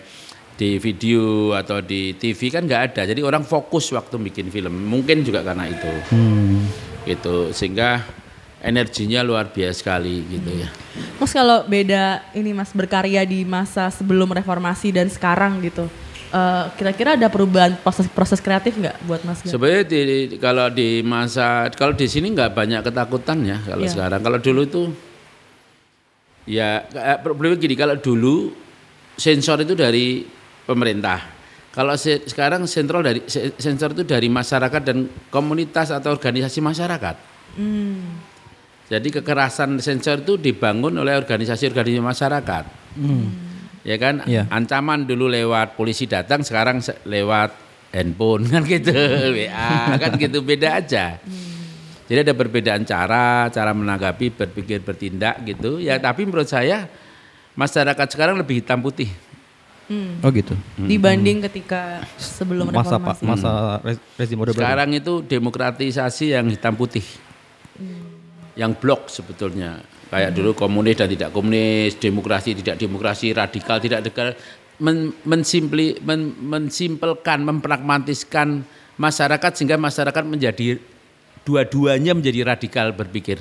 di 0.54 0.78
video 0.78 1.50
atau 1.50 1.80
di 1.80 2.14
TV 2.14 2.46
kan 2.46 2.62
nggak 2.62 2.82
ada. 2.92 3.02
Jadi 3.04 3.20
orang 3.20 3.42
fokus 3.42 3.90
waktu 3.90 4.14
bikin 4.22 4.46
film. 4.48 4.86
Mungkin 4.86 5.24
juga 5.24 5.42
karena 5.42 5.66
itu. 5.66 5.90
Gitu. 7.02 7.50
Sehingga 7.50 8.04
energinya 8.62 9.20
luar 9.20 9.50
biasa 9.50 9.76
sekali 9.76 10.24
gitu 10.24 10.50
ya. 10.54 10.68
Mas 11.18 11.34
kalau 11.34 11.66
beda 11.66 12.22
ini 12.32 12.54
Mas 12.54 12.70
berkarya 12.70 13.26
di 13.26 13.42
masa 13.42 13.90
sebelum 13.90 14.30
reformasi 14.30 14.88
dan 14.90 15.08
sekarang 15.08 15.58
gitu. 15.60 15.88
eh, 16.30 16.64
kira-kira 16.74 17.14
ada 17.14 17.30
perubahan 17.30 17.78
proses-proses 17.78 18.38
kreatif 18.38 18.74
nggak 18.74 19.06
buat 19.06 19.22
Mas? 19.22 19.42
Sebenarnya 19.42 19.86
di, 19.86 19.98
kalau 20.36 20.66
di 20.66 20.98
masa 21.00 21.66
kalau 21.70 21.94
di 21.94 22.06
sini 22.06 22.30
nggak 22.30 22.50
banyak 22.50 22.80
ketakutan 22.82 23.38
ya 23.42 23.58
kalau 23.62 23.86
Iya. 23.86 23.92
sekarang. 23.94 24.18
Kalau 24.18 24.38
dulu 24.38 24.60
itu 24.66 24.82
ya 26.44 26.84
problemnya 27.20 27.56
gini 27.56 27.74
kalau 27.74 27.96
dulu 27.96 28.52
sensor 29.16 29.62
itu 29.62 29.72
dari 29.72 30.24
pemerintah. 30.64 31.32
Kalau 31.74 31.98
se- 31.98 32.22
sekarang 32.22 32.70
sentral 32.70 33.02
dari 33.02 33.26
se- 33.26 33.58
sensor 33.58 33.98
itu 33.98 34.06
dari 34.06 34.30
masyarakat 34.30 34.82
dan 34.84 35.10
komunitas 35.26 35.90
atau 35.90 36.14
organisasi 36.14 36.62
masyarakat. 36.62 37.16
Hmm. 37.58 38.22
Jadi 38.86 39.08
kekerasan 39.10 39.80
sensor 39.82 40.22
itu 40.22 40.38
dibangun 40.38 40.94
oleh 41.00 41.18
organisasi-organisasi 41.18 42.04
masyarakat. 42.04 42.64
Ya 43.82 43.96
kan? 43.98 44.22
Iya. 44.22 44.46
Ancaman 44.48 45.02
dulu 45.04 45.26
lewat 45.26 45.74
polisi 45.74 46.06
datang, 46.06 46.46
sekarang 46.46 46.78
se- 46.78 47.02
lewat 47.04 47.50
handphone 47.90 48.46
kan 48.54 48.62
gitu, 48.62 48.94
WA 49.34 49.98
kan 49.98 50.14
gitu 50.14 50.46
beda 50.46 50.78
aja. 50.78 51.18
Jadi 52.04 52.18
ada 52.30 52.34
perbedaan 52.36 52.84
cara, 52.84 53.48
cara 53.48 53.72
menanggapi, 53.72 54.28
berpikir, 54.36 54.84
bertindak 54.84 55.40
gitu. 55.48 55.80
Ya 55.80 55.96
tapi 55.96 56.28
menurut 56.28 56.48
saya 56.48 56.88
masyarakat 57.56 58.06
sekarang 58.12 58.36
lebih 58.36 58.60
hitam 58.60 58.84
putih. 58.84 59.08
Hmm. 59.84 60.16
Oh 60.24 60.32
gitu. 60.32 60.56
Dibanding 60.80 61.44
ketika 61.44 62.00
sebelum 62.16 62.72
Masa 62.72 62.96
Pak, 62.96 63.20
masa 63.20 63.80
re- 63.84 64.00
rezim 64.16 64.40
Orde 64.40 64.56
Baru. 64.56 64.64
Sekarang 64.64 64.88
itu 64.96 65.20
demokratisasi 65.20 66.32
yang 66.32 66.48
hitam 66.48 66.72
putih. 66.72 67.04
Yang 68.56 68.72
blok 68.80 69.12
sebetulnya. 69.12 69.84
Kayak 70.08 70.30
dulu 70.36 70.54
komunis 70.54 70.94
dan 70.94 71.10
tidak 71.10 71.34
komunis, 71.34 71.98
demokrasi 71.98 72.54
tidak 72.54 72.78
demokrasi, 72.78 73.34
radikal 73.34 73.82
tidak 73.82 74.06
radikal, 74.06 74.30
men, 74.78 75.10
mensimpli, 75.26 75.98
men, 76.00 76.32
mensimpelkan, 76.38 77.42
mempragmatiskan 77.42 78.62
masyarakat 78.94 79.50
sehingga 79.58 79.74
masyarakat 79.74 80.22
menjadi 80.22 80.78
dua-duanya 81.44 82.16
menjadi 82.16 82.40
radikal 82.42 82.90
berpikir. 82.96 83.38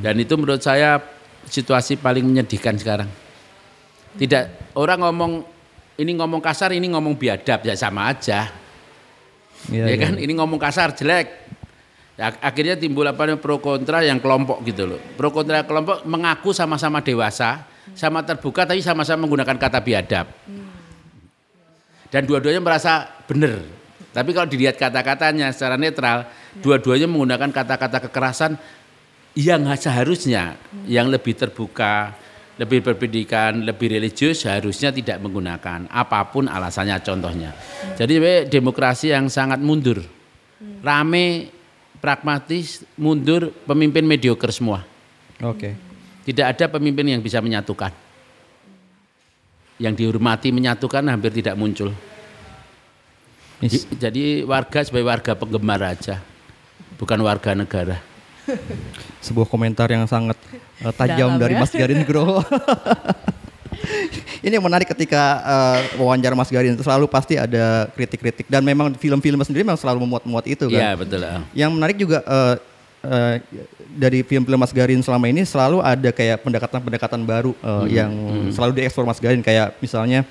Dan 0.00 0.14
itu 0.22 0.34
menurut 0.38 0.62
saya 0.62 1.02
situasi 1.50 1.98
paling 1.98 2.22
menyedihkan 2.22 2.78
sekarang. 2.78 3.10
Tidak 4.14 4.74
orang 4.78 5.02
ngomong 5.02 5.32
ini 5.98 6.12
ngomong 6.16 6.40
kasar, 6.40 6.70
ini 6.70 6.86
ngomong 6.90 7.18
biadab 7.18 7.66
ya 7.66 7.74
sama 7.74 8.14
aja. 8.14 8.46
Iya, 9.68 9.84
ya 9.90 9.94
iya. 9.94 9.96
kan 10.00 10.14
ini 10.16 10.32
ngomong 10.38 10.56
kasar 10.56 10.94
jelek. 10.94 11.50
Ya, 12.14 12.36
akhirnya 12.40 12.76
timbul 12.76 13.08
apa 13.08 13.26
namanya 13.26 13.40
pro 13.40 13.58
kontra 13.58 14.04
yang 14.04 14.20
kelompok 14.22 14.60
gitu 14.64 14.86
loh. 14.86 15.00
Pro 15.18 15.32
kontra 15.34 15.64
kelompok 15.66 16.04
mengaku 16.04 16.52
sama-sama 16.52 17.00
dewasa, 17.00 17.64
sama 17.96 18.22
terbuka 18.22 18.68
tapi 18.68 18.84
sama-sama 18.84 19.26
menggunakan 19.26 19.56
kata 19.56 19.80
biadab. 19.82 20.26
Dan 22.10 22.22
dua-duanya 22.26 22.62
merasa 22.62 23.06
benar. 23.24 23.79
Tapi 24.10 24.30
kalau 24.34 24.48
dilihat 24.50 24.74
kata-katanya 24.74 25.54
secara 25.54 25.78
netral, 25.78 26.26
dua-duanya 26.58 27.06
menggunakan 27.06 27.50
kata-kata 27.54 28.02
kekerasan 28.10 28.58
yang 29.38 29.62
seharusnya 29.78 30.58
yang 30.90 31.06
lebih 31.06 31.38
terbuka, 31.38 32.18
lebih 32.58 32.82
berpendidikan, 32.82 33.62
lebih 33.62 33.94
religius 33.94 34.42
seharusnya 34.42 34.90
tidak 34.90 35.22
menggunakan 35.22 35.86
apa 35.86 36.26
pun 36.28 36.50
alasannya 36.50 36.98
contohnya. 37.00 37.50
Jadi 37.94 38.12
sebenarnya 38.18 38.42
demokrasi 38.50 39.06
yang 39.14 39.30
sangat 39.30 39.62
mundur. 39.62 40.02
Rame, 40.82 41.48
pragmatis, 42.02 42.82
mundur, 42.98 43.54
pemimpin 43.64 44.02
mediocre 44.04 44.50
semua. 44.50 44.82
Oke. 45.40 45.72
Tidak 46.26 46.44
ada 46.44 46.66
pemimpin 46.68 47.16
yang 47.16 47.22
bisa 47.24 47.40
menyatukan. 47.40 47.94
Yang 49.80 49.94
dihormati 50.04 50.52
menyatukan 50.52 51.00
hampir 51.08 51.32
tidak 51.32 51.56
muncul. 51.56 51.94
Mis- 53.60 53.86
Jadi 53.96 54.42
warga 54.48 54.78
sebagai 54.80 55.06
warga 55.06 55.32
penggemar 55.36 55.80
aja, 55.84 56.20
bukan 56.96 57.18
warga 57.20 57.52
negara. 57.52 58.00
sebuah 59.26 59.46
komentar 59.46 59.86
yang 59.92 60.08
sangat 60.08 60.36
eh, 60.80 60.92
tajam 60.96 61.36
Dalam 61.36 61.40
dari 61.40 61.54
ya. 61.54 61.60
Mas 61.60 61.72
Garin 61.72 62.00
Nugroho. 62.02 62.40
Ini 64.40 64.56
yang 64.56 64.64
menarik 64.64 64.88
ketika 64.88 65.22
eh, 65.44 66.00
wawancara 66.00 66.32
Mas 66.32 66.48
Garin 66.48 66.74
selalu 66.80 67.06
pasti 67.06 67.36
ada 67.36 67.88
kritik-kritik 67.92 68.48
dan 68.48 68.64
memang 68.64 68.96
film-film 68.96 69.40
sendiri 69.44 69.62
memang 69.62 69.78
selalu 69.80 70.08
memuat-muat 70.08 70.44
itu 70.48 70.66
kan. 70.72 70.80
Iya 70.80 70.92
betul. 70.96 71.20
ah. 71.22 71.44
Yang 71.52 71.70
menarik 71.76 71.96
juga 72.00 72.18
eh, 72.24 72.54
eh, 73.04 73.34
dari 73.92 74.24
film-film 74.24 74.56
Mas 74.56 74.72
Garin 74.72 75.00
selama 75.04 75.28
ini 75.28 75.44
selalu 75.44 75.84
ada 75.84 76.10
kayak 76.10 76.40
pendekatan-pendekatan 76.40 77.20
baru 77.28 77.52
eh, 77.60 78.00
yang 78.00 78.10
selalu 78.50 78.80
dieksplor 78.80 79.04
Mas 79.04 79.20
Garin 79.20 79.44
kayak 79.44 79.76
misalnya 79.84 80.24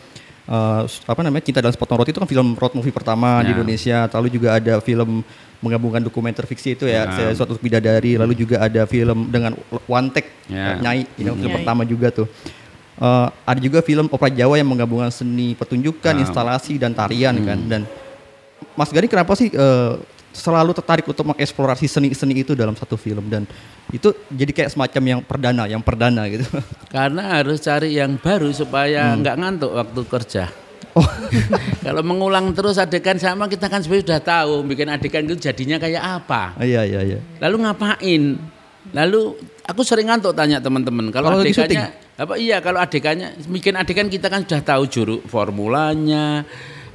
eh, 0.49 0.81
apa 1.05 1.21
namanya 1.21 1.45
Cinta 1.45 1.61
dan 1.61 1.69
Sepotong 1.69 2.01
Roti 2.01 2.09
itu 2.09 2.19
kan 2.19 2.25
film 2.25 2.57
road 2.57 2.73
movie 2.73 2.89
pertama 2.89 3.39
di 3.41 3.51
Ya. 3.51 3.55
Indonesia. 3.55 3.97
Lalu 4.09 4.27
juga 4.31 4.57
ada 4.57 4.73
film 4.81 5.21
menggabungkan 5.59 5.99
dokumenter 5.99 6.43
fiksi 6.43 6.73
itu 6.73 6.87
ya, 6.87 7.05
Ya. 7.05 7.11
Saya 7.11 7.31
suatu 7.35 7.53
bidadari. 7.55 8.15
Lalu 8.15 8.33
juga 8.33 8.59
ada 8.59 8.83
film 8.83 9.29
dengan 9.29 9.53
one 9.85 10.09
take 10.09 10.29
Ya. 10.49 10.79
Nyai, 10.79 11.05
ini 11.15 11.29
film 11.29 11.37
Nyai. 11.39 11.55
pertama 11.61 11.81
juga 11.83 12.09
tuh. 12.09 12.27
Eh, 12.99 13.27
ada 13.45 13.59
juga 13.59 13.79
film 13.79 14.09
opera 14.09 14.27
Jawa 14.27 14.57
yang 14.57 14.67
menggabungkan 14.67 15.07
seni 15.07 15.53
pertunjukan, 15.53 16.11
Ya. 16.11 16.19
instalasi 16.19 16.75
dan 16.75 16.91
tarian 16.91 17.31
kan. 17.39 17.59
Dan 17.61 17.81
Mas 18.73 18.89
Gani 18.89 19.07
kenapa 19.07 19.35
sih 19.35 19.47
eh, 19.47 19.93
selalu 20.30 20.71
tertarik 20.77 21.05
untuk 21.09 21.25
mengeksplorasi 21.34 21.89
seni-seni 21.89 22.45
itu 22.45 22.53
dalam 22.53 22.77
satu 22.77 22.95
film 22.95 23.25
dan 23.27 23.43
itu 23.89 24.13
jadi 24.30 24.51
kayak 24.53 24.69
semacam 24.73 25.03
yang 25.17 25.21
perdana, 25.25 25.63
yang 25.65 25.82
perdana 25.82 26.30
gitu. 26.30 26.45
Karena 26.95 27.41
harus 27.41 27.57
cari 27.61 27.97
yang 27.97 28.17
baru 28.21 28.53
supaya 28.53 29.17
nggak 29.17 29.36
ngantuk 29.36 29.71
waktu 29.73 30.01
kerja. 30.05 30.43
Oh, 30.97 31.05
Kalau 31.86 32.01
mengulang 32.01 32.49
terus 32.57 32.82
adegan 32.82 33.21
sama 33.21 33.45
kita 33.45 33.69
kan 33.69 33.86
sebenarnya 33.86 34.05
sudah 34.09 34.21
tahu 34.25 34.53
bikin 34.65 34.89
adegan 34.89 35.23
itu 35.30 35.38
jadinya 35.38 35.77
kayak 35.77 36.01
apa. 36.01 36.57
iya 36.65 36.82
iya 36.86 37.01
iya. 37.05 37.19
Lalu 37.41 37.55
ngapain? 37.65 38.23
Lalu 38.89 39.21
aku 39.69 39.82
sering 39.86 40.09
ngantuk 40.09 40.34
tanya 40.34 40.57
teman-teman 40.57 41.13
kalau 41.13 41.38
lagi 41.38 41.53
adegannya 41.53 41.93
apa 42.19 42.36
iya 42.36 42.59
kalau 42.59 42.84
adegannya 42.84 43.32
bikin 43.47 43.80
adegan 43.80 44.11
kita 44.11 44.27
kan 44.27 44.43
sudah 44.43 44.59
tahu 44.59 44.84
juru 44.91 45.17
formulanya, 45.23 46.43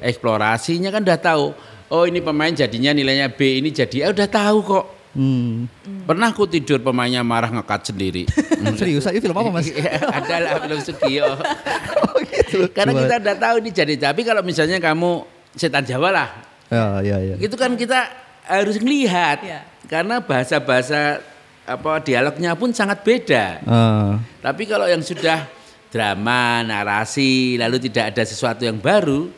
eksplorasinya 0.05 0.93
kan 0.93 1.01
udah 1.01 1.20
tahu. 1.20 1.47
Oh 1.93 2.09
ini 2.09 2.20
pemain 2.20 2.51
jadinya 2.51 2.91
nilainya 2.91 3.28
B 3.28 3.61
ini 3.61 3.68
jadi 3.68 4.09
eh, 4.09 4.11
udah 4.12 4.28
tahu 4.28 4.59
kok. 4.64 4.85
Hmm. 5.14 5.70
Pernah 6.11 6.35
aku 6.35 6.51
tidur 6.51 6.82
pemainnya 6.82 7.22
marah 7.22 7.47
ngekat 7.47 7.95
sendiri. 7.95 8.26
Serius, 8.80 9.07
itu 9.14 9.22
film 9.22 9.39
apa 9.39 9.51
Mas? 9.55 9.70
Iya, 9.70 10.03
ada 10.03 10.37
lah 10.43 10.53
film 10.66 10.78
Sugio. 10.82 11.39
oh 12.11 12.18
gitu. 12.18 12.66
Karena 12.74 12.93
kita 12.99 13.14
udah 13.22 13.37
tahu 13.39 13.55
ini 13.62 13.70
jadi 13.70 13.95
tapi 13.95 14.26
kalau 14.26 14.43
misalnya 14.43 14.82
kamu 14.82 15.22
setan 15.55 15.87
Jawa 15.87 16.11
lah, 16.11 16.28
Ya, 16.66 16.99
ya, 17.05 17.16
ya. 17.22 17.35
itu 17.39 17.55
kan 17.55 17.78
kita 17.78 18.11
harus 18.51 18.74
ngelihat 18.82 19.39
Iya. 19.47 19.61
karena 19.87 20.18
bahasa-bahasa 20.18 21.22
apa 21.62 22.03
dialognya 22.03 22.59
pun 22.59 22.74
sangat 22.74 23.07
beda. 23.07 23.62
Ah, 23.64 24.18
Tapi 24.43 24.66
kalau 24.66 24.91
yang 24.91 25.01
sudah 25.01 25.47
drama, 25.89 26.61
narasi, 26.66 27.55
lalu 27.55 27.78
tidak 27.87 28.11
ada 28.12 28.26
sesuatu 28.26 28.66
yang 28.66 28.82
baru, 28.82 29.30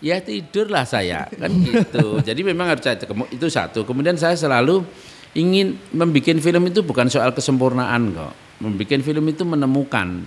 ya 0.00 0.16
tidurlah 0.20 0.84
saya 0.84 1.28
kan 1.28 1.50
gitu. 1.50 2.18
Jadi 2.28 2.40
memang 2.44 2.72
harus 2.72 2.84
itu 3.32 3.46
satu. 3.48 3.82
Kemudian 3.88 4.14
saya 4.20 4.36
selalu 4.36 4.84
ingin 5.32 5.80
membuat 5.92 6.38
film 6.40 6.62
itu 6.68 6.80
bukan 6.84 7.08
soal 7.08 7.32
kesempurnaan 7.32 8.12
kok. 8.12 8.32
Membuat 8.62 9.02
film 9.02 9.24
itu 9.26 9.42
menemukan, 9.42 10.22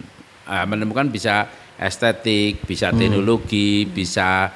Ah, 0.46 0.62
menemukan 0.70 1.10
bisa 1.10 1.50
estetik, 1.82 2.62
bisa 2.70 2.94
teknologi, 2.94 3.90
bisa 3.90 4.54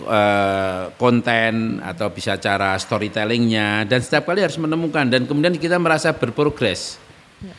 eh, 0.00 0.84
konten 0.96 1.76
atau 1.84 2.08
bisa 2.08 2.40
cara 2.40 2.72
storytellingnya 2.80 3.84
dan 3.84 4.00
setiap 4.00 4.32
kali 4.32 4.40
harus 4.40 4.56
menemukan 4.56 5.04
dan 5.12 5.28
kemudian 5.28 5.52
kita 5.60 5.76
merasa 5.76 6.16
berprogres. 6.16 6.96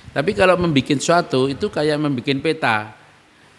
Tapi 0.10 0.34
kalau 0.34 0.58
membuat 0.58 0.98
suatu 0.98 1.46
itu 1.46 1.70
kayak 1.70 2.02
membuat 2.02 2.42
peta, 2.42 2.98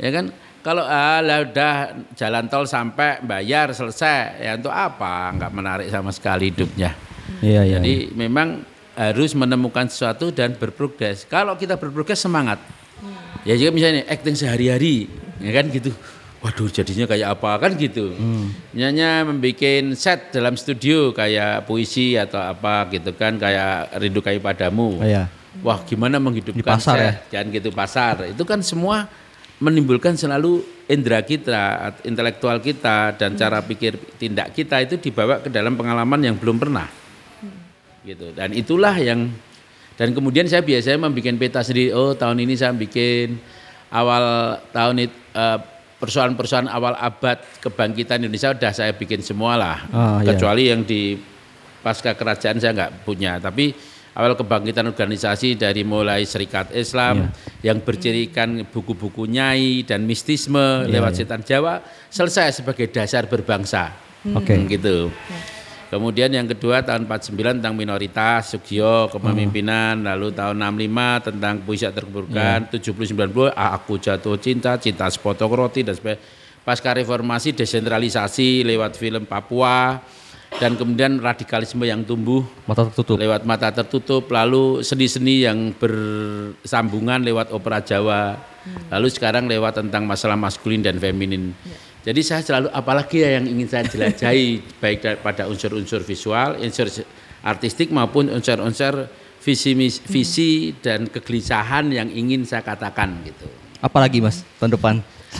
ya 0.02 0.10
kan? 0.10 0.34
Kalau 0.58 0.82
ah 0.82 1.22
lah 1.22 1.46
udah 1.46 1.74
jalan 2.18 2.50
tol 2.50 2.66
sampai 2.66 3.22
bayar 3.22 3.70
selesai, 3.70 4.42
ya 4.42 4.58
untuk 4.58 4.74
apa? 4.74 5.30
Enggak 5.30 5.52
menarik 5.54 5.88
sama 5.88 6.10
sekali 6.10 6.50
hidupnya. 6.50 6.92
iya, 7.38 7.62
iya. 7.62 7.78
Jadi 7.78 8.12
memang 8.16 8.66
harus 8.98 9.30
menemukan 9.38 9.86
sesuatu 9.86 10.34
dan 10.34 10.58
berprogres. 10.58 11.22
Kalau 11.30 11.54
kita 11.54 11.78
berprogres 11.78 12.18
semangat. 12.18 12.58
Ya 13.46 13.54
juga 13.54 13.70
misalnya 13.70 14.02
acting 14.10 14.34
sehari-hari, 14.34 15.06
ya 15.38 15.50
kan 15.54 15.70
gitu. 15.70 15.94
Waduh 16.38 16.70
jadinya 16.70 17.06
kayak 17.06 17.38
apa 17.38 17.50
kan 17.62 17.78
gitu. 17.78 18.14
Misalnya 18.74 19.26
membuat 19.26 19.94
set 19.94 20.34
dalam 20.34 20.58
studio 20.58 21.14
kayak 21.14 21.66
puisi 21.66 22.18
atau 22.18 22.42
apa 22.42 22.90
gitu 22.90 23.14
kan 23.14 23.38
kayak 23.38 23.94
rindu 24.02 24.18
kayu 24.22 24.42
padamu. 24.42 24.98
Iya. 25.02 25.30
Wah 25.62 25.82
gimana 25.82 26.22
menghidupkan 26.22 26.62
Di 26.62 26.66
pasar 26.66 26.94
set, 26.94 27.02
ya? 27.02 27.12
jangan 27.34 27.46
gitu 27.50 27.70
pasar. 27.74 28.14
Itu 28.30 28.46
kan 28.46 28.62
semua 28.62 29.10
menimbulkan 29.58 30.14
selalu 30.14 30.62
indera 30.86 31.22
kita, 31.22 31.94
intelektual 32.06 32.62
kita 32.62 33.18
dan 33.18 33.34
cara 33.34 33.58
pikir 33.62 33.98
tindak 34.16 34.54
kita 34.54 34.78
itu 34.82 34.96
dibawa 34.98 35.42
ke 35.42 35.50
dalam 35.50 35.74
pengalaman 35.74 36.22
yang 36.22 36.36
belum 36.38 36.56
pernah. 36.62 36.86
Gitu. 38.06 38.32
Dan 38.32 38.54
itulah 38.54 38.94
yang 38.96 39.28
dan 39.98 40.14
kemudian 40.14 40.46
saya 40.46 40.62
biasanya 40.62 41.10
membuat 41.10 41.34
peta 41.42 41.60
sendiri. 41.66 41.90
Oh, 41.90 42.14
tahun 42.14 42.38
ini 42.46 42.54
saya 42.54 42.70
bikin 42.70 43.34
awal 43.90 44.56
tahun 44.70 45.10
itu 45.10 45.16
eh, 45.34 45.58
persoalan-persoalan 45.98 46.70
awal 46.70 46.94
abad 46.94 47.42
kebangkitan 47.58 48.22
Indonesia 48.22 48.54
udah 48.54 48.70
saya 48.70 48.94
bikin 48.94 49.18
semua 49.26 49.58
lah. 49.58 49.78
Ah, 49.90 50.22
iya. 50.22 50.32
Kecuali 50.32 50.70
yang 50.70 50.86
di 50.86 51.18
pasca 51.82 52.14
kerajaan 52.14 52.62
saya 52.62 52.72
nggak 52.74 53.02
punya, 53.02 53.42
tapi 53.42 53.74
awal 54.18 54.34
kebangkitan 54.34 54.90
organisasi 54.90 55.54
dari 55.54 55.86
mulai 55.86 56.26
Serikat 56.26 56.74
Islam 56.74 57.30
yang 57.62 57.78
bercirikan 57.78 58.66
buku-buku 58.66 59.30
nyai 59.30 59.86
dan 59.86 60.02
mistisme 60.02 60.58
Iya, 60.58 60.90
lewat 60.90 61.12
iya. 61.14 61.18
setan 61.22 61.42
Jawa 61.46 61.78
selesai 62.10 62.58
sebagai 62.60 62.90
dasar 62.90 63.30
berbangsa. 63.30 63.94
Oke. 64.34 64.58
Hmm, 64.58 64.66
gitu. 64.66 65.14
Kemudian 65.88 66.28
yang 66.28 66.44
kedua 66.44 66.84
tahun 66.84 67.08
49 67.08 67.64
tentang 67.64 67.72
minoritas, 67.72 68.52
Sugio 68.52 69.08
kepemimpinan, 69.08 70.04
lalu 70.04 70.36
tahun 70.36 70.60
65 70.60 71.32
tentang 71.32 71.54
puisi 71.64 71.88
terburukan, 71.88 72.68
70 72.68 73.08
90 73.08 73.48
"Ah, 73.56 73.72
aku 73.72 73.96
jatuh 73.96 74.36
cinta, 74.36 74.76
cinta 74.76 75.08
sepotong 75.08 75.48
roti 75.48 75.80
dan 75.80 75.96
sebagainya. 75.96 76.20
Pasca 76.60 76.92
reformasi 76.92 77.56
desentralisasi 77.56 78.60
lewat 78.68 79.00
film 79.00 79.24
Papua 79.24 80.04
dan 80.58 80.74
kemudian 80.74 81.22
radikalisme 81.22 81.86
yang 81.86 82.02
tumbuh 82.02 82.42
Mata 82.66 82.90
tertutup. 82.90 83.14
lewat 83.14 83.46
mata 83.46 83.70
tertutup, 83.70 84.26
lalu 84.28 84.82
seni-seni 84.82 85.46
yang 85.46 85.70
bersambungan 85.78 87.22
lewat 87.22 87.54
opera 87.54 87.78
Jawa, 87.78 88.34
lalu 88.90 89.08
sekarang 89.08 89.46
lewat 89.46 89.78
tentang 89.80 90.04
masalah 90.04 90.34
maskulin 90.34 90.82
dan 90.82 90.98
feminin. 90.98 91.54
Jadi 92.02 92.20
saya 92.26 92.42
selalu 92.42 92.68
apalagi 92.74 93.22
ya 93.22 93.38
yang 93.38 93.46
ingin 93.46 93.68
saya 93.70 93.84
jelajahi 93.86 94.46
baik 94.82 95.22
pada 95.22 95.46
unsur-unsur 95.46 96.02
visual, 96.02 96.58
unsur 96.58 96.90
artistik 97.46 97.94
maupun 97.94 98.26
unsur-unsur 98.30 99.06
visi 99.38 99.78
mis- 99.78 100.02
visi 100.02 100.74
dan 100.82 101.06
kegelisahan 101.06 101.86
yang 101.94 102.10
ingin 102.10 102.42
saya 102.42 102.66
katakan 102.66 103.22
gitu. 103.22 103.46
Apalagi 103.78 104.18
Mas 104.18 104.42
tahun 104.58 104.74
depan? 104.74 104.94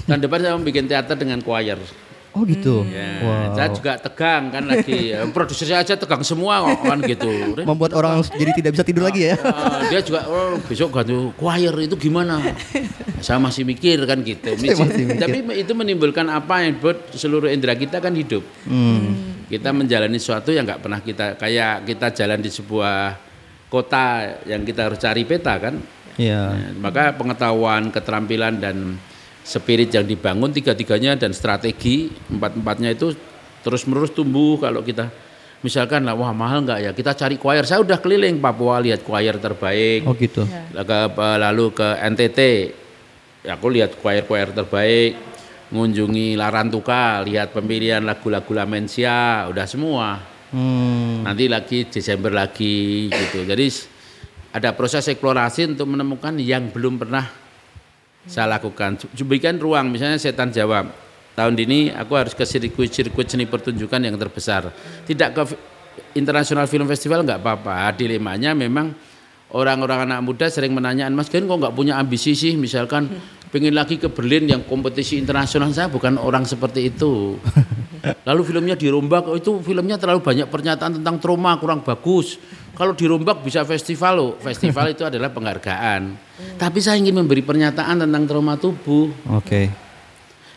Tahun 0.06 0.20
depan 0.22 0.38
saya 0.38 0.52
mau 0.54 0.62
bikin 0.62 0.86
teater 0.86 1.18
dengan 1.18 1.42
choir. 1.42 1.78
Oh 2.36 2.44
gitu. 2.44 2.84
Ya, 2.86 3.24
Wow. 3.24 3.56
Saya 3.56 3.68
juga 3.74 3.92
tegang 3.98 4.52
kan 4.52 4.64
lagi. 4.68 4.98
ya, 5.12 5.26
Produser 5.32 5.66
saya 5.66 5.80
aja 5.82 5.94
tegang 5.96 6.22
semua 6.22 6.62
kok 6.62 6.80
kan 6.84 6.98
gitu. 7.02 7.30
Membuat 7.64 7.92
orang 7.96 8.20
jadi 8.24 8.52
tidak 8.54 8.70
bisa 8.78 8.84
tidur 8.84 9.08
lagi 9.08 9.32
ya. 9.32 9.36
Ah, 9.42 9.82
dia 9.88 10.00
juga 10.04 10.28
oh, 10.28 10.60
besok 10.68 10.92
ganti 10.94 11.16
choir 11.34 11.74
itu 11.82 11.96
gimana? 11.98 12.38
Saya 13.18 13.42
masih 13.42 13.66
mikir 13.66 13.98
kan 14.04 14.20
gitu. 14.22 14.54
Saya 14.54 14.76
masih 14.76 15.04
mikir. 15.08 15.18
Tapi 15.18 15.38
itu 15.58 15.72
menimbulkan 15.74 16.28
apa 16.30 16.62
yang 16.62 16.78
buat 16.78 17.10
seluruh 17.16 17.50
indera 17.50 17.74
kita 17.74 17.98
kan 17.98 18.14
hidup. 18.14 18.44
Hmm. 18.68 19.42
Kita 19.48 19.72
menjalani 19.72 20.20
sesuatu 20.20 20.52
yang 20.52 20.68
nggak 20.68 20.80
pernah 20.84 21.00
kita 21.00 21.34
kayak 21.40 21.88
kita 21.88 22.12
jalan 22.12 22.38
di 22.38 22.50
sebuah 22.52 23.16
kota 23.72 24.36
yang 24.44 24.62
kita 24.62 24.92
harus 24.92 25.00
cari 25.00 25.24
peta 25.24 25.56
kan. 25.56 25.74
Iya. 26.18 26.42
Ya, 26.50 26.70
maka 26.82 27.14
pengetahuan, 27.14 27.94
keterampilan 27.94 28.58
dan 28.58 28.98
spirit 29.48 29.88
yang 29.88 30.04
dibangun 30.04 30.52
tiga-tiganya 30.52 31.16
dan 31.16 31.32
strategi 31.32 32.12
empat-empatnya 32.28 32.92
itu 32.92 33.16
terus 33.64 33.88
menerus 33.88 34.12
tumbuh 34.12 34.60
kalau 34.60 34.84
kita 34.84 35.08
misalkan 35.58 36.04
lah 36.04 36.12
wah 36.12 36.30
mahal 36.30 36.60
nggak 36.62 36.78
ya 36.84 36.90
kita 36.92 37.16
cari 37.16 37.34
choir 37.34 37.64
saya 37.64 37.80
udah 37.80 37.96
keliling 37.96 38.36
Papua 38.38 38.76
lihat 38.78 39.00
choir 39.02 39.40
terbaik 39.40 40.04
Oh 40.04 40.12
gitu. 40.14 40.44
Laga- 40.70 41.08
lalu 41.40 41.72
ke 41.72 41.88
NTT 41.98 42.38
ya 43.42 43.56
aku 43.56 43.72
lihat 43.72 43.96
choir-choir 43.96 44.52
terbaik 44.52 45.16
mengunjungi 45.68 46.36
Larantuka 46.36 47.24
lihat 47.24 47.50
pemilihan 47.50 48.04
lagu-lagu 48.04 48.52
Lamensia 48.52 49.48
udah 49.48 49.64
semua 49.64 50.08
Hmm. 50.48 51.28
nanti 51.28 51.44
lagi 51.44 51.84
Desember 51.84 52.32
lagi 52.32 53.12
gitu. 53.12 53.44
Jadi 53.44 53.68
ada 54.48 54.72
proses 54.72 55.04
eksplorasi 55.04 55.76
untuk 55.76 55.92
menemukan 55.92 56.32
yang 56.40 56.72
belum 56.72 56.96
pernah 56.96 57.28
saya 58.28 58.46
lakukan. 58.46 59.00
Berikan 59.24 59.56
ruang, 59.56 59.88
misalnya 59.88 60.20
setan 60.20 60.52
Jawa. 60.52 60.84
Tahun 61.32 61.54
ini 61.54 61.94
aku 61.94 62.12
harus 62.18 62.34
ke 62.34 62.42
sirkuit-sirkuit 62.42 63.30
seni 63.30 63.46
pertunjukan 63.46 64.02
yang 64.02 64.18
terbesar. 64.18 64.68
Tidak 65.06 65.30
ke 65.32 65.42
International 66.18 66.66
Film 66.68 66.84
Festival 66.90 67.24
nggak 67.24 67.40
apa-apa. 67.40 67.94
Dilemanya 67.94 68.52
memang 68.52 68.90
orang-orang 69.54 70.10
anak 70.10 70.20
muda 70.20 70.46
sering 70.52 70.74
menanyaan 70.74 71.14
Mas 71.14 71.30
Gen 71.32 71.48
kok 71.48 71.56
nggak 71.56 71.72
punya 71.72 71.96
ambisi 71.96 72.36
sih 72.36 72.58
misalkan 72.58 73.08
pengen 73.48 73.72
lagi 73.72 73.96
ke 73.96 74.12
Berlin 74.12 74.44
yang 74.44 74.62
kompetisi 74.68 75.16
internasional 75.16 75.72
saya 75.72 75.88
bukan 75.88 76.20
orang 76.20 76.44
seperti 76.44 76.92
itu. 76.92 77.38
Lalu 78.28 78.42
filmnya 78.46 78.76
dirombak, 78.78 79.26
oh 79.26 79.34
itu 79.34 79.58
filmnya 79.64 79.98
terlalu 79.98 80.22
banyak 80.22 80.46
pernyataan 80.46 81.02
tentang 81.02 81.16
trauma 81.18 81.58
kurang 81.58 81.82
bagus. 81.82 82.38
Kalau 82.78 82.94
dirombak 82.94 83.42
bisa 83.42 83.66
festival 83.66 84.12
loh. 84.14 84.32
Festival 84.38 84.86
itu 84.94 85.02
adalah 85.02 85.34
penghargaan. 85.34 86.14
Tapi 86.54 86.78
saya 86.78 87.02
ingin 87.02 87.18
memberi 87.18 87.42
pernyataan 87.42 88.06
tentang 88.06 88.22
trauma 88.30 88.54
tubuh. 88.54 89.10
Oke. 89.34 89.66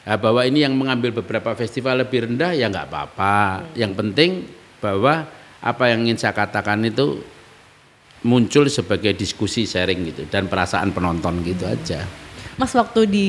Nah, 0.05 0.17
bahwa 0.22 0.45
ini 0.45 0.61
yang 0.61 0.78
mengambil 0.78 1.17
beberapa 1.17 1.57
festival 1.57 2.05
lebih 2.05 2.30
rendah 2.30 2.53
ya 2.53 2.69
nggak 2.69 2.93
apa-apa. 2.93 3.65
Yang 3.74 3.93
penting 3.97 4.32
bahwa 4.78 5.26
apa 5.61 5.84
yang 5.89 6.05
ingin 6.05 6.22
saya 6.22 6.38
katakan 6.38 6.86
itu 6.86 7.26
muncul 8.22 8.69
sebagai 8.69 9.17
diskusi 9.17 9.65
sharing 9.65 10.13
gitu 10.13 10.30
dan 10.30 10.45
perasaan 10.45 10.93
penonton 10.93 11.41
gitu 11.41 11.65
aja. 11.65 12.05
Mas 12.57 12.74
waktu 12.78 13.09
di 13.09 13.28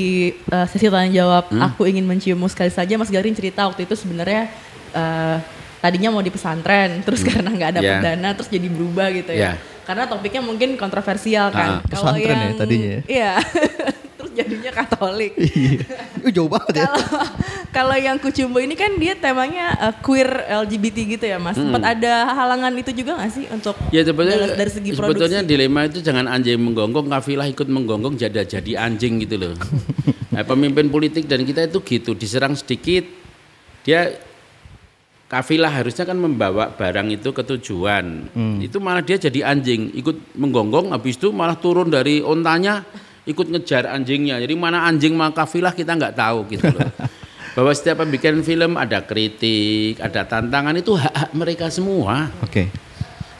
uh, 0.52 0.68
sesi 0.68 0.92
tanya 0.92 1.08
jawab 1.24 1.48
aku 1.56 1.88
ingin 1.88 2.04
menciummu 2.04 2.44
sekali 2.52 2.68
saja 2.68 3.00
Mas 3.00 3.08
Garin 3.08 3.32
cerita 3.32 3.64
waktu 3.64 3.88
itu 3.88 3.96
sebenarnya 3.96 4.52
uh, 4.92 5.40
tadinya 5.82 6.08
mau 6.08 6.22
di 6.22 6.30
pesantren 6.30 7.02
terus 7.02 7.26
karena 7.26 7.50
nggak 7.50 7.70
ada 7.74 7.80
Ya. 7.82 7.98
dana 8.00 8.28
terus 8.32 8.46
jadi 8.46 8.70
berubah 8.70 9.10
gitu 9.10 9.34
Ya. 9.34 9.58
ya. 9.58 9.82
Karena 9.82 10.06
topiknya 10.06 10.38
mungkin 10.38 10.78
kontroversial 10.78 11.50
kan. 11.50 11.82
Ah. 11.82 11.90
Kalau 11.90 12.14
Pesantren 12.14 12.38
ya 12.38 12.44
yang 12.46 12.54
tadinya 12.54 12.88
ya? 12.88 13.00
Iya. 13.04 13.32
terus 14.16 14.30
jadinya 14.32 14.70
Katolik. 14.70 15.32
Ih, 15.34 15.82
jauh 16.30 16.46
banget 16.46 16.74
ya. 16.78 16.86
Kalau 16.86 17.02
kalau 17.72 17.96
yang 17.98 18.14
Kucumbo 18.14 18.62
ini 18.62 18.78
kan 18.78 18.94
dia 18.94 19.18
temanya 19.18 19.74
uh, 19.82 19.94
queer 19.98 20.30
LGBT 20.62 21.18
gitu 21.18 21.24
ya 21.26 21.42
Mas. 21.42 21.58
Sempat 21.58 21.82
ada 21.82 22.30
halangan 22.30 22.70
itu 22.72 22.94
juga 22.94 23.18
nggak 23.18 23.30
sih 23.34 23.44
untuk 23.50 23.74
Ya 23.90 24.06
sebetulnya 24.06 24.38
dari, 24.38 24.54
dari 24.54 24.70
segi 24.70 24.90
sebetulnya 24.94 25.42
produksi? 25.42 25.50
dilema 25.50 25.80
itu 25.82 25.98
jangan 25.98 26.30
anjing 26.30 26.62
menggonggong, 26.62 27.10
kafilah 27.10 27.50
ikut 27.50 27.66
menggonggong 27.66 28.14
jadi 28.14 28.46
jadi 28.46 28.86
anjing 28.86 29.18
gitu 29.18 29.34
loh. 29.36 29.54
Nah, 30.32 30.48
pemimpin 30.48 30.88
politik 30.88 31.28
dan 31.28 31.44
kita 31.44 31.68
itu 31.68 31.84
gitu, 31.84 32.16
diserang 32.16 32.56
sedikit 32.56 33.04
dia 33.84 34.16
kafilah 35.32 35.72
harusnya 35.72 36.04
kan 36.04 36.20
membawa 36.20 36.76
barang 36.76 37.08
itu 37.08 37.32
ke 37.32 37.40
tujuan. 37.40 38.28
Itu 38.60 38.84
malah 38.84 39.00
dia 39.00 39.16
jadi 39.16 39.48
anjing, 39.48 39.96
ikut 39.96 40.36
menggonggong 40.36 40.92
habis 40.92 41.16
itu 41.16 41.32
malah 41.32 41.56
turun 41.56 41.88
dari 41.88 42.20
ontanya 42.20 42.84
ikut 43.24 43.48
ngejar 43.48 43.88
anjingnya. 43.88 44.36
Jadi 44.44 44.52
mana 44.52 44.84
anjing 44.84 45.16
mana 45.16 45.32
kafilah 45.32 45.72
kita 45.72 45.96
nggak 45.96 46.20
tahu 46.20 46.52
gitu 46.52 46.68
loh. 46.68 46.84
Bahwa 47.56 47.72
setiap 47.72 48.04
pembikin 48.04 48.44
film 48.44 48.76
ada 48.76 49.00
kritik, 49.04 50.00
ada 50.04 50.24
tantangan 50.28 50.76
itu 50.76 50.96
hak-hak 50.96 51.30
mereka 51.32 51.66
semua. 51.72 52.28
Oke. 52.44 52.68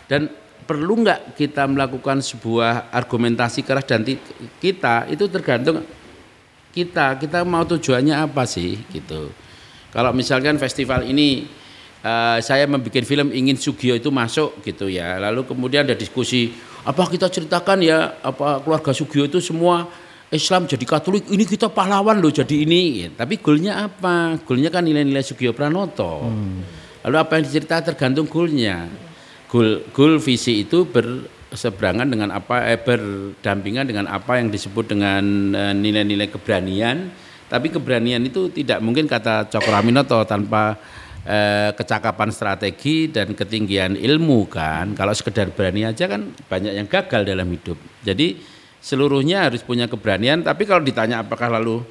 Dan 0.08 0.32
perlu 0.64 1.04
nggak 1.04 1.36
kita 1.36 1.68
melakukan 1.68 2.24
sebuah 2.24 2.88
argumentasi 2.88 3.60
keras 3.68 3.84
dan 3.84 4.04
kita 4.60 5.12
itu 5.12 5.28
tergantung 5.28 5.84
kita 6.72 7.20
kita 7.20 7.44
mau 7.44 7.68
tujuannya 7.68 8.16
apa 8.16 8.48
sih 8.48 8.80
gitu. 8.88 9.28
Kalau 9.92 10.16
misalkan 10.16 10.56
festival 10.56 11.04
ini 11.04 11.60
eh, 12.02 12.38
saya 12.42 12.66
membuat 12.66 13.06
film 13.06 13.30
ingin 13.30 13.56
Sugio 13.56 13.94
itu 13.94 14.10
masuk 14.10 14.60
gitu 14.66 14.90
ya. 14.90 15.16
Lalu 15.22 15.46
kemudian 15.46 15.86
ada 15.86 15.96
diskusi 15.96 16.52
apa 16.82 17.06
kita 17.06 17.30
ceritakan 17.30 17.78
ya 17.80 18.18
apa 18.20 18.58
keluarga 18.60 18.90
Sugio 18.90 19.30
itu 19.30 19.38
semua 19.38 19.86
Islam 20.32 20.64
jadi 20.64 20.82
Katolik 20.88 21.28
ini 21.28 21.44
kita 21.44 21.68
pahlawan 21.68 22.18
loh 22.18 22.32
jadi 22.32 22.64
ini. 22.64 23.06
Ya, 23.06 23.08
Tapi 23.12 23.38
goalnya 23.38 23.86
apa? 23.86 24.40
Goalnya 24.42 24.72
kan 24.72 24.82
nilai-nilai 24.82 25.20
Sugio 25.20 25.52
Pranoto. 25.52 26.24
Lalu 27.04 27.16
apa 27.20 27.32
yang 27.38 27.44
dicerita 27.44 27.84
tergantung 27.84 28.26
goalnya. 28.26 28.88
Goal, 29.52 29.84
goal 29.92 30.16
visi 30.16 30.64
itu 30.64 30.88
berseberangan 30.88 32.08
dengan 32.08 32.32
apa 32.32 32.64
eh, 32.72 32.80
berdampingan 32.80 33.84
dengan 33.84 34.08
apa 34.08 34.40
yang 34.40 34.48
disebut 34.48 34.96
dengan 34.96 35.22
eh, 35.52 35.74
nilai-nilai 35.76 36.32
keberanian. 36.32 37.12
Tapi 37.52 37.68
keberanian 37.68 38.24
itu 38.24 38.48
tidak 38.48 38.80
mungkin 38.80 39.04
kata 39.04 39.52
Cokroaminoto 39.52 40.24
tanpa 40.24 40.80
eh, 41.26 41.70
kecakapan 41.74 42.30
strategi 42.30 43.10
dan 43.10 43.34
ketinggian 43.34 43.98
ilmu 43.98 44.46
kan. 44.50 44.94
Kalau 44.94 45.14
sekedar 45.14 45.50
berani 45.54 45.86
aja 45.86 46.06
kan 46.06 46.32
banyak 46.46 46.72
yang 46.76 46.86
gagal 46.86 47.22
dalam 47.26 47.48
hidup. 47.50 47.78
Jadi 48.02 48.38
seluruhnya 48.82 49.50
harus 49.50 49.62
punya 49.62 49.86
keberanian. 49.86 50.42
Tapi 50.42 50.66
kalau 50.66 50.82
ditanya 50.82 51.22
apakah 51.22 51.48
lalu 51.48 51.82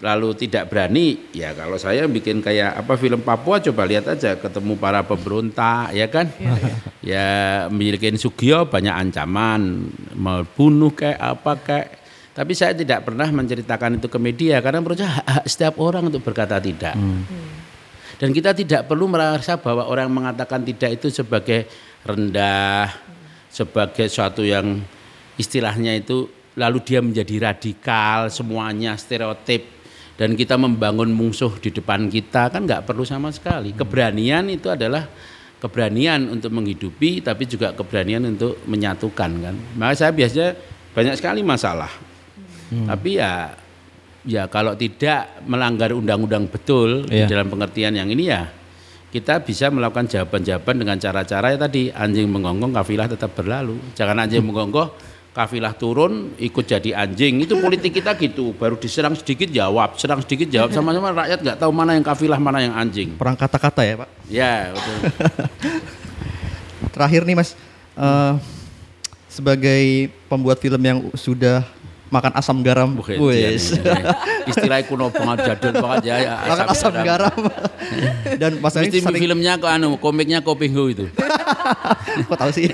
lalu 0.00 0.32
tidak 0.32 0.72
berani 0.72 1.28
ya 1.36 1.52
kalau 1.52 1.76
saya 1.76 2.08
bikin 2.08 2.40
kayak 2.40 2.72
apa 2.72 2.96
film 2.96 3.20
Papua 3.20 3.60
coba 3.60 3.84
lihat 3.84 4.08
aja 4.08 4.32
ketemu 4.40 4.80
para 4.80 5.04
pemberontak 5.04 5.92
ya 5.92 6.08
kan 6.08 6.24
ya 7.04 7.68
bikin 7.68 8.16
Sugio 8.16 8.64
banyak 8.64 8.96
ancaman 8.96 9.92
mau 10.16 10.40
bunuh 10.56 10.96
kayak 10.96 11.20
apa 11.20 11.52
kayak 11.60 11.88
tapi 12.32 12.56
saya 12.56 12.72
tidak 12.72 13.04
pernah 13.04 13.28
menceritakan 13.28 14.00
itu 14.00 14.08
ke 14.08 14.16
media 14.16 14.64
karena 14.64 14.80
menurut 14.80 15.04
saya 15.04 15.20
hak, 15.20 15.44
setiap 15.44 15.76
orang 15.76 16.08
untuk 16.08 16.24
berkata 16.24 16.56
tidak 16.56 16.96
dan 18.20 18.36
kita 18.36 18.52
tidak 18.52 18.84
perlu 18.84 19.08
merasa 19.08 19.56
bahwa 19.56 19.88
orang 19.88 20.12
mengatakan 20.12 20.60
tidak 20.60 21.00
itu 21.00 21.08
sebagai 21.08 21.64
rendah 22.04 22.92
sebagai 23.48 24.06
suatu 24.12 24.44
yang 24.44 24.78
istilahnya 25.40 25.96
itu 25.96 26.28
lalu 26.60 26.84
dia 26.84 27.00
menjadi 27.00 27.50
radikal 27.50 28.28
semuanya 28.28 28.94
stereotip 29.00 29.80
dan 30.20 30.36
kita 30.36 30.60
membangun 30.60 31.08
musuh 31.16 31.56
di 31.56 31.72
depan 31.72 32.12
kita 32.12 32.52
kan 32.52 32.68
nggak 32.68 32.84
perlu 32.84 33.08
sama 33.08 33.32
sekali. 33.32 33.72
Keberanian 33.72 34.52
itu 34.52 34.68
adalah 34.68 35.08
keberanian 35.56 36.28
untuk 36.28 36.52
menghidupi 36.52 37.24
tapi 37.24 37.48
juga 37.48 37.72
keberanian 37.72 38.28
untuk 38.28 38.60
menyatukan 38.68 39.30
kan. 39.40 39.56
Maka 39.80 39.92
saya 39.96 40.12
biasanya 40.12 40.60
banyak 40.92 41.14
sekali 41.16 41.40
masalah. 41.40 41.88
Tapi 42.70 43.18
ya 43.18 43.56
ya 44.24 44.48
kalau 44.52 44.76
tidak 44.76 45.40
melanggar 45.48 45.92
undang-undang 45.96 46.48
betul 46.50 47.08
di 47.08 47.24
dalam 47.24 47.48
pengertian 47.48 47.96
yang 47.96 48.08
ini 48.08 48.24
ya 48.28 48.60
kita 49.10 49.42
bisa 49.42 49.66
melakukan 49.74 50.06
jawaban-jawaban 50.06 50.74
dengan 50.78 50.96
cara-cara 51.02 51.50
ya 51.50 51.58
tadi 51.58 51.90
anjing 51.90 52.30
menggonggong 52.30 52.70
kafilah 52.70 53.10
tetap 53.10 53.34
berlalu. 53.34 53.74
Jangan 53.98 54.22
anjing 54.22 54.38
menggonggong 54.46 54.94
kafilah 55.34 55.74
turun 55.74 56.38
ikut 56.38 56.62
jadi 56.62 56.94
anjing. 56.94 57.42
Itu 57.42 57.58
politik 57.58 57.98
kita 57.98 58.14
gitu. 58.14 58.54
Baru 58.54 58.78
diserang 58.78 59.18
sedikit 59.18 59.50
jawab. 59.50 59.98
Serang 59.98 60.22
sedikit 60.22 60.46
jawab. 60.46 60.70
Sama-sama 60.70 61.10
rakyat 61.10 61.42
nggak 61.42 61.58
tahu 61.58 61.74
mana 61.74 61.98
yang 61.98 62.06
kafilah 62.06 62.38
mana 62.38 62.62
yang 62.62 62.74
anjing. 62.78 63.18
Perang 63.18 63.34
kata-kata 63.34 63.82
ya 63.82 63.94
Pak. 63.98 64.08
ya 64.30 64.54
betul. 64.78 64.98
Terakhir 66.94 67.22
nih 67.26 67.34
Mas, 67.34 67.58
eh, 67.98 68.32
sebagai 69.26 70.10
pembuat 70.30 70.62
film 70.62 70.82
yang 70.82 70.98
sudah 71.18 71.66
makan 72.10 72.32
asam 72.34 72.58
garam, 72.60 72.90
Bukan, 72.98 73.16
wes, 73.22 73.78
iya, 73.78 73.80
iya. 73.80 74.12
istilahnya 74.50 74.84
kuno 74.90 75.14
banget 75.14 75.54
jadul 75.54 75.78
banget 75.78 76.02
ya, 76.10 76.14
ya 76.18 76.32
makan 76.42 76.66
asam 76.74 76.94
garam, 77.06 77.38
dan 78.36 78.52
Mas 78.58 78.74
Ari 78.74 78.90
Mesti 78.90 78.98
sering 79.00 79.22
filmnya 79.22 79.52
kok 79.62 79.70
anu 79.70 79.94
komiknya 79.96 80.42
Kopingho 80.42 80.90
itu 80.90 81.06
Kok 82.28 82.38
tahu 82.38 82.50
sih? 82.50 82.66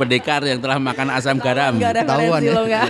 Pendekar 0.00 0.40
yang 0.44 0.60
telah 0.60 0.78
makan 0.80 1.08
asam 1.12 1.36
garam. 1.38 1.76
Gak 1.76 1.90
ada 1.94 2.02
Ketahuan 2.04 2.40
referensi 2.40 2.48
ya. 2.48 2.54
lo 2.56 2.62
nggak? 2.64 2.84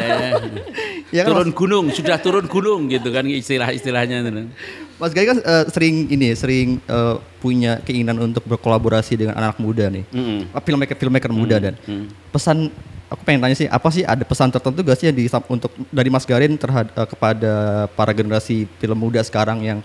Ya 1.15 1.23
kan, 1.23 1.31
turun 1.31 1.51
gunung, 1.55 1.87
sudah 1.95 2.17
turun 2.19 2.47
gunung 2.51 2.91
gitu 2.91 3.15
kan 3.15 3.23
istilah-istilahnya. 3.27 4.17
itu. 4.25 4.51
Mas 4.99 5.11
Gai 5.15 5.27
kan 5.27 5.39
eh, 5.43 5.65
sering 5.71 6.11
ini 6.11 6.35
ya, 6.35 6.37
sering 6.39 6.69
eh, 6.83 7.17
punya 7.39 7.83
keinginan 7.83 8.19
untuk 8.23 8.47
berkolaborasi 8.47 9.19
dengan 9.19 9.35
anak 9.39 9.59
muda 9.59 9.91
nih. 9.91 10.07
Mm-mm. 10.11 10.55
Ah, 10.55 10.63
Filmmaker 10.63 10.97
filmmaker 10.99 11.31
muda 11.35 11.57
dan 11.59 11.75
mm. 11.87 12.35
pesan 12.35 12.71
aku 13.15 13.23
pengen 13.23 13.41
tanya 13.41 13.55
sih 13.55 13.67
apa 13.67 13.89
sih 13.89 14.03
ada 14.03 14.21
pesan 14.21 14.51
tertentu 14.51 14.83
gak 14.83 14.99
sih 14.99 15.07
yang 15.07 15.17
di, 15.17 15.25
untuk 15.49 15.71
dari 15.89 16.11
Mas 16.11 16.27
Garin 16.27 16.59
terhadap 16.59 17.07
kepada 17.07 17.53
para 17.89 18.11
generasi 18.11 18.67
film 18.77 18.99
muda 18.99 19.23
sekarang 19.23 19.63
yang 19.63 19.79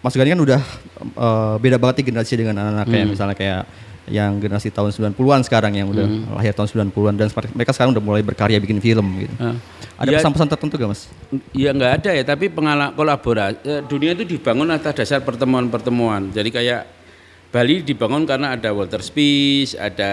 Mas 0.00 0.14
Garin 0.14 0.32
kan 0.32 0.40
udah 0.40 0.60
eh, 1.02 1.54
beda 1.58 1.76
banget 1.76 2.00
nih 2.00 2.06
generasi 2.08 2.34
dengan 2.34 2.54
anak-anak 2.56 2.86
kayak 2.86 3.02
Hmm. 3.02 3.12
misalnya 3.12 3.36
kayak 3.36 3.62
yang 4.10 4.32
generasi 4.38 4.72
tahun 4.72 4.90
90-an 4.90 5.44
sekarang 5.44 5.72
yang 5.72 5.86
udah 5.86 6.02
Hmm. 6.02 6.34
lahir 6.34 6.50
tahun 6.50 6.66
90-an 6.66 7.14
dan 7.14 7.26
mereka 7.52 7.70
sekarang 7.70 7.92
udah 7.92 8.02
mulai 8.02 8.22
berkarya 8.22 8.58
bikin 8.58 8.78
film 8.78 9.06
gitu. 9.18 9.34
Ah. 9.38 9.54
Ada 10.00 10.08
Ya- 10.08 10.18
pesan-pesan 10.18 10.48
tertentu 10.48 10.74
gak 10.74 10.88
Mas? 10.88 11.02
Ya 11.52 11.70
nggak 11.70 11.92
ada 12.00 12.10
ya, 12.10 12.24
tapi 12.24 12.48
pengalaman 12.48 12.90
kolaborasi 12.90 13.60
eh, 13.62 13.80
dunia 13.84 14.16
itu 14.16 14.24
dibangun 14.24 14.72
atas 14.72 14.96
dasar 14.96 15.20
pertemuan-pertemuan. 15.20 16.32
Jadi 16.32 16.48
kayak 16.48 16.80
Bali 17.50 17.82
dibangun 17.82 18.22
karena 18.30 18.54
ada 18.54 18.70
Walter 18.70 19.02
Spies, 19.02 19.74
ada 19.74 20.12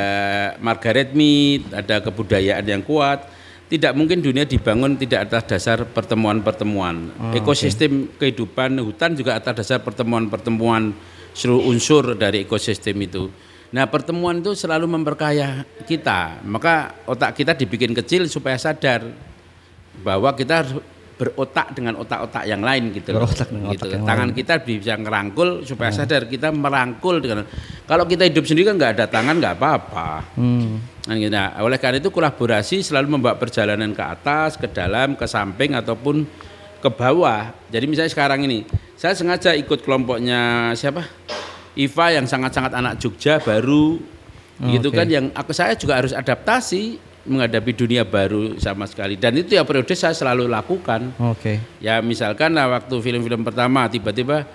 Margaret 0.57 1.13
Mead, 1.13 1.69
ada 1.69 2.01
kebudayaan 2.01 2.65
yang 2.65 2.81
kuat. 2.81 3.29
Tidak 3.67 3.93
mungkin 3.93 4.25
dunia 4.25 4.47
dibangun 4.47 4.97
tidak 4.97 5.29
atas 5.29 5.43
dasar 5.45 5.85
pertemuan-pertemuan. 5.85 7.13
Ekosistem 7.37 8.09
kehidupan 8.17 8.81
hutan 8.81 9.13
juga 9.13 9.37
atas 9.37 9.53
dasar 9.61 9.85
pertemuan-pertemuan 9.85 10.95
seluruh 11.35 11.69
unsur 11.69 12.17
dari 12.17 12.47
ekosistem 12.47 12.97
itu. 13.05 13.29
Nah 13.69 13.85
pertemuan 13.85 14.39
itu 14.41 14.55
selalu 14.57 14.87
memperkaya 14.87 15.67
kita. 15.85 16.41
Maka 16.41 17.05
otak 17.05 17.37
kita 17.37 17.53
dibikin 17.53 17.91
kecil 17.93 18.25
supaya 18.31 18.55
sadar 18.57 19.03
bahwa 20.01 20.33
kita 20.33 20.63
harus 20.63 20.79
berotak 21.17 21.73
dengan 21.73 21.97
otak-otak 21.97 22.45
yang 22.45 22.61
lain 22.61 22.93
gitu 22.93 23.09
loh. 23.09 23.25
Berotak 23.25 23.49
dengan 23.49 23.73
Gitu. 23.73 23.81
otak 23.81 23.89
yang 23.91 24.05
Tangan 24.05 24.29
lain. 24.29 24.37
kita 24.37 24.53
bisa 24.61 24.93
ngerangkul 24.93 25.49
supaya 25.65 25.89
sadar 25.89 26.29
kita 26.29 26.53
merangkul 26.53 27.17
dengan 27.17 27.41
kalau 27.83 28.05
kita 28.05 28.23
hidup 28.23 28.45
sendiri 28.45 28.69
kan 28.69 28.77
nggak 28.77 28.91
ada 28.93 29.05
tangan 29.09 29.35
nggak 29.35 29.55
apa-apa. 29.57 30.09
Hmm. 30.37 30.77
Nah, 31.07 31.15
gitu. 31.15 31.31
Nah, 31.31 31.57
oleh 31.57 31.77
karena 31.77 31.97
itu 31.97 32.07
kolaborasi 32.07 32.83
selalu 32.83 33.07
membawa 33.09 33.33
perjalanan 33.33 33.89
ke 33.91 34.03
atas, 34.03 34.55
ke 34.55 34.67
dalam, 34.67 35.17
ke 35.17 35.25
samping 35.25 35.73
ataupun 35.73 36.27
ke 36.77 36.89
bawah. 36.91 37.49
Jadi 37.67 37.85
misalnya 37.87 38.11
sekarang 38.11 38.43
ini, 38.43 38.61
saya 38.93 39.17
sengaja 39.17 39.55
ikut 39.55 39.81
kelompoknya 39.81 40.71
siapa? 40.73 41.01
Iva 41.73 42.05
yang 42.11 42.25
sangat-sangat 42.25 42.73
anak 42.73 42.97
Jogja 42.97 43.37
baru, 43.37 43.97
Oh, 44.57 44.65
gitu 44.67 44.89
oke. 44.89 44.97
kan? 44.97 45.05
Yang 45.05 45.25
aku 45.31 45.51
saya 45.53 45.73
juga 45.73 45.97
harus 45.97 46.11
adaptasi 46.11 46.97
menghadapi 47.27 47.75
dunia 47.75 48.07
baru 48.07 48.55
sama 48.57 48.87
sekali. 48.87 49.19
Dan 49.19 49.35
itu 49.37 49.59
ya 49.59 49.67
periode 49.67 49.93
saya 49.93 50.15
selalu 50.15 50.47
lakukan. 50.47 51.13
Oke. 51.19 51.59
Ya 51.83 51.99
misalkan 51.99 52.55
lah 52.55 52.71
waktu 52.71 52.95
film-film 53.03 53.43
pertama 53.43 53.85
tiba-tiba 53.91 54.47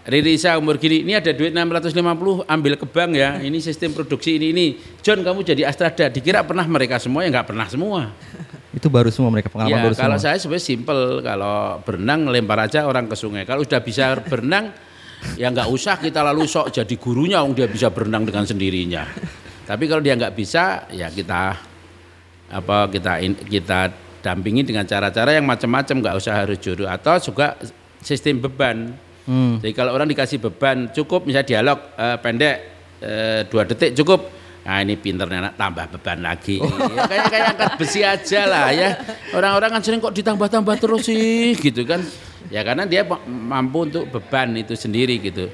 Riri 0.00 0.40
Isa 0.40 0.56
umur 0.56 0.80
gini, 0.80 1.04
ini 1.04 1.12
ada 1.12 1.28
duit 1.28 1.52
650 1.52 2.48
ambil 2.48 2.72
ke 2.80 2.86
bank 2.88 3.20
ya, 3.20 3.36
ini 3.44 3.60
sistem 3.60 3.92
produksi 3.92 4.40
ini 4.40 4.48
ini. 4.48 4.66
John 5.04 5.20
kamu 5.20 5.44
jadi 5.44 5.68
Astrada, 5.68 6.08
dikira 6.08 6.40
pernah 6.40 6.64
mereka 6.64 6.96
semua 6.96 7.20
ya 7.20 7.28
nggak 7.28 7.52
pernah 7.52 7.68
semua. 7.68 8.08
Itu 8.72 8.88
baru 8.88 9.12
semua 9.12 9.28
mereka 9.28 9.52
pengalaman 9.52 9.76
Ya 9.76 9.84
baru 9.84 9.94
kalau 9.94 10.16
semua. 10.16 10.26
saya 10.32 10.36
sebenarnya 10.40 10.66
simple, 10.72 11.02
kalau 11.20 11.84
berenang 11.84 12.32
lempar 12.32 12.64
aja 12.64 12.88
orang 12.88 13.12
ke 13.12 13.14
sungai. 13.14 13.44
Kalau 13.44 13.60
sudah 13.60 13.84
bisa 13.84 14.16
berenang 14.24 14.72
ya 15.36 15.52
nggak 15.52 15.68
usah 15.68 16.00
kita 16.00 16.24
lalu 16.24 16.48
sok 16.48 16.72
jadi 16.80 16.94
gurunya, 16.96 17.44
om 17.44 17.52
dia 17.52 17.68
bisa 17.68 17.92
berenang 17.92 18.24
dengan 18.24 18.48
sendirinya. 18.48 19.04
Tapi 19.68 19.84
kalau 19.84 20.00
dia 20.00 20.16
nggak 20.16 20.32
bisa, 20.32 20.88
ya 20.96 21.12
kita 21.12 21.69
apa 22.50 22.90
kita 22.90 23.22
kita 23.46 23.80
dampingi 24.20 24.66
dengan 24.66 24.84
cara-cara 24.84 25.32
yang 25.32 25.48
macam-macam, 25.48 25.96
nggak 26.02 26.14
usah 26.18 26.44
harus 26.44 26.58
juru 26.60 26.84
atau 26.84 27.16
juga 27.22 27.56
sistem 28.04 28.42
beban. 28.42 28.92
Hmm. 29.24 29.62
Jadi 29.62 29.72
kalau 29.72 29.94
orang 29.94 30.10
dikasih 30.10 30.42
beban 30.42 30.90
cukup, 30.92 31.24
misalnya 31.24 31.48
dialog 31.48 31.78
eh, 31.96 32.16
pendek 32.20 32.56
eh, 33.00 33.40
dua 33.48 33.62
detik 33.64 33.94
cukup. 33.96 34.42
Nah 34.60 34.84
ini 34.84 34.94
pinternya 35.00 35.48
anak 35.48 35.54
tambah 35.56 35.84
beban 35.96 36.20
lagi. 36.20 36.60
Ya, 36.60 37.08
kayak 37.08 37.24
kayak 37.32 37.46
angkat 37.56 37.72
besi 37.80 38.00
aja 38.04 38.40
lah 38.44 38.68
ya. 38.70 38.92
Orang-orang 39.32 39.72
kan 39.72 39.82
sering 39.82 40.04
kok 40.04 40.12
ditambah-tambah 40.12 40.76
terus 40.76 41.08
sih 41.08 41.56
gitu 41.56 41.88
kan. 41.88 42.04
Ya 42.52 42.60
karena 42.60 42.84
dia 42.84 43.06
ma- 43.08 43.24
mampu 43.24 43.88
untuk 43.88 44.04
beban 44.12 44.52
itu 44.58 44.76
sendiri 44.76 45.16
gitu. 45.16 45.48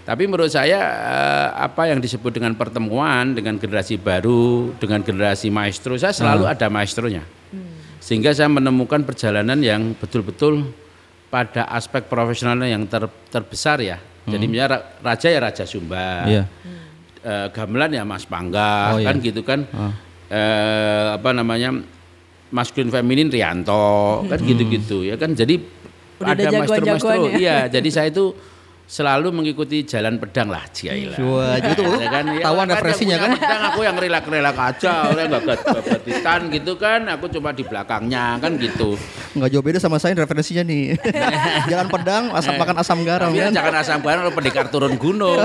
Tapi 0.00 0.26
menurut 0.26 0.48
saya 0.48 0.80
eh, 0.80 1.48
apa 1.60 1.86
yang 1.86 1.98
disebut 1.98 2.32
dengan 2.32 2.52
pertemuan 2.54 3.30
dengan 3.30 3.56
generasi 3.56 3.94
baru, 3.94 4.74
dengan 4.76 5.00
generasi 5.00 5.48
maestro, 5.48 5.94
saya 5.94 6.10
selalu 6.10 6.44
ada 6.46 6.66
maestronya. 6.66 7.22
Sehingga 8.00 8.32
saya 8.32 8.48
menemukan 8.48 9.04
perjalanan 9.04 9.60
yang 9.60 9.92
betul-betul 9.94 10.72
pada 11.28 11.68
aspek 11.70 12.04
profesionalnya 12.04 12.74
yang 12.74 12.84
ter- 12.84 13.12
terbesar 13.28 13.78
ya. 13.78 14.00
Jadi 14.24 14.44
misalnya 14.44 14.80
ra- 14.80 14.86
raja 15.04 15.28
ya 15.28 15.38
raja 15.38 15.64
Sumba. 15.64 16.24
Iya. 16.26 16.42
Eh, 17.20 17.46
gamelan 17.52 17.92
ya 17.92 18.02
Mas 18.02 18.24
Pangga 18.24 18.96
Oh, 18.96 18.98
iya. 18.98 19.06
kan 19.12 19.16
gitu 19.20 19.44
kan. 19.44 19.60
Eh, 20.30 21.06
apa 21.14 21.30
namanya? 21.30 21.76
Maskulin 22.50 22.90
feminin 22.90 23.30
Rianto 23.30 24.26
kan 24.26 24.38
gitu-gitu 24.42 25.06
ya 25.06 25.14
kan. 25.14 25.30
Jadi 25.30 25.62
Udah 26.18 26.34
ada 26.34 26.50
maestro-maestro. 26.50 27.30
ya. 27.30 27.38
Iya, 27.38 27.56
jadi 27.70 27.88
saya 27.88 28.08
itu 28.10 28.34
selalu 28.90 29.30
mengikuti 29.30 29.86
jalan 29.86 30.18
pedang 30.18 30.50
lah 30.50 30.66
Ciaila. 30.66 31.14
Wah, 31.22 31.54
itu 31.62 31.86
Ya 32.02 32.10
kan, 32.10 32.24
ya, 32.26 32.42
tahuan 32.42 32.66
kan 32.66 32.74
referensinya 32.74 33.14
yang 33.14 33.22
kan? 33.22 33.30
Pedang 33.38 33.62
aku 33.70 33.80
yang 33.86 33.96
relak-relak 33.96 34.56
aja, 34.58 34.92
orang 35.06 35.26
nggak 35.30 35.42
gabatitan 35.62 36.40
gitu 36.50 36.72
kan, 36.74 37.00
aku 37.06 37.30
cuma 37.30 37.54
di 37.54 37.62
belakangnya 37.62 38.42
kan 38.42 38.58
gitu. 38.58 38.98
Nggak 39.38 39.48
jauh 39.54 39.62
beda 39.62 39.78
sama 39.78 40.02
saya 40.02 40.18
referensinya 40.18 40.66
nih. 40.66 40.98
Jalan 41.70 41.86
pedang, 41.86 42.34
asam 42.34 42.58
makan 42.58 42.76
asam 42.82 42.98
garam 43.06 43.30
Tapi 43.30 43.38
kan. 43.38 43.52
jangan 43.54 43.74
asam 43.78 43.98
garam 44.02 44.26
pendekar 44.34 44.66
turun 44.74 44.98
gunung. 44.98 45.38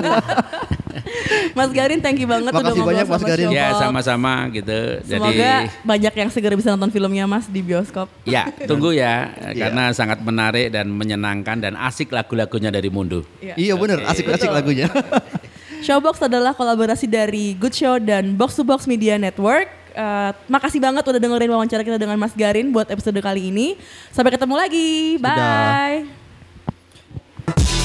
Mas 1.58 1.72
Garin, 1.72 2.00
thank 2.04 2.20
you 2.20 2.28
banget 2.28 2.52
Makasih 2.52 2.66
udah 2.66 2.74
ngobrol 2.76 2.90
banyak, 2.92 3.08
Mas 3.08 3.22
sama 3.22 3.30
Garin. 3.30 3.48
ya 3.52 3.68
sama-sama 3.76 4.34
gitu. 4.52 4.80
Semoga 5.06 5.32
Jadi 5.32 5.48
banyak 5.84 6.14
yang 6.14 6.30
segera 6.30 6.54
bisa 6.56 6.70
nonton 6.74 6.90
filmnya 6.92 7.26
Mas 7.26 7.46
di 7.48 7.62
bioskop. 7.64 8.08
ya 8.28 8.50
tunggu 8.66 8.92
ya, 8.96 9.32
karena 9.56 9.92
sangat 9.96 10.20
menarik 10.22 10.70
dan 10.74 10.92
menyenangkan 10.92 11.58
dan 11.62 11.74
asik 11.80 12.12
lagu-lagunya 12.12 12.70
dari 12.70 12.90
Mundu. 12.92 13.24
Iya 13.42 13.74
bener, 13.80 14.04
asik-asik 14.06 14.50
Betul. 14.52 14.58
lagunya. 14.58 14.88
Showbox 15.86 16.26
adalah 16.26 16.58
kolaborasi 16.58 17.06
dari 17.06 17.54
Good 17.54 17.76
Show 17.78 18.02
dan 18.02 18.34
Box 18.34 18.58
to 18.58 18.66
Box 18.66 18.90
Media 18.90 19.22
Network. 19.22 19.70
Eh, 19.96 20.32
makasih 20.52 20.82
banget 20.84 21.08
udah 21.08 21.22
dengerin 21.22 21.52
wawancara 21.56 21.86
kita 21.86 22.02
dengan 22.02 22.20
Mas 22.20 22.34
Garin 22.34 22.74
buat 22.74 22.90
episode 22.90 23.16
kali 23.22 23.54
ini. 23.54 23.78
Sampai 24.10 24.34
ketemu 24.34 24.56
lagi. 24.58 25.22
Sudah. 25.22 26.04
Bye. 27.46 27.85